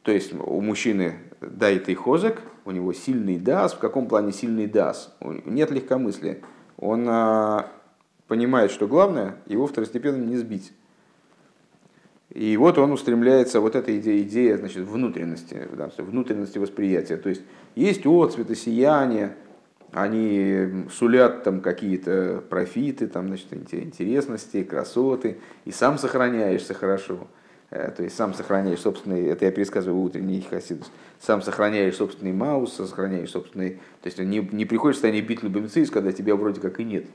есть 0.07 0.33
у 0.33 0.61
мужчины 0.61 1.19
дает 1.41 1.89
и 1.89 1.95
хозек, 1.95 2.41
у 2.65 2.71
него 2.71 2.93
сильный 2.93 3.39
дас. 3.39 3.75
В 3.75 3.79
каком 3.79 4.07
плане 4.07 4.33
сильный 4.33 4.69
дас? 4.69 5.17
Нет 5.21 5.73
легкомыслия. 5.73 6.43
Он 6.77 7.05
понимает, 8.29 8.71
что 8.71 8.87
главное 8.87 9.37
его 9.47 9.67
второстепенно 9.67 10.25
не 10.25 10.37
сбить. 10.37 10.73
И 12.31 12.57
вот 12.57 12.77
он 12.79 12.91
устремляется, 12.93 13.61
вот 13.61 13.77
эта 13.77 13.97
идея, 13.99 14.23
идея 14.23 14.57
значит, 14.59 14.85
внутренности, 14.85 15.69
внутренности 15.99 16.59
восприятия. 16.59 17.17
То 17.17 17.29
есть 17.29 17.43
есть 17.75 18.05
отцветы, 18.05 18.55
сияния, 18.55 19.37
они 19.93 20.87
сулят 20.93 21.45
там 21.45 21.61
какие-то 21.61 22.43
профиты, 22.51 23.07
там, 23.07 23.29
значит, 23.29 23.47
интересности, 23.53 24.65
красоты, 24.65 25.39
и 25.65 25.71
сам 25.71 25.99
сохраняешься 25.99 26.75
хорошо. 26.75 27.29
Э, 27.71 27.91
то 27.91 28.03
есть 28.03 28.17
сам 28.17 28.33
сохраняешь 28.35 28.81
собственный, 28.81 29.27
это 29.27 29.45
я 29.45 29.51
пересказываю 29.51 30.01
утренний 30.01 30.41
хасидус, 30.41 30.91
сам 31.19 31.43
сохраняешь 31.43 31.97
собственный 31.97 32.33
маус, 32.33 32.75
сохраняешь 32.75 33.31
собственный, 33.31 33.81
то 34.03 34.07
есть 34.07 34.19
не, 34.19 34.39
не 34.39 34.65
приходишь 34.65 34.97
в 34.97 34.99
состояние 34.99 35.23
битвы 35.23 35.49
бомбицис, 35.49 35.91
когда 35.91 36.13
тебя 36.13 36.37
вроде 36.37 36.61
как 36.61 36.79
и 36.79 36.85
нет. 36.85 37.07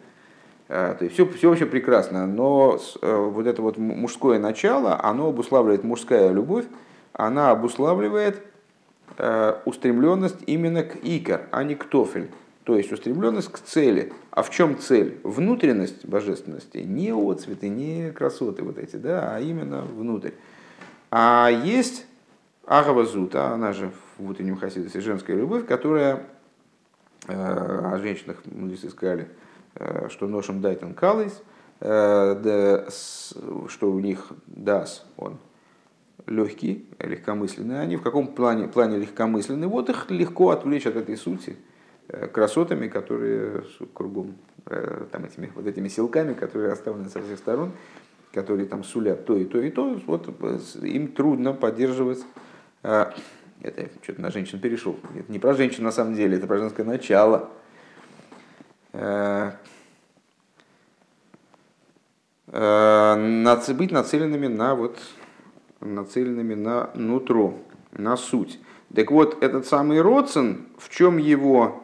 Э, 0.74 0.96
то 0.98 1.04
есть 1.04 1.16
все, 1.16 1.28
все 1.28 1.50
вообще 1.50 1.66
прекрасно, 1.66 2.26
но 2.26 2.80
э, 3.02 3.16
вот 3.16 3.46
это 3.46 3.62
вот 3.62 3.78
мужское 3.78 4.40
начало, 4.40 4.98
оно 5.04 5.28
обуславливает 5.28 5.84
мужская 5.84 6.32
любовь, 6.32 6.66
она 7.14 7.52
обуславливает 7.52 8.42
устремленность 9.66 10.38
именно 10.48 10.84
к 10.84 10.96
икор, 11.04 11.42
а 11.52 11.64
не 11.64 11.76
к 11.76 11.84
тофель. 11.84 12.32
То 12.64 12.78
есть 12.78 12.92
устремленность 12.92 13.52
к 13.52 13.60
цели. 13.60 14.14
А 14.32 14.42
в 14.42 14.50
чем 14.50 14.80
цель? 14.80 15.20
Внутренность 15.24 16.06
божественности. 16.06 16.78
Не 16.78 17.12
отцветы, 17.12 17.68
не 17.68 18.12
красоты 18.12 18.64
вот 18.64 18.80
эти, 18.80 18.96
да, 18.96 19.36
а 19.36 19.40
именно 19.42 19.82
внутрь. 19.82 20.32
А 21.12 21.50
есть 21.50 22.06
Агава 22.66 23.06
Зута, 23.06 23.50
она 23.50 23.74
же 23.74 23.92
в 24.18 24.30
утреннем 24.30 24.56
хасидосе 24.56 25.02
женская 25.02 25.36
любовь, 25.36 25.68
которая 25.68 26.24
э, 27.28 27.34
о 27.34 28.00
женщинах 28.00 28.38
мудрецы 28.46 28.90
сказали, 28.90 29.24
э, 29.24 29.51
что 30.10 30.28
ношем 30.28 30.62
дайтан 30.62 30.94
калайс, 30.94 31.42
э, 31.80 32.90
что 33.68 33.92
у 33.92 34.00
них 34.00 34.32
дас, 34.48 35.06
он 35.18 35.38
легкий, 36.28 36.88
легкомысленный. 37.00 37.82
Они 37.82 37.96
в 37.96 38.02
каком 38.02 38.28
плане, 38.28 38.68
плане 38.68 38.98
легкомысленны? 38.98 39.68
Вот 39.68 39.90
их 39.90 40.10
легко 40.12 40.52
отвлечь 40.52 40.86
от 40.86 40.96
этой 40.96 41.18
сути– 41.18 41.58
Э, 42.14 42.28
красотами, 42.28 42.90
которые 42.90 43.64
кругом, 43.94 44.36
э, 44.66 45.06
там, 45.12 45.24
этими, 45.24 45.50
вот 45.56 45.66
этими 45.66 45.88
силками, 45.88 46.34
которые 46.34 46.74
оставлены 46.74 47.08
со 47.08 47.22
всех 47.22 47.38
сторон, 47.38 47.72
которые 48.34 48.68
там 48.68 48.84
сулят 48.84 49.26
то 49.26 49.38
и 49.38 49.46
то 49.46 49.62
и 49.62 49.70
то, 49.70 49.98
вот 50.08 50.28
э, 50.28 50.60
им 50.86 51.14
трудно 51.14 51.54
поддерживать 51.54 52.20
это 52.82 53.92
что-то 54.02 54.22
на 54.22 54.32
женщин 54.32 54.60
перешел. 54.60 54.98
Это 55.16 55.32
не 55.32 55.40
про 55.40 55.54
женщин 55.54 55.84
на 55.84 55.92
самом 55.92 56.16
деле, 56.16 56.38
это 56.38 56.48
про 56.48 56.58
женское 56.58 56.84
начало. 56.84 57.50
Быть 63.74 63.92
нацеленными 63.92 64.48
на 64.48 64.76
вот 64.76 65.00
нацеленными 65.80 66.54
на 66.54 66.92
нутро, 66.94 67.56
на 67.92 68.18
суть. 68.18 68.60
Так 68.94 69.12
вот, 69.12 69.42
этот 69.42 69.66
самый 69.66 70.02
Родсен, 70.02 70.68
в 70.78 70.90
чем 70.90 71.18
его 71.18 71.84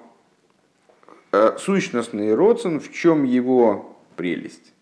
э, 1.31 1.57
сущностный 1.57 2.35
Родсен, 2.35 2.79
в 2.79 2.91
чем 2.91 3.23
его 3.23 3.97
прелесть? 4.15 4.73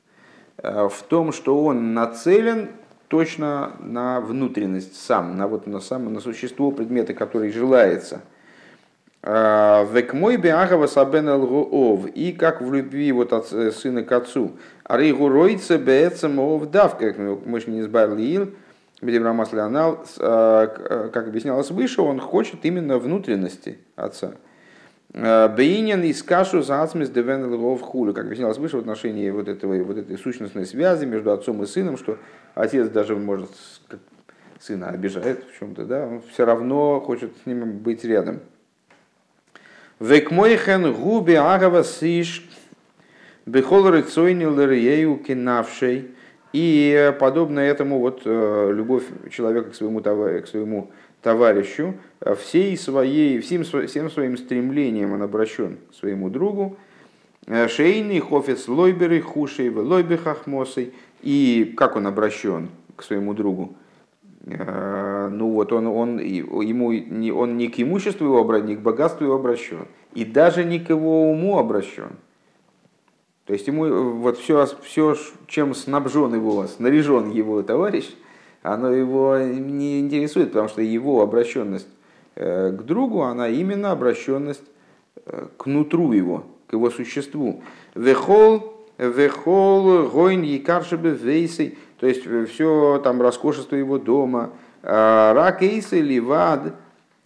Э, 0.58 0.90
в 0.90 1.04
том, 1.04 1.32
что 1.32 1.64
он 1.64 1.94
нацелен 1.94 2.70
точно 3.08 3.74
на 3.80 4.20
внутренность 4.22 5.00
сам, 5.00 5.38
на, 5.38 5.48
вот, 5.48 5.68
на, 5.68 5.80
сам, 5.80 6.12
на 6.12 6.20
существо 6.20 6.72
предмета, 6.72 7.14
который 7.14 7.52
желается. 7.52 8.22
Э, 9.28 9.88
Век 9.92 10.14
мой 10.14 10.38
беагава 10.38 10.86
сабен 10.86 11.28
ов 11.28 12.06
и 12.06 12.32
как 12.32 12.62
в 12.62 12.72
любви 12.72 13.12
вот 13.12 13.34
от 13.34 13.52
э, 13.52 13.72
сына 13.72 14.04
к 14.04 14.12
отцу. 14.12 14.52
Арейгу 14.84 15.30
ройца 15.30 15.80
беэцем 15.80 16.38
ов 16.38 16.70
дав, 16.70 16.96
как 16.96 17.18
мы 17.18 17.60
же 17.60 17.72
не 17.72 17.82
избавили 17.82 18.54
Бедибрамас 19.02 19.52
Леонал, 19.52 20.06
как 20.18 21.28
объяснялось 21.28 21.70
выше, 21.70 22.02
он 22.02 22.20
хочет 22.20 22.64
именно 22.64 22.98
внутренности 22.98 23.80
отца. 23.96 24.36
Бейнин 25.12 26.02
из 26.04 26.24
кашу 26.24 26.62
за 26.62 26.82
ацмис 26.82 27.10
девен 27.10 27.46
в 27.48 27.82
хулю, 27.82 28.14
как 28.14 28.26
объяснялось 28.26 28.58
выше 28.58 28.78
в 28.78 28.80
отношении 28.80 29.30
вот, 29.32 29.50
этого, 29.50 29.76
вот 29.84 29.98
этой 29.98 30.18
сущностной 30.18 30.66
связи 30.66 31.06
между 31.06 31.32
отцом 31.32 31.62
и 31.62 31.66
сыном, 31.66 31.98
что 31.98 32.18
отец 32.54 32.90
даже 32.90 33.16
может 33.16 33.52
сына 34.60 34.90
обижает 34.90 35.44
в 35.44 35.60
чем-то, 35.60 35.86
да, 35.86 36.08
он 36.08 36.22
все 36.32 36.46
равно 36.46 37.02
хочет 37.02 37.32
с 37.44 37.46
ним 37.46 37.80
быть 37.80 38.04
рядом. 38.06 38.40
Век 40.00 40.32
мойхен 40.32 40.94
губи 40.94 41.34
агава 41.34 41.84
сиш 41.84 42.46
бехол 43.46 43.90
рыцойни 43.90 44.44
лерею 44.44 45.18
кинавшей. 45.18 46.12
И 46.52 47.14
подобно 47.20 47.60
этому 47.60 48.00
вот 48.00 48.22
э, 48.24 48.72
любовь 48.74 49.04
человека 49.30 49.72
к 49.72 49.76
своему, 49.76 50.00
к 50.02 50.48
своему 50.48 50.92
товарищу, 51.22 51.96
э, 52.22 52.34
всей 52.36 52.78
своей, 52.78 53.40
всем, 53.42 53.64
всем 53.64 54.10
своим 54.10 54.38
стремлением 54.38 55.12
он 55.12 55.22
обращен 55.22 55.80
к 55.92 55.96
своему 55.96 56.30
другу, 56.30 56.78
э, 57.48 57.68
Шейный, 57.68 58.22
Хофец, 58.22 58.70
Лойберы, 58.70 59.20
Хушей, 59.20 59.70
Лойбе 59.70 60.16
Хахмосой. 60.16 60.94
И 61.22 61.74
как 61.76 61.98
он 61.98 62.08
обращен 62.08 62.70
к 62.96 63.04
своему 63.04 63.34
другу? 63.34 63.76
Э, 64.46 65.30
ну 65.32 65.50
вот 65.52 65.74
он, 65.74 65.88
он, 65.88 66.20
ему, 66.20 66.88
он 67.38 67.58
не 67.58 67.68
к 67.68 67.80
имуществу 67.80 68.26
его 68.26 68.40
обращен, 68.40 68.68
не 68.68 68.76
к 68.76 68.82
богатству 68.82 69.26
его 69.26 69.36
обращен. 69.36 69.88
И 70.14 70.26
даже 70.26 70.64
не 70.64 70.80
к 70.80 70.90
его 70.90 71.30
уму 71.30 71.58
обращен. 71.58 72.12
То 73.46 73.54
есть 73.54 73.68
ему 73.68 74.14
вот 74.14 74.38
все, 74.38 74.66
все 74.84 75.16
чем 75.48 75.76
снабжен 75.76 76.34
его, 76.34 76.66
снаряжен 76.68 77.32
его 77.32 77.62
товарищ– 77.62 78.10
оно 78.66 78.92
его 78.92 79.38
не 79.38 80.00
интересует, 80.00 80.48
потому 80.48 80.70
что 80.70 80.82
его 80.82 81.22
обращенность 81.22 81.88
э, 82.36 82.72
к 82.72 82.82
другу, 82.82 83.22
она 83.22 83.48
именно 83.48 83.92
обращенность 83.92 84.64
э, 85.26 85.48
к 85.56 85.68
нутру 85.68 86.14
его, 86.14 86.46
к 86.68 86.74
его 86.74 86.90
существу. 86.90 87.62
Вехол, 87.94 88.74
вехол, 88.98 90.08
гойн, 90.08 90.42
якаршебе, 90.42 91.12
вейсей, 91.12 91.78
то 92.00 92.08
есть 92.08 92.26
э, 92.26 92.46
все 92.46 93.00
там 93.04 93.22
роскошество 93.22 93.76
его 93.76 93.98
дома, 93.98 94.52
рак 94.82 95.64
эйсы, 95.64 96.00
ливад, 96.00 96.76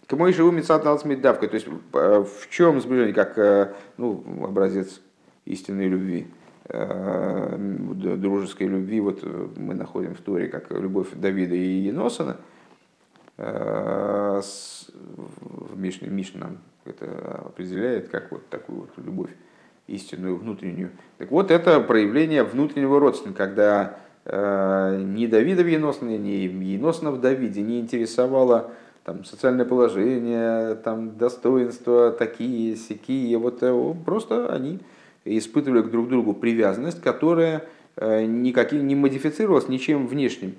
к 0.06 0.16
мой 0.16 0.32
живу 0.32 0.50
давкой. 0.50 1.48
То 1.48 1.54
есть 1.54 1.68
в 1.92 2.48
чем 2.48 2.80
сближение, 2.80 3.12
как 3.12 3.76
ну, 3.98 4.24
образец 4.42 5.02
истинной 5.44 5.88
любви. 5.88 6.26
Э, 6.72 7.56
дружеской 7.58 8.68
любви, 8.68 9.00
вот 9.00 9.20
э, 9.24 9.48
мы 9.56 9.74
находим 9.74 10.14
в 10.14 10.20
Торе, 10.20 10.46
как 10.46 10.70
любовь 10.70 11.08
Давида 11.14 11.56
и 11.56 11.88
Еносона, 11.88 12.36
э, 13.38 14.40
в 14.40 15.76
Мишне, 15.76 16.08
Мишне 16.08 16.38
нам 16.38 16.58
это 16.84 17.42
определяет, 17.44 18.08
как 18.08 18.30
вот 18.30 18.48
такую 18.50 18.82
вот 18.82 18.90
любовь 18.98 19.30
истинную, 19.88 20.36
внутреннюю. 20.36 20.90
Так 21.18 21.32
вот, 21.32 21.50
это 21.50 21.80
проявление 21.80 22.44
внутреннего 22.44 23.00
родственника, 23.00 23.46
когда 23.46 23.98
ни 24.26 25.26
Давида 25.26 25.62
в 25.62 25.66
Еносне, 25.66 26.18
ни 26.18 26.30
Еносна 26.72 27.10
в 27.10 27.20
Давиде 27.20 27.62
не 27.62 27.80
интересовало 27.80 28.70
там, 29.04 29.24
социальное 29.24 29.64
положение, 29.64 30.74
там, 30.76 31.16
достоинства 31.16 32.12
такие, 32.12 32.76
сякие, 32.76 33.38
вот 33.38 33.62
просто 34.04 34.52
они 34.52 34.80
испытывали 35.24 35.82
друг 35.82 36.06
к 36.06 36.10
другу 36.10 36.34
привязанность, 36.34 37.02
которая 37.02 37.64
э, 37.96 38.24
никаким 38.24 38.86
не 38.86 38.94
модифицировалась 38.94 39.68
ничем 39.68 40.06
внешним. 40.06 40.54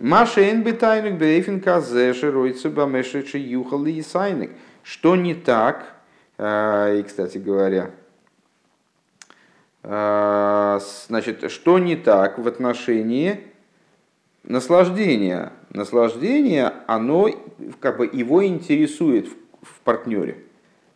Маша 0.00 0.50
энбитайник 0.50 1.18
бейфин 1.18 1.60
казеши 1.60 2.30
ройца 2.30 2.70
бамешечи 2.70 3.36
юхал 3.36 3.84
и 3.86 4.02
сайник. 4.02 4.50
Что 4.82 5.14
не 5.14 5.34
так, 5.34 5.94
э, 6.38 6.98
и, 6.98 7.02
кстати 7.02 7.38
говоря, 7.38 7.90
э, 7.90 8.01
значит, 9.82 11.50
что 11.50 11.78
не 11.78 11.96
так 11.96 12.38
в 12.38 12.46
отношении 12.46 13.40
наслаждения? 14.44 15.52
Наслаждение, 15.70 16.72
оно 16.86 17.28
как 17.80 17.98
бы 17.98 18.08
его 18.12 18.44
интересует 18.44 19.28
в 19.62 19.80
партнере. 19.80 20.38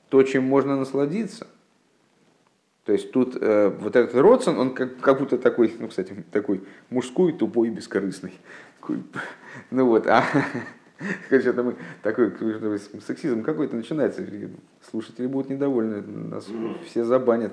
То, 0.08 0.22
чем 0.22 0.44
можно 0.44 0.76
насладиться. 0.76 1.48
То 2.84 2.92
есть 2.92 3.10
тут 3.10 3.36
э, 3.40 3.68
вот 3.80 3.96
этот 3.96 4.14
Родсон, 4.14 4.58
он 4.58 4.72
как, 4.72 5.00
как 5.00 5.18
будто 5.18 5.38
такой, 5.38 5.74
ну, 5.80 5.88
кстати, 5.88 6.24
такой 6.30 6.62
мужской, 6.88 7.32
тупой, 7.32 7.68
бескорыстный. 7.70 8.34
Такой, 8.80 9.02
ну 9.72 9.86
вот, 9.86 10.06
а 10.06 10.22
что-то 11.28 11.64
мы 11.64 11.74
такой 12.02 12.32
сексизм 13.04 13.42
какой-то 13.42 13.74
начинается. 13.74 14.24
Слушатели 14.88 15.26
будут 15.26 15.50
недовольны, 15.50 16.00
нас 16.00 16.46
все 16.86 17.04
забанят 17.04 17.52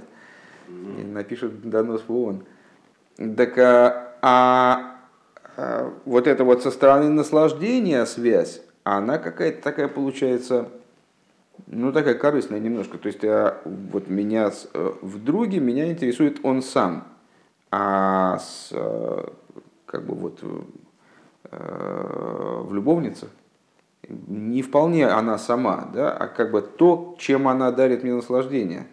и 0.68 1.04
напишут 1.04 1.70
донос 1.70 2.04
в 2.08 2.14
ООН. 2.14 2.44
Так, 3.38 3.58
а, 3.58 4.16
а, 4.22 4.96
а 5.58 5.94
вот 6.06 6.28
это 6.28 6.44
вот 6.44 6.64
со 6.64 6.72
стороны 6.72 7.10
наслаждения 7.10 8.06
связь, 8.06 8.62
она 8.84 9.18
какая-то 9.18 9.62
такая 9.62 9.88
получается 9.88 10.70
ну, 11.68 11.92
такая 11.92 12.16
корыстная 12.16 12.60
немножко. 12.60 12.98
То 12.98 13.08
есть, 13.08 13.24
а, 13.24 13.62
вот 13.64 14.10
меня 14.10 14.52
э, 14.74 14.94
в 15.02 15.24
друге 15.24 15.60
меня 15.60 15.92
интересует 15.92 16.40
он 16.44 16.62
сам, 16.62 17.08
а 17.72 18.38
с, 18.40 18.70
э, 18.72 19.26
как 19.86 20.06
бы 20.06 20.16
вот 20.16 20.40
э, 20.42 20.62
в 21.52 22.74
любовнице 22.74 23.28
не 24.08 24.62
вполне 24.62 25.08
она 25.08 25.38
сама, 25.38 25.90
да, 25.94 26.12
а 26.12 26.28
как 26.28 26.52
бы 26.52 26.62
то, 26.62 27.16
чем 27.20 27.48
она 27.48 27.72
дарит 27.72 28.04
мне 28.04 28.14
наслаждение. 28.14 28.88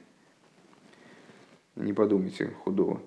Не 1.76 1.92
подумайте 1.92 2.50
худого. 2.64 3.00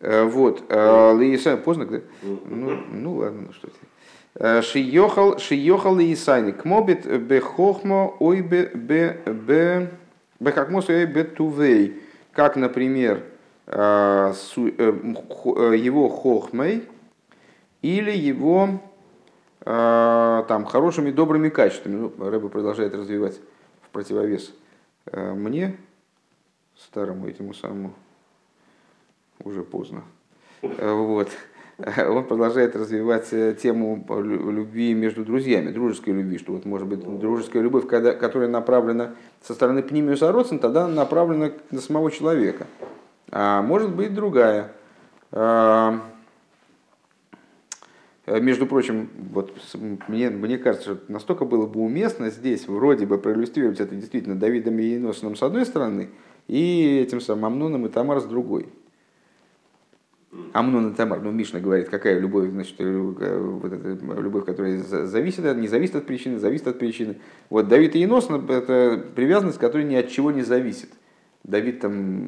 Вот, 0.00 0.64
Лейса, 0.70 1.56
поздно, 1.56 1.86
да? 1.86 2.00
Ну, 2.22 2.70
ну 2.90 3.16
ладно, 3.16 3.48
ну 3.48 3.52
что 3.52 3.68
ты. 3.68 4.62
Шиехал, 4.62 5.38
шиехал 5.38 5.98
и 5.98 6.12
Исайник. 6.14 6.64
Мобит 6.64 7.04
бехохмо 7.04 8.14
ой 8.18 8.40
бе 8.40 8.70
бе 8.72 9.20
бе 9.26 9.90
бехакмос 10.38 10.88
ой 10.88 11.04
бе 11.06 11.24
тувей. 11.24 12.00
Как, 12.32 12.56
например, 12.56 13.24
э, 13.66 14.32
э, 14.56 15.76
его 15.76 16.08
хохмой 16.08 16.88
или 17.82 18.12
его 18.12 18.80
э, 19.64 20.44
там, 20.48 20.64
хорошими 20.64 21.10
добрыми 21.10 21.48
качествами. 21.48 21.96
Ну, 21.96 22.30
Рэба 22.30 22.48
продолжает 22.48 22.94
развивать 22.94 23.40
в 23.82 23.90
противовес 23.90 24.54
мне, 25.12 25.76
старому 26.84 27.28
этому 27.28 27.54
самому, 27.54 27.94
уже 29.44 29.62
поздно. 29.62 30.02
Вот. 30.62 31.28
он 32.08 32.24
продолжает 32.26 32.76
развивать 32.76 33.32
э, 33.32 33.54
тему 33.60 34.04
любви 34.08 34.94
между 34.94 35.24
друзьями, 35.24 35.70
дружеской 35.70 36.12
любви, 36.12 36.38
что 36.38 36.52
вот 36.52 36.64
может 36.64 36.86
быть 36.86 37.00
дружеская 37.00 37.62
любовь, 37.62 37.86
когда, 37.86 38.12
которая 38.12 38.48
направлена 38.48 39.14
со 39.42 39.54
стороны 39.54 39.82
пнимиуса 39.82 40.32
родствен, 40.32 40.58
тогда 40.58 40.86
направлена 40.88 41.52
на 41.70 41.80
самого 41.80 42.10
человека. 42.10 42.66
А 43.30 43.62
может 43.62 43.94
быть 43.94 44.14
другая. 44.14 44.72
А, 45.32 46.00
между 48.26 48.66
прочим, 48.66 49.08
вот 49.32 49.52
мне, 50.08 50.30
мне 50.30 50.58
кажется, 50.58 50.94
что 50.94 51.12
настолько 51.12 51.44
было 51.44 51.66
бы 51.66 51.80
уместно 51.80 52.30
здесь 52.30 52.68
вроде 52.68 53.06
бы 53.06 53.18
проиллюстрировать 53.18 53.80
это 53.80 53.94
действительно 53.94 54.36
Давидом 54.36 54.78
и 54.78 54.84
Еносином 54.84 55.36
с 55.36 55.42
одной 55.42 55.64
стороны, 55.64 56.10
и 56.48 57.00
этим 57.02 57.20
самым 57.20 57.46
Амноном 57.46 57.86
и 57.86 57.88
Тамар 57.88 58.20
с 58.20 58.24
другой. 58.24 58.68
Амнон 60.52 60.92
и 60.92 60.94
Тамар, 60.94 61.20
ну 61.20 61.32
Мишна 61.32 61.58
говорит, 61.58 61.88
какая 61.88 62.18
любовь, 62.18 62.50
значит, 62.50 62.76
э, 62.78 63.38
вот 63.38 63.72
эта 63.72 63.98
любовь, 64.20 64.44
которая 64.44 64.78
зависит, 64.78 65.44
не 65.56 65.66
зависит 65.66 65.96
от 65.96 66.06
причины, 66.06 66.38
зависит 66.38 66.68
от 66.68 66.78
причины. 66.78 67.16
Вот 67.48 67.66
Давид 67.66 67.96
и 67.96 68.00
Енос, 68.00 68.30
это 68.30 69.04
привязанность, 69.16 69.58
которая 69.58 69.86
ни 69.86 69.96
от 69.96 70.08
чего 70.08 70.30
не 70.30 70.42
зависит. 70.42 70.90
Давид 71.42 71.80
там 71.80 72.26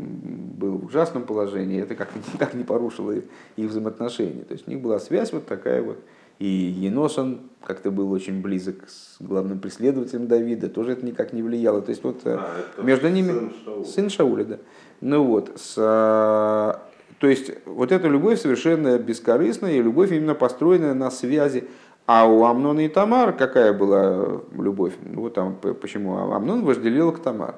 был 0.56 0.78
в 0.78 0.86
ужасном 0.86 1.24
положении, 1.24 1.80
это 1.80 1.94
как 1.94 2.08
никак 2.34 2.54
не 2.54 2.64
порушило 2.64 3.12
их 3.12 3.70
взаимоотношения. 3.70 4.42
То 4.42 4.54
есть 4.54 4.66
у 4.66 4.70
них 4.70 4.80
была 4.80 4.98
связь 4.98 5.32
вот 5.32 5.46
такая 5.46 5.82
вот. 5.82 5.98
И 6.42 6.74
Еносон 6.76 7.42
как-то 7.64 7.92
был 7.92 8.10
очень 8.10 8.42
близок 8.42 8.88
с 8.88 9.18
главным 9.20 9.60
преследователем 9.60 10.26
Давида, 10.26 10.70
тоже 10.70 10.94
это 10.94 11.06
никак 11.06 11.32
не 11.32 11.40
влияло. 11.40 11.80
То 11.82 11.90
есть 11.90 12.02
вот 12.02 12.22
э, 12.24 12.36
а, 12.36 12.82
между 12.82 13.08
ними 13.10 13.30
сын 13.30 13.52
Шауля. 13.64 13.84
сын 13.84 14.10
Шауля, 14.10 14.44
да. 14.44 14.58
Ну 15.00 15.22
вот, 15.22 15.52
с, 15.54 15.74
э, 15.76 17.12
то 17.20 17.26
есть 17.28 17.52
вот 17.64 17.92
эта 17.92 18.08
любовь 18.08 18.40
совершенно 18.40 18.98
бескорыстная, 18.98 19.74
и 19.74 19.82
любовь 19.82 20.10
именно 20.10 20.34
построенная 20.34 20.94
на 20.94 21.12
связи. 21.12 21.68
А 22.06 22.26
у 22.26 22.42
Амнона 22.42 22.86
и 22.86 22.88
Тамар 22.88 23.36
какая 23.36 23.72
была 23.72 24.40
любовь? 24.50 24.94
Ну 25.00 25.20
вот 25.20 25.34
там 25.34 25.54
почему 25.80 26.32
Амнон 26.32 26.64
вожделел 26.64 27.12
к 27.12 27.20
Тамар. 27.22 27.54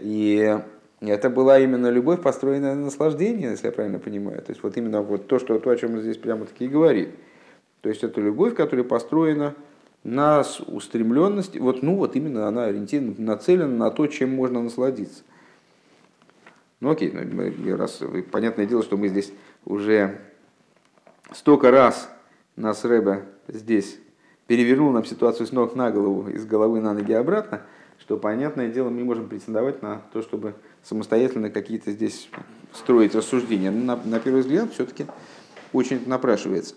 И 0.00 0.58
это 1.00 1.30
была 1.30 1.60
именно 1.60 1.90
любовь, 1.90 2.20
построенная 2.20 2.74
на 2.74 2.86
наслаждении, 2.86 3.48
если 3.48 3.66
я 3.66 3.72
правильно 3.72 4.00
понимаю. 4.00 4.42
То 4.42 4.50
есть 4.50 4.64
вот 4.64 4.76
именно 4.76 5.00
вот 5.00 5.28
то, 5.28 5.38
что, 5.38 5.56
то 5.60 5.70
о 5.70 5.76
чем 5.76 5.94
он 5.94 6.00
здесь 6.00 6.16
прямо 6.16 6.44
таки 6.44 6.64
и 6.64 6.68
говорит. 6.68 7.10
То 7.86 7.90
есть 7.90 8.02
это 8.02 8.20
любовь, 8.20 8.56
которая 8.56 8.84
построена 8.84 9.54
на 10.02 10.42
устремленности, 10.66 11.58
вот, 11.58 11.84
ну 11.84 11.94
вот 11.94 12.16
именно 12.16 12.48
она 12.48 12.64
ориентирована, 12.64 13.14
нацелена 13.16 13.68
на 13.68 13.92
то, 13.92 14.08
чем 14.08 14.34
можно 14.34 14.60
насладиться. 14.60 15.22
Ну 16.80 16.90
окей, 16.90 17.12
ну, 17.12 17.76
раз, 17.76 18.00
понятное 18.32 18.66
дело, 18.66 18.82
что 18.82 18.96
мы 18.96 19.06
здесь 19.06 19.32
уже 19.64 20.20
столько 21.30 21.70
раз 21.70 22.10
нас 22.56 22.84
Рэбе 22.84 23.22
здесь 23.46 24.00
перевернул 24.48 24.90
нам 24.90 25.04
ситуацию 25.04 25.46
с 25.46 25.52
ног 25.52 25.76
на 25.76 25.92
голову, 25.92 26.28
из 26.28 26.44
головы 26.44 26.80
на 26.80 26.92
ноги 26.92 27.12
обратно– 27.12 27.62
что, 28.00 28.16
понятное 28.16 28.68
дело, 28.68 28.90
мы 28.90 28.98
не 28.98 29.04
можем 29.04 29.28
претендовать 29.28 29.82
на 29.82 30.02
то, 30.12 30.22
чтобы 30.22 30.54
самостоятельно 30.82 31.50
какие-то 31.50 31.92
здесь 31.92 32.28
строить 32.72 33.14
рассуждения. 33.14 33.70
Но 33.70 33.96
на, 33.96 34.02
на 34.04 34.20
первый 34.20 34.42
взгляд 34.42 34.72
все-таки 34.72 35.06
очень 35.72 36.06
напрашивается. 36.06 36.74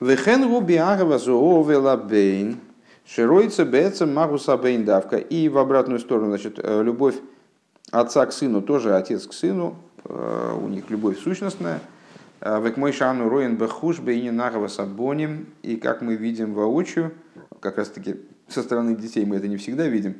Вехен 0.00 0.48
губиагава 0.48 1.18
зоовела 1.18 1.94
бейн, 1.94 2.58
широится 3.06 3.66
беца 3.66 4.06
магуса 4.06 4.56
давка. 4.56 5.18
И 5.18 5.50
в 5.50 5.58
обратную 5.58 6.00
сторону, 6.00 6.28
значит, 6.28 6.58
э, 6.62 6.82
любовь 6.82 7.16
отца 7.90 8.24
к 8.24 8.32
сыну, 8.32 8.62
тоже 8.62 8.96
отец 8.96 9.26
к 9.26 9.34
сыну, 9.34 9.76
э, 10.04 10.58
у 10.58 10.68
них 10.68 10.88
любовь 10.88 11.18
сущностная. 11.18 11.80
Э, 12.40 12.62
Век 12.64 12.78
мой 12.78 12.92
шану 12.92 13.28
роен 13.28 13.56
бехуш 13.56 13.98
бейни 13.98 14.30
нагава 14.30 14.68
сабоним. 14.68 15.48
И 15.62 15.76
как 15.76 16.00
мы 16.00 16.14
видим 16.16 16.54
воочию, 16.54 17.12
как 17.60 17.76
раз 17.76 17.90
таки 17.90 18.16
со 18.48 18.62
стороны 18.62 18.96
детей 18.96 19.26
мы 19.26 19.36
это 19.36 19.48
не 19.48 19.58
всегда 19.58 19.86
видим, 19.86 20.14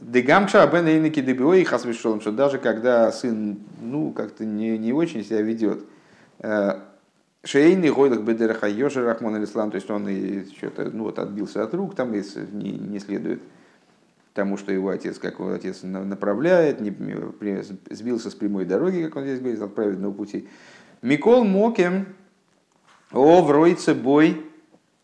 Дегамша 0.00 0.62
Абен 0.62 0.86
Эйники 0.86 1.20
Дебиой 1.20 1.64
Хасвишолом, 1.64 2.20
что 2.20 2.32
даже 2.32 2.58
когда 2.58 3.10
сын 3.10 3.58
ну, 3.80 4.12
как-то 4.12 4.44
не, 4.44 4.78
не 4.78 4.92
очень 4.92 5.24
себя 5.24 5.42
ведет, 5.42 5.84
Шейный 7.42 7.90
Гойдах 7.90 8.20
Бедераха 8.20 8.68
Йоши 8.68 9.02
Рахмон 9.02 9.34
Алислам, 9.34 9.70
то 9.70 9.76
есть 9.76 9.90
он 9.90 10.08
и 10.08 10.44
что-то 10.56 10.90
ну, 10.90 11.04
вот 11.04 11.18
отбился 11.18 11.62
от 11.62 11.72
рук, 11.72 11.94
там 11.94 12.12
не, 12.12 12.72
не 12.72 12.98
следует 12.98 13.40
тому, 14.34 14.56
что 14.58 14.72
его 14.72 14.90
отец, 14.90 15.18
как 15.18 15.38
его 15.38 15.52
отец 15.52 15.82
направляет, 15.82 16.80
не, 16.80 16.94
сбился 17.90 18.30
с 18.30 18.34
прямой 18.34 18.66
дороги, 18.66 19.04
как 19.04 19.16
он 19.16 19.24
здесь 19.24 19.40
говорит, 19.40 19.62
от 19.62 19.74
праведного 19.74 20.12
пути. 20.12 20.48
Микол 21.02 21.44
Мокем 21.44 22.06
о 23.12 23.42
вройце 23.42 23.94
бой 23.94 24.44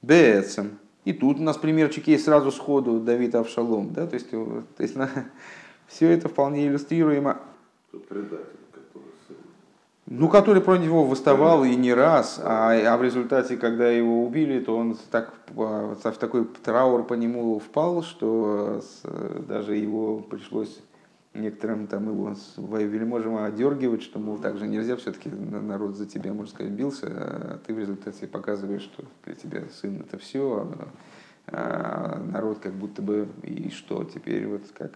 бецем. 0.03 0.78
И 1.05 1.12
тут 1.12 1.39
у 1.39 1.43
нас 1.43 1.57
примерчик 1.57 2.07
есть 2.09 2.24
сразу 2.24 2.51
сходу 2.51 3.01
Давид 3.01 3.34
Авшалом. 3.34 3.93
Да? 3.93 4.07
То 4.07 4.14
есть, 4.14 4.30
то 4.30 4.64
есть 4.78 4.97
на, 4.97 5.09
все 5.87 6.11
это 6.11 6.28
вполне 6.28 6.66
иллюстрируемо. 6.66 7.41
Ну, 10.09 10.29
который 10.29 10.63
про 10.63 10.77
него 10.77 11.05
выставал 11.05 11.65
и 11.65 11.75
не 11.75 11.93
раз, 11.93 12.41
а, 12.41 12.71
а 12.73 12.97
в 12.97 13.03
результате, 13.03 13.57
когда 13.57 13.91
его 13.91 14.25
убили, 14.25 14.61
то 14.61 14.77
он 14.77 14.97
так, 15.11 15.35
в 15.49 15.97
такой 16.21 16.45
траур 16.45 17.05
по 17.05 17.15
нему 17.15 17.59
впал, 17.59 18.05
что 18.05 18.81
даже 19.49 19.75
его 19.75 20.21
пришлось 20.21 20.81
некоторым 21.35 21.89
там 21.89 22.09
его 22.09 22.35
вельможам 22.79 23.37
одергивать, 23.37 24.03
что, 24.03 24.21
мол, 24.21 24.39
так 24.39 24.59
же 24.59 24.69
нельзя, 24.69 24.95
все-таки 24.97 25.29
народ 25.29 25.97
за 25.97 26.07
тебя, 26.07 26.33
можно 26.33 26.53
сказать, 26.53 26.73
бился, 26.73 27.07
а 27.09 27.61
ты 27.67 27.75
в 27.75 27.79
результате 27.79 28.29
показываешь, 28.29 28.83
что 28.83 29.05
для 29.25 29.35
тебя 29.35 29.63
сын 29.81 30.01
это 30.01 30.19
все, 30.19 30.69
а, 31.49 32.19
а 32.19 32.21
народ 32.21 32.61
как 32.61 32.75
будто 32.75 33.03
бы 33.03 33.29
и 33.43 33.71
что 33.71 34.05
теперь 34.05 34.47
вот 34.47 34.63
как 34.77 34.93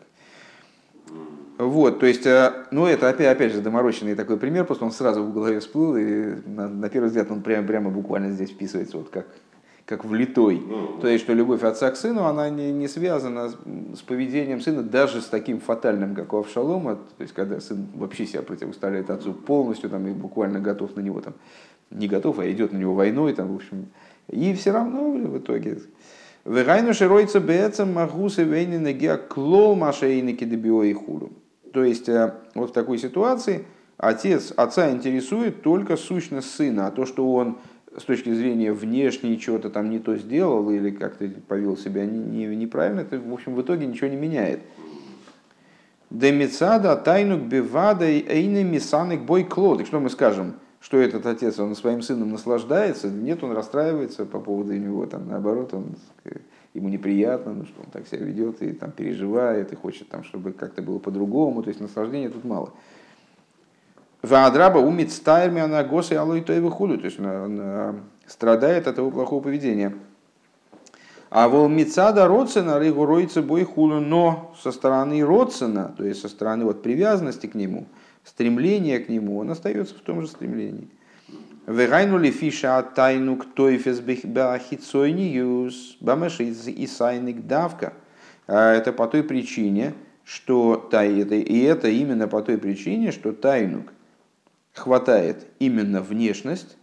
вот, 1.59 2.01
то 2.01 2.07
есть, 2.07 2.27
а, 2.27 2.67
ну 2.71 2.87
это 2.87 3.09
опять, 3.09 3.27
опять 3.27 3.53
же 3.53 3.61
доморощенный 3.61 4.15
такой 4.15 4.39
пример, 4.39 4.65
просто 4.65 4.85
он 4.87 4.93
сразу 4.93 5.23
в 5.23 5.35
голове 5.35 5.61
всплыл, 5.61 5.97
и 5.97 6.37
на, 6.47 6.69
на 6.69 6.89
первый 6.89 7.09
взгляд 7.09 7.31
он 7.31 7.43
прямо, 7.43 7.67
прямо 7.67 7.91
буквально 7.91 8.33
здесь 8.33 8.51
вписывается, 8.51 8.97
вот 8.97 9.11
как, 9.11 9.27
как 9.85 10.07
влитой. 10.07 10.63
Ну, 10.67 10.99
То 11.03 11.09
есть, 11.09 11.25
что 11.25 11.35
любовь 11.35 11.63
отца 11.63 11.91
к 11.91 11.97
сыну, 11.97 12.25
она 12.25 12.49
не, 12.49 12.73
не 12.73 12.89
связана 12.89 13.51
с, 13.51 13.57
с 13.95 14.01
поведением 14.01 14.63
сына, 14.63 14.83
даже 14.83 15.21
с 15.21 15.27
таким 15.27 15.61
фатальным, 15.61 16.15
как 16.15 16.33
у 16.33 16.39
Авшалома, 16.39 16.95
то 16.95 17.23
есть, 17.23 17.35
когда 17.35 17.61
сын 17.61 17.87
вообще 17.95 18.25
себя 18.25 18.41
противоставляет 18.41 19.11
отцу 19.11 19.35
полностью, 19.35 19.91
там, 19.91 20.07
и 20.07 20.13
буквально 20.13 20.61
готов 20.61 20.97
на 20.97 21.01
него, 21.01 21.21
там, 21.21 21.35
не 21.91 22.09
готов, 22.09 22.39
а 22.39 22.51
идет 22.51 22.73
на 22.73 22.79
него 22.79 22.95
войной, 22.95 23.35
там, 23.35 23.53
в 23.53 23.57
общем, 23.57 23.89
и 24.29 24.55
все 24.55 24.71
равно 24.71 25.11
в 25.11 25.39
итоге. 25.39 25.79
Вегайну 26.45 26.95
широйца 26.95 27.39
бецем 27.39 27.93
магусы 27.93 28.45
вейнина 28.45 28.93
геа 28.93 29.19
клол 29.19 29.77
машейники 29.77 30.45
дебио 30.45 30.83
и 30.85 30.93
хулю. 30.93 31.33
То 31.73 31.85
есть, 31.85 32.09
э, 32.09 32.35
вот 32.55 32.71
в 32.71 32.73
такой 32.73 32.99
ситуации 32.99 33.67
отец, 33.99 34.53
отца 34.57 34.91
интересует 34.91 35.63
только 35.63 35.97
сущность 35.97 36.51
сына, 36.55 36.87
а 36.87 36.91
то, 36.91 37.05
что 37.05 37.31
он 37.33 37.59
с 37.97 38.05
точки 38.05 38.33
зрения 38.33 38.73
внешней 38.73 39.39
чего-то 39.39 39.69
там 39.69 39.91
не 39.91 39.99
то 39.99 40.17
сделал 40.17 40.71
или 40.71 40.91
как-то 40.91 41.29
повел 41.47 41.77
себя 41.77 42.07
не, 42.07 42.19
не, 42.19 42.57
неправильно, 42.57 43.01
это, 43.01 43.19
в 43.19 43.33
общем, 43.33 43.55
в 43.55 43.63
итоге 43.63 43.87
ничего 43.87 44.09
не 44.09 44.17
меняет. 44.17 44.61
Демицада 46.09 46.97
тайнук 46.97 47.43
бивада 47.43 48.07
эйны 48.07 48.65
мисаник 48.65 49.21
бой 49.21 49.45
клод. 49.45 49.87
Что 49.87 50.01
мы 50.01 50.11
скажем? 50.11 50.55
Что 50.81 50.97
этот 50.99 51.27
отец, 51.27 51.59
он 51.59 51.77
своим 51.77 52.01
сыном 52.01 52.33
наслаждается? 52.33 53.09
Нет, 53.09 53.45
он 53.45 53.53
расстраивается 53.53 54.25
по 54.25 54.41
поводу 54.41 54.73
него, 54.73 55.05
там, 55.07 55.29
наоборот, 55.29 55.75
он, 55.75 55.95
ему 56.73 56.89
неприятно, 56.89 57.53
ну, 57.53 57.67
что 57.67 57.83
он 57.83 57.87
так 57.93 58.09
себя 58.09 58.25
ведет 58.25 58.63
и 58.63 58.73
там 58.73 58.91
переживает, 58.91 59.73
и 59.73 59.77
хочет, 59.77 60.09
там, 60.09 60.25
чтобы 60.25 60.53
как-то 60.53 60.81
было 60.81 60.99
по-другому. 60.99 61.63
То 61.63 61.69
есть 61.69 61.81
наслаждения 61.81 62.31
тут 62.31 62.45
мало. 62.45 62.73
Ваадраба 64.23 64.79
умит 64.79 65.13
стайрми 65.13 65.61
она 65.61 65.85
госы 65.85 66.15
алой 66.15 66.41
то 66.41 66.53
и. 66.71 66.97
То 66.97 67.05
есть 67.05 67.21
он 67.21 68.03
страдает 68.27 68.87
от 68.87 68.99
его 68.99 69.11
плохого 69.11 69.43
поведения. 69.43 69.95
А 71.31 71.49
вол 71.49 71.69
мицада 71.69 72.27
родсена 72.27 72.79
рыгу 72.79 73.07
роится 73.07 73.41
бой 73.41 73.65
хулу, 73.65 74.01
но 74.01 74.53
со 74.61 74.73
стороны 74.73 75.25
родсена, 75.25 75.95
то 75.97 76.05
есть 76.05 76.21
со 76.21 76.29
стороны 76.29 76.65
вот 76.65 76.83
привязанности 76.83 77.47
к 77.47 77.55
нему, 77.55 77.87
стремления 78.25 78.99
к 78.99 79.09
нему, 79.09 79.39
он 79.39 79.51
остается 79.51 79.95
в 79.95 80.01
том 80.01 80.23
же 80.23 80.29
стремлении. 80.29 80.89
Вегайну 81.67 82.19
ли 82.19 82.31
фиша 82.31 82.83
тайну 82.83 83.37
ктойфес 83.37 84.01
бахицойниюс 84.01 85.99
бамеши 86.01 86.45
и 86.45 86.87
сайник 86.87 87.47
давка. 87.47 87.93
А 88.47 88.73
это 88.73 88.93
по 88.93 89.07
той 89.07 89.23
причине, 89.23 89.95
что 90.25 90.89
и 90.93 91.61
это 91.61 91.89
именно 91.89 92.27
по 92.27 92.43
той 92.43 92.59
причине, 92.59 93.13
что 93.13 93.33
тайнук 93.33 93.93
хватает 94.75 95.47
именно 95.59 96.01
внешность, 96.01 96.77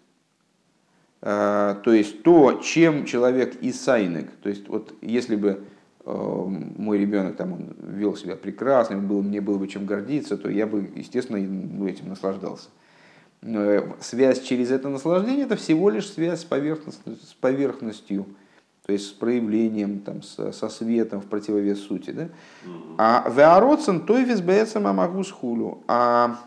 а, 1.22 1.76
то 1.76 1.92
есть 1.92 2.24
то, 2.24 2.62
чем 2.64 3.06
человек 3.06 3.56
и 3.62 3.72
сайник, 3.72 4.30
то 4.42 4.50
есть 4.50 4.68
вот 4.68 4.94
если 5.02 5.36
бы 5.36 5.64
мой 6.08 6.97
ребенок 6.97 7.36
там 7.36 7.53
он 7.53 7.76
вел 7.80 8.16
себя 8.16 8.36
прекрасно, 8.36 8.97
был, 8.97 9.22
мне 9.22 9.41
было 9.41 9.58
бы 9.58 9.68
чем 9.68 9.86
гордиться, 9.86 10.38
то 10.38 10.49
я 10.49 10.66
бы, 10.66 10.89
естественно, 10.95 11.39
ну, 11.39 11.88
этим 11.88 12.10
наслаждался. 12.10 12.70
Но 13.41 13.62
э, 13.62 13.84
связь 13.99 14.41
через 14.41 14.72
это 14.72 14.89
наслаждение 14.89 15.45
это 15.45 15.55
всего 15.55 15.89
лишь 15.89 16.10
связь 16.10 16.41
с 16.41 16.45
поверхностью, 16.45 17.16
с 17.16 17.34
поверхностью 17.34 18.26
то 18.86 18.93
есть 18.93 19.08
с 19.08 19.12
проявлением, 19.12 19.99
там, 19.99 20.22
со, 20.22 20.53
со 20.53 20.70
светом 20.70 21.20
в 21.20 21.26
противовес 21.26 21.82
сути. 21.82 22.12
Да? 22.12 22.30
А 22.97 23.30
веароцен 23.30 24.05
той 24.05 24.24
визбецем 24.24 24.88
амагус 24.88 25.30
хулю. 25.30 25.84
А 25.89 26.38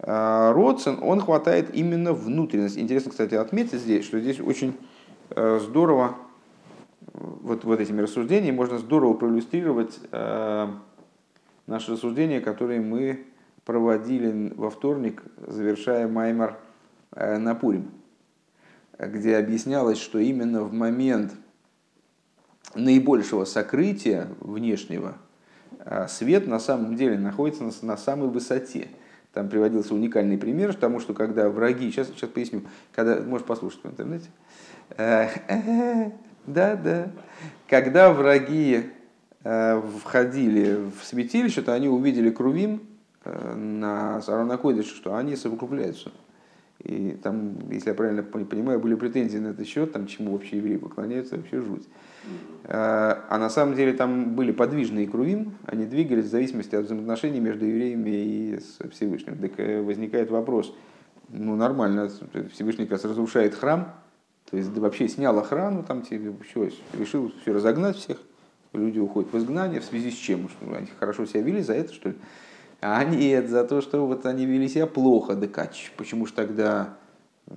а, 0.00 0.52
Родсен, 0.52 0.98
он 1.02 1.20
хватает 1.20 1.74
именно 1.74 2.12
внутренность. 2.12 2.78
Интересно, 2.78 3.10
кстати, 3.10 3.34
отметить 3.34 3.80
здесь, 3.80 4.04
что 4.04 4.20
здесь 4.20 4.40
очень 4.40 4.76
э, 5.30 5.60
здорово, 5.62 6.16
вот, 7.18 7.64
вот 7.64 7.80
этими 7.80 8.00
рассуждениями 8.00 8.54
можно 8.54 8.78
здорово 8.78 9.14
проиллюстрировать 9.14 9.98
э, 10.12 10.68
наши 11.66 11.92
рассуждения, 11.92 12.40
которые 12.40 12.80
мы 12.80 13.26
проводили 13.64 14.52
во 14.54 14.70
вторник, 14.70 15.22
завершая 15.46 16.08
Маймар 16.08 16.58
э, 17.12 17.38
на 17.38 17.54
Пурим, 17.54 17.90
где 18.98 19.36
объяснялось, 19.36 19.98
что 19.98 20.18
именно 20.18 20.62
в 20.62 20.72
момент 20.72 21.34
наибольшего 22.74 23.44
сокрытия 23.44 24.28
внешнего, 24.40 25.16
а 25.80 26.06
свет 26.08 26.46
на 26.46 26.58
самом 26.58 26.96
деле 26.96 27.18
находится 27.18 27.64
на, 27.64 27.72
на 27.82 27.96
самой 27.96 28.28
высоте. 28.28 28.88
Там 29.32 29.48
приводился 29.48 29.94
уникальный 29.94 30.38
пример, 30.38 30.72
потому 30.72 31.00
что 31.00 31.14
когда 31.14 31.48
враги, 31.50 31.90
сейчас, 31.90 32.08
сейчас 32.08 32.30
поясню, 32.30 32.62
когда, 32.92 33.20
можешь 33.20 33.46
послушать 33.46 33.80
в 33.82 33.86
интернете, 33.86 34.28
да, 36.52 36.76
да, 36.76 37.10
когда 37.68 38.12
враги 38.12 38.90
э, 39.44 39.82
входили 40.02 40.76
в 40.90 41.04
святилище, 41.04 41.62
то 41.62 41.74
они 41.74 41.88
увидели 41.88 42.30
Крувим 42.30 42.82
э, 43.24 43.54
на 43.54 44.20
Сарона 44.22 44.58
что 44.82 45.16
они 45.16 45.36
совокупляются. 45.36 46.10
И 46.84 47.18
там, 47.22 47.56
если 47.70 47.88
я 47.88 47.94
правильно 47.94 48.22
понимаю, 48.22 48.78
были 48.78 48.94
претензии 48.94 49.38
на 49.38 49.48
этот 49.48 49.66
счет, 49.66 49.92
там, 49.92 50.06
чему 50.06 50.32
вообще 50.32 50.58
евреи 50.58 50.76
поклоняются, 50.76 51.36
вообще 51.36 51.60
жуть. 51.60 51.88
А, 52.64 53.24
а 53.28 53.38
на 53.38 53.50
самом 53.50 53.74
деле 53.74 53.94
там 53.94 54.36
были 54.36 54.52
подвижные 54.52 55.08
крувим, 55.08 55.54
они 55.66 55.86
двигались 55.86 56.26
в 56.26 56.30
зависимости 56.30 56.76
от 56.76 56.84
взаимоотношений 56.84 57.40
между 57.40 57.64
евреями 57.64 58.10
и 58.10 58.60
Всевышним. 58.92 59.38
Так 59.38 59.52
э, 59.58 59.82
возникает 59.82 60.30
вопрос, 60.30 60.72
ну 61.30 61.56
нормально, 61.56 62.10
Всевышний 62.52 62.84
как 62.84 62.92
раз 62.92 63.04
разрушает 63.04 63.54
храм, 63.54 63.94
то 64.50 64.56
есть 64.56 64.72
да, 64.72 64.80
вообще 64.80 65.08
снял 65.08 65.38
охрану, 65.38 65.82
там 65.82 66.02
тебе 66.02 66.32
все, 66.48 66.70
решил 66.98 67.32
все 67.42 67.52
разогнать 67.52 67.96
всех, 67.96 68.18
люди 68.72 68.98
уходят 68.98 69.32
в 69.32 69.38
изгнание, 69.38 69.80
в 69.80 69.84
связи 69.84 70.10
с 70.10 70.14
чем? 70.14 70.48
Что, 70.48 70.74
они 70.74 70.88
хорошо 70.98 71.26
себя 71.26 71.42
вели 71.42 71.62
за 71.62 71.74
это, 71.74 71.92
что 71.92 72.10
ли? 72.10 72.16
А 72.80 73.04
нет, 73.04 73.48
за 73.48 73.64
то, 73.64 73.80
что 73.80 74.06
вот 74.06 74.24
они 74.24 74.46
вели 74.46 74.68
себя 74.68 74.86
плохо, 74.86 75.34
да. 75.34 75.48
Почему 75.96 76.26
же 76.26 76.32
тогда 76.32 76.96
э, 77.48 77.54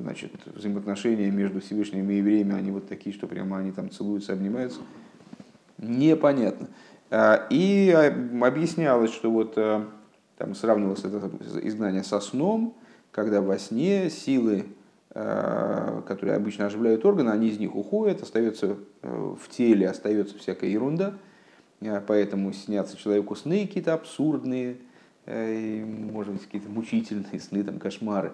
значит, 0.00 0.32
взаимоотношения 0.46 1.30
между 1.30 1.60
Всевышними 1.60 2.14
и 2.14 2.16
евреями, 2.18 2.54
они 2.54 2.70
вот 2.70 2.88
такие, 2.88 3.14
что 3.14 3.26
прямо 3.26 3.58
они 3.58 3.70
там 3.70 3.90
целуются, 3.90 4.32
обнимаются? 4.32 4.80
Непонятно. 5.78 6.68
А, 7.10 7.46
и 7.50 7.90
объяснялось, 7.90 9.12
что 9.12 9.30
вот 9.30 9.54
э, 9.56 9.84
там 10.38 10.54
сравнивалось 10.54 11.04
это 11.04 11.30
изгнание 11.62 12.02
со 12.02 12.18
сном, 12.20 12.76
когда 13.10 13.42
во 13.42 13.58
сне 13.58 14.08
силы, 14.08 14.64
которые 15.12 16.36
обычно 16.36 16.66
оживляют 16.66 17.04
органы, 17.04 17.30
они 17.30 17.48
из 17.48 17.58
них 17.58 17.74
уходят, 17.74 18.22
остается 18.22 18.76
в 19.02 19.40
теле, 19.50 19.88
остается 19.88 20.38
всякая 20.38 20.70
ерунда– 20.70 21.14
Э, 21.80 22.00
поэтому 22.06 22.52
снятся 22.52 22.96
человеку 22.96 23.34
сны 23.34 23.66
какие-то 23.66 23.94
абсурдные, 23.94 24.78
э, 25.26 25.84
может 25.84 26.34
быть, 26.34 26.44
какие-то 26.44 26.68
мучительные 26.68 27.40
сны, 27.40 27.62
там, 27.62 27.78
кошмары. 27.78 28.32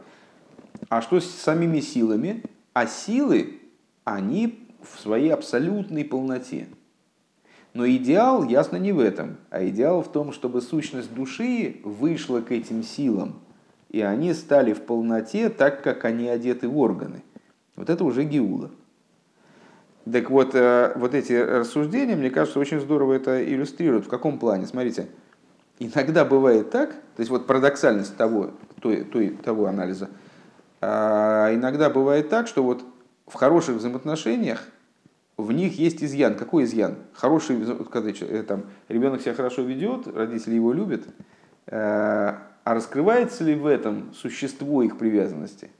А 0.89 1.01
что 1.01 1.21
с 1.21 1.27
самими 1.27 1.81
силами? 1.81 2.43
А 2.73 2.87
силы, 2.87 3.61
они 4.05 4.69
в 4.83 5.01
своей 5.01 5.31
абсолютной 5.31 6.05
полноте. 6.05 6.69
Но 7.73 7.87
идеал, 7.89 8.45
ясно, 8.45 8.77
не 8.77 8.93
в 8.93 9.01
этом, 9.01 9.37
а 9.51 9.67
идеал 9.69 10.03
в 10.03 10.11
том, 10.11 10.33
чтобы 10.33 10.63
сущность 10.63 11.13
души 11.13 11.81
вышла 11.85 12.41
к 12.41 12.51
этим 12.51 12.83
силам, 12.83 13.41
и 13.91 14.01
они 14.01 14.35
стали 14.35 14.73
в 14.73 14.83
полноте 14.83 15.49
так, 15.49 15.83
как 15.83 16.05
они 16.05 16.29
одеты 16.29 16.69
в 16.69 16.79
органы. 16.79 17.23
Вот 17.77 17.91
это 17.91 18.05
уже 18.05 18.25
Геула. 18.25 18.71
Так 20.11 20.31
вот, 20.31 20.55
э, 20.55 20.93
вот 20.97 21.15
эти 21.15 21.33
рассуждения, 21.33 22.15
мне 22.17 22.31
кажется, 22.31 22.61
очень 22.61 22.81
здорово 22.81 23.15
это 23.15 23.45
иллюстрируют. 23.45 24.07
В 24.07 24.09
каком 24.09 24.39
плане? 24.39 24.67
Смотрите, 24.67 25.09
иногда 25.79 26.25
бывает 26.25 26.71
так, 26.71 26.91
то 26.91 27.21
есть 27.21 27.31
вот 27.31 27.47
парадоксальность 27.47 28.17
того, 28.17 28.51
той, 28.81 29.05
той, 29.05 29.31
того 29.31 29.67
анализа, 29.67 30.09
а 30.81 31.53
иногда 31.53 31.91
бывает 31.91 32.29
так, 32.29 32.47
что 32.47 32.63
вот 32.63 32.85
в 33.27 33.35
хороших 33.35 33.77
взаимоотношениях 33.77 34.63
в 35.37 35.53
них 35.53 35.79
есть 35.79 36.03
изъян. 36.03 36.35
Какой 36.35 36.65
изъян? 36.65 36.97
Хороший, 37.13 37.59
когда 37.91 38.11
э, 38.11 38.43
там, 38.43 38.65
ребенок 38.89 39.21
себя 39.21 39.35
хорошо 39.35 39.63
ведет, 39.63 40.07
родители 40.07 40.55
его 40.55 40.73
любят, 40.73 41.03
э, 41.67 42.35
а 42.67 42.75
раскрывается 42.75 43.45
ли 43.45 43.55
в 43.55 43.65
этом 43.65 44.13
существо 44.13 44.83
их 44.83 44.99
привязанности? 44.99 45.71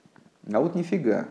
А 0.53 0.61
вот 0.61 0.77
нифига 0.77 1.27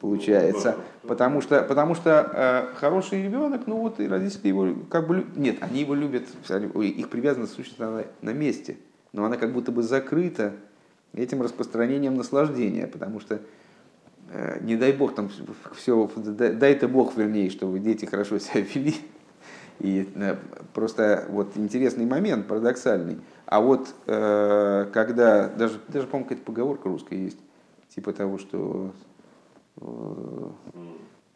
получается. 0.00 0.78
Потому 1.02 1.40
что, 1.40 1.62
потому 1.62 1.94
что 1.94 2.28
э, 2.34 2.74
хороший 2.74 3.22
ребенок, 3.22 3.68
ну 3.68 3.76
вот 3.76 4.00
и 4.00 4.08
родители 4.08 4.48
его 4.48 4.74
как 4.90 5.06
бы... 5.06 5.24
Нет, 5.36 5.58
они 5.60 5.82
его 5.82 5.94
любят, 5.94 6.24
их 6.50 7.08
привязанность 7.08 7.52
существенно 7.52 7.98
на, 7.98 8.04
на 8.20 8.30
месте, 8.30 8.78
но 9.12 9.24
она 9.24 9.36
как 9.36 9.52
будто 9.52 9.70
бы 9.70 9.84
закрыта 9.84 10.54
этим 11.14 11.40
распространением 11.40 12.16
наслаждения, 12.16 12.88
потому 12.88 13.20
что 13.20 13.38
э, 14.32 14.58
не 14.60 14.74
дай 14.74 14.90
бог 14.90 15.14
там 15.14 15.30
все, 15.76 16.10
дай-то 16.16 16.88
бог 16.88 17.16
вернее, 17.16 17.48
чтобы 17.50 17.78
дети 17.78 18.06
хорошо 18.06 18.40
себя 18.40 18.60
вели. 18.60 18.96
И 19.80 20.08
э, 20.14 20.36
просто 20.74 21.26
вот 21.28 21.56
интересный 21.56 22.06
момент, 22.06 22.46
парадоксальный. 22.46 23.18
А 23.46 23.60
вот 23.60 23.94
э, 24.06 24.86
когда, 24.92 25.48
даже, 25.48 25.78
даже 25.88 26.06
по-моему, 26.06 26.28
какая-то 26.28 26.44
поговорка 26.44 26.88
русская 26.88 27.18
есть, 27.18 27.38
типа 27.88 28.12
того, 28.12 28.38
что 28.38 28.92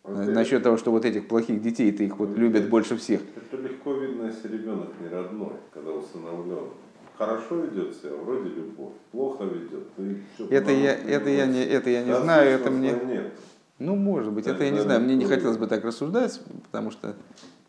Э, 0.05 0.24
насчет 0.32 0.62
того, 0.62 0.76
что 0.76 0.91
вот 0.91 1.05
этих 1.05 1.28
плохих 1.28 1.62
детей, 1.62 1.93
ты 1.93 2.07
их 2.07 2.18
вот 2.18 2.36
любят 2.36 2.68
больше 2.68 2.97
всех. 2.97 3.20
Это 3.36 3.62
легко 3.62 3.93
видно, 3.95 4.26
если 4.26 4.49
ребенок 4.49 4.88
не 5.01 5.09
родной, 5.09 5.53
когда 5.72 5.93
усыновлен. 5.93 6.70
Хорошо 7.16 7.57
ведет 7.57 7.95
себя, 7.95 8.12
вроде 8.16 8.49
любовь, 8.49 8.95
плохо 9.12 9.45
ведет. 9.45 9.88
Все 10.34 10.47
это, 10.47 10.72
я, 10.72 10.95
это, 10.95 11.28
я 11.28 11.47
не, 11.47 11.62
это 11.62 11.91
я 11.91 12.03
не 12.03 12.12
да, 12.12 12.22
знаю, 12.22 12.51
это 12.51 12.70
мне... 12.70 12.93
Нет. 12.93 13.32
Ну, 13.78 13.95
может 13.95 14.32
быть, 14.32 14.47
это 14.47 14.64
я 14.64 14.70
не 14.70 14.80
знаю. 14.80 15.01
Мне 15.01 15.16
не 15.16 15.26
хотелось 15.26 15.59
бы 15.59 15.66
так 15.66 15.84
рассуждать, 15.84 16.41
потому 16.64 16.91
что 16.91 17.14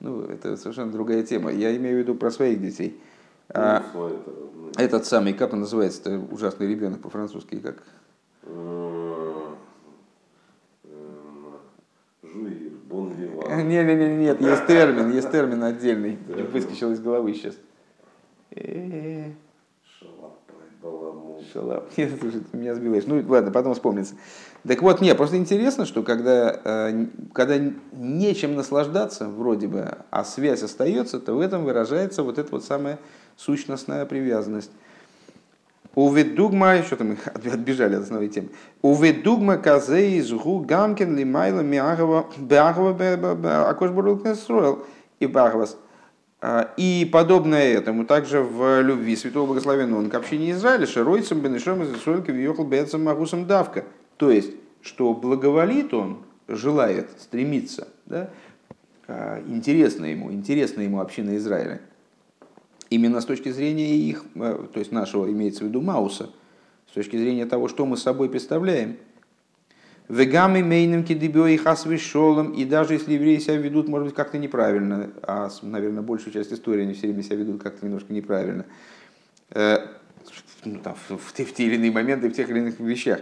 ну, 0.01 0.23
это 0.23 0.57
совершенно 0.57 0.91
другая 0.91 1.23
тема. 1.23 1.51
Я 1.51 1.75
имею 1.77 1.97
в 1.97 1.99
виду 1.99 2.15
про 2.15 2.31
своих 2.31 2.59
детей. 2.59 2.99
Ну, 3.53 3.61
а, 3.61 3.83
этот 4.77 5.05
самый, 5.05 5.33
как 5.33 5.53
он 5.53 5.59
называется, 5.61 6.01
это 6.01 6.19
ужасный 6.33 6.67
ребенок 6.67 7.01
по-французски, 7.01 7.59
как? 7.59 7.83
Не, 13.63 13.83
не, 13.83 13.95
не, 13.95 14.15
нет, 14.15 14.41
есть 14.41 14.65
термин, 14.65 15.11
есть 15.11 15.31
термин 15.31 15.63
отдельный. 15.63 16.17
Выскочил 16.51 16.91
из 16.91 16.99
головы 16.99 17.33
сейчас. 17.33 17.55
Шалап. 21.53 21.89
Нет, 21.97 22.11
слушай, 22.19 22.41
ты 22.51 22.57
меня 22.57 22.75
сбилаешь. 22.75 23.03
Ну 23.05 23.23
ладно, 23.27 23.51
потом 23.51 23.73
вспомнится. 23.73 24.15
Так 24.67 24.81
вот, 24.81 25.01
не, 25.01 25.13
просто 25.15 25.37
интересно, 25.37 25.85
что 25.85 26.03
когда, 26.03 26.59
э, 26.63 27.05
когда 27.33 27.59
нечем 27.91 28.55
наслаждаться, 28.55 29.27
вроде 29.27 29.67
бы, 29.67 29.97
а 30.09 30.23
связь 30.23 30.63
остается, 30.63 31.19
то 31.19 31.33
в 31.33 31.39
этом 31.39 31.65
выражается 31.65 32.23
вот 32.23 32.37
эта 32.37 32.51
вот 32.51 32.63
самая 32.63 32.99
сущностная 33.37 34.05
привязанность. 34.05 34.71
Уведугма, 35.93 36.77
еще 36.77 36.95
там 36.95 37.17
отбежали 37.25 37.95
от 37.95 38.03
основной 38.03 38.29
темы. 38.29 38.49
Уведугма 38.81 39.57
казей 39.57 40.19
из 40.19 40.31
гу 40.31 40.59
гамкин 40.59 41.17
лимайла 41.17 41.61
миагова 41.61 42.27
беагова 42.37 43.69
акош 43.69 43.89
строил 44.37 44.85
и 45.19 45.27
багвас. 45.27 45.77
А, 46.41 46.73
и 46.75 47.07
подобное 47.11 47.73
этому 47.73 48.05
также 48.05 48.41
в 48.41 48.81
любви 48.81 49.15
Святого 49.15 49.47
Благословенного 49.47 49.99
он 49.99 50.09
к 50.09 50.15
общине 50.15 50.51
Израиля, 50.51 50.87
широйцем 50.87 51.39
бенешом 51.39 51.83
из 51.83 51.93
Исруэлька 51.93 52.31
въехал 52.31 52.65
бецам 52.65 53.03
магусом 53.03 53.45
давка. 53.45 53.85
То 54.17 54.31
есть, 54.31 54.51
что 54.81 55.13
благоволит 55.13 55.93
он, 55.93 56.23
желает, 56.47 57.09
стремится, 57.19 57.87
да, 58.07 58.29
а, 59.07 59.41
интересно 59.47 60.05
ему, 60.05 60.31
интересно 60.31 60.81
ему 60.81 60.99
община 60.99 61.37
Израиля 61.37 61.81
именно 62.91 63.21
с 63.21 63.25
точки 63.25 63.49
зрения 63.49 63.95
их, 63.95 64.23
э, 64.35 64.67
то 64.71 64.79
есть 64.79 64.91
нашего, 64.91 65.31
имеется 65.31 65.63
в 65.63 65.67
виду 65.67 65.81
Мауса, 65.81 66.29
с 66.87 66.93
точки 66.93 67.17
зрения 67.17 67.47
того, 67.47 67.67
что 67.67 67.87
мы 67.87 67.97
собой 67.97 68.29
представляем. 68.29 68.97
Вегами 70.11 70.61
мейным 70.61 71.05
кидебё 71.05 71.47
и 71.47 71.55
хасвишолом, 71.55 72.51
и 72.51 72.65
даже 72.65 72.95
если 72.95 73.13
евреи 73.13 73.37
себя 73.37 73.55
ведут, 73.55 73.87
может 73.87 74.07
быть, 74.07 74.15
как-то 74.15 74.37
неправильно, 74.37 75.09
а, 75.21 75.49
наверное, 75.61 76.01
большую 76.01 76.33
часть 76.33 76.51
истории 76.51 76.81
они 76.81 76.93
все 76.93 77.07
время 77.07 77.23
себя 77.23 77.37
ведут 77.37 77.63
как-то 77.63 77.85
немножко 77.85 78.11
неправильно, 78.11 78.65
э, 79.51 79.77
ну, 80.65 80.79
там, 80.79 80.95
в, 81.07 81.15
в, 81.15 81.21
в 81.29 81.33
те 81.33 81.63
или 81.63 81.75
иные 81.75 81.91
моменты, 81.91 82.27
в 82.27 82.33
тех 82.33 82.49
или 82.49 82.59
иных 82.59 82.77
вещах. 82.81 83.21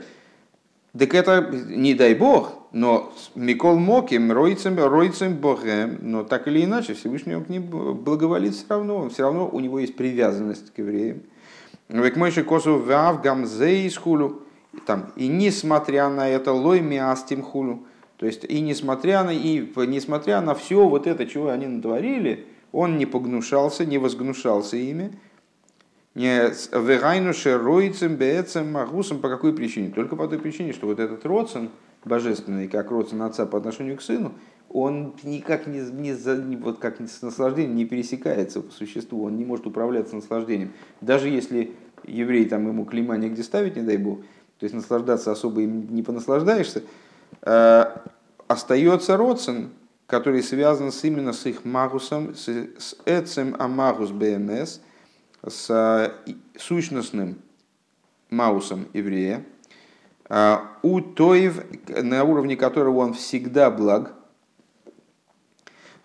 Так 0.98 1.14
это, 1.14 1.48
не 1.68 1.94
дай 1.94 2.16
бог, 2.16 2.58
но 2.72 3.14
Микол 3.36 3.78
Моким, 3.78 4.32
Ройцем, 4.32 4.80
Ройцем 4.80 5.36
Богем, 5.36 6.00
но 6.02 6.24
так 6.24 6.48
или 6.48 6.66
иначе 6.66 6.96
Всевышний 6.96 7.36
он 7.36 7.46
к 7.46 7.50
ним 7.50 7.68
благоволит 7.68 8.56
все 8.56 8.66
равно, 8.68 9.08
все 9.10 9.22
равно 9.22 9.48
у 9.48 9.60
него 9.60 9.78
есть 9.78 9.96
привязанность 9.96 10.74
к 10.74 10.80
евреям. 10.80 11.22
Век 11.88 12.16
мойши 12.16 12.44
косу 12.44 12.80
вав 12.80 13.22
гамзей 13.22 13.88
хулу, 13.94 14.42
там, 14.86 15.12
и 15.16 15.28
несмотря 15.28 16.10
на 16.10 16.30
это 16.30 16.54
лой 16.54 16.80
миастим 16.80 17.42
хулу, 17.42 17.86
то 18.18 18.26
есть 18.26 18.44
и 18.44 18.60
несмотря 18.60 19.24
на, 19.24 19.32
и 19.32 19.60
несмотря 19.88 20.42
на 20.42 20.54
все 20.54 20.88
вот 20.88 21.08
это, 21.08 21.26
чего 21.26 21.50
они 21.50 21.68
натворили, 21.68 22.46
он 22.72 22.98
не 22.98 23.06
погнушался, 23.06 23.86
не 23.86 23.98
возгнушался 23.98 24.78
ими, 24.78 25.18
не 26.16 26.52
вегайну 26.74 27.34
шероицем 27.34 28.16
бецем 28.16 28.72
магусом 28.72 29.20
по 29.20 29.30
какой 29.30 29.54
причине? 29.54 29.90
Только 29.90 30.16
по 30.16 30.28
той 30.28 30.38
причине, 30.38 30.74
что 30.74 30.88
вот 30.88 31.00
этот 31.00 31.26
родствен, 31.26 31.70
божественный, 32.04 32.68
как 32.68 32.92
родствен 32.92 33.22
отца 33.22 33.46
по 33.46 33.58
отношению 33.58 33.98
к 33.98 34.02
сыну, 34.02 34.34
он 34.70 35.16
никак 35.24 35.66
не, 35.66 35.80
не, 35.80 36.56
вот 36.58 36.80
как 36.80 37.00
с 37.02 37.22
наслаждением 37.22 37.76
не 37.76 37.86
пересекается 37.86 38.62
по 38.62 38.72
существу, 38.72 39.24
он 39.24 39.38
не 39.38 39.46
может 39.46 39.66
управляться 39.66 40.16
наслаждением. 40.16 40.74
Даже 41.02 41.30
если 41.30 41.72
еврей 42.06 42.46
там 42.46 42.68
ему 42.68 42.86
клима 42.86 43.18
негде 43.18 43.44
ставить, 43.44 43.76
не 43.76 43.82
дай 43.82 43.98
бог, 43.98 44.20
то 44.60 44.66
есть 44.66 44.76
наслаждаться 44.76 45.32
особо 45.32 45.62
им 45.62 45.94
не 45.94 46.04
понаслаждаешься, 46.04 46.84
э, 47.44 47.86
остается 48.48 49.16
родствен, 49.16 49.70
который 50.06 50.44
связан 50.44 50.92
с, 50.92 51.04
именно 51.04 51.32
с 51.32 51.46
их 51.46 51.64
магусом, 51.64 52.36
с, 52.36 52.48
с 52.48 52.96
эцем 53.06 53.56
амагус 53.58 54.12
БМС, 54.12 54.80
с 55.48 56.14
сущностным 56.58 57.40
маусом 58.30 58.88
еврея, 58.94 59.46
э, 60.30 60.58
у 60.82 61.00
тоев, 61.00 61.64
на 61.88 62.24
уровне 62.26 62.58
которого 62.58 62.98
он 63.00 63.14
всегда 63.14 63.72
благ, 63.72 64.14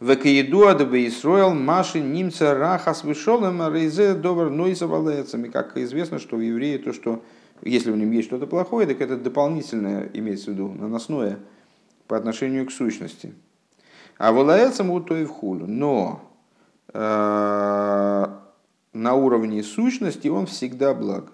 Векаедуада 0.01 0.85
Исроил 1.09 1.55
Маши 1.55 1.99
Нимца 2.01 2.55
Рахас 2.55 3.05
Вышолем 3.05 3.67
Рейзе 3.73 4.15
Добр 4.15 4.51
Нойса. 4.51 4.87
Как 5.53 5.77
известно, 5.79 6.19
что 6.19 6.37
в 6.37 6.41
евреи 6.41 6.77
то, 6.77 6.93
что 6.93 7.23
если 7.65 7.91
в 7.91 7.97
нем 7.97 8.11
есть 8.11 8.29
что-то 8.29 8.47
плохое, 8.47 8.87
так 8.87 9.01
это 9.01 9.17
дополнительное, 9.17 10.11
имеется 10.13 10.51
в 10.51 10.55
виду, 10.55 10.69
наносное 10.69 11.39
по 12.07 12.17
отношению 12.17 12.67
к 12.67 12.73
сущности. 12.73 13.35
А 14.19 14.33
валаецам 14.33 14.91
у 14.91 15.01
то 15.01 15.17
и 15.17 15.25
в 15.25 15.31
хулю. 15.31 15.67
Но 15.67 16.31
э, 16.93 18.27
на 18.93 19.15
уровне 19.15 19.63
сущности 19.63 20.29
он 20.29 20.47
всегда 20.47 20.95
благ. 20.95 21.33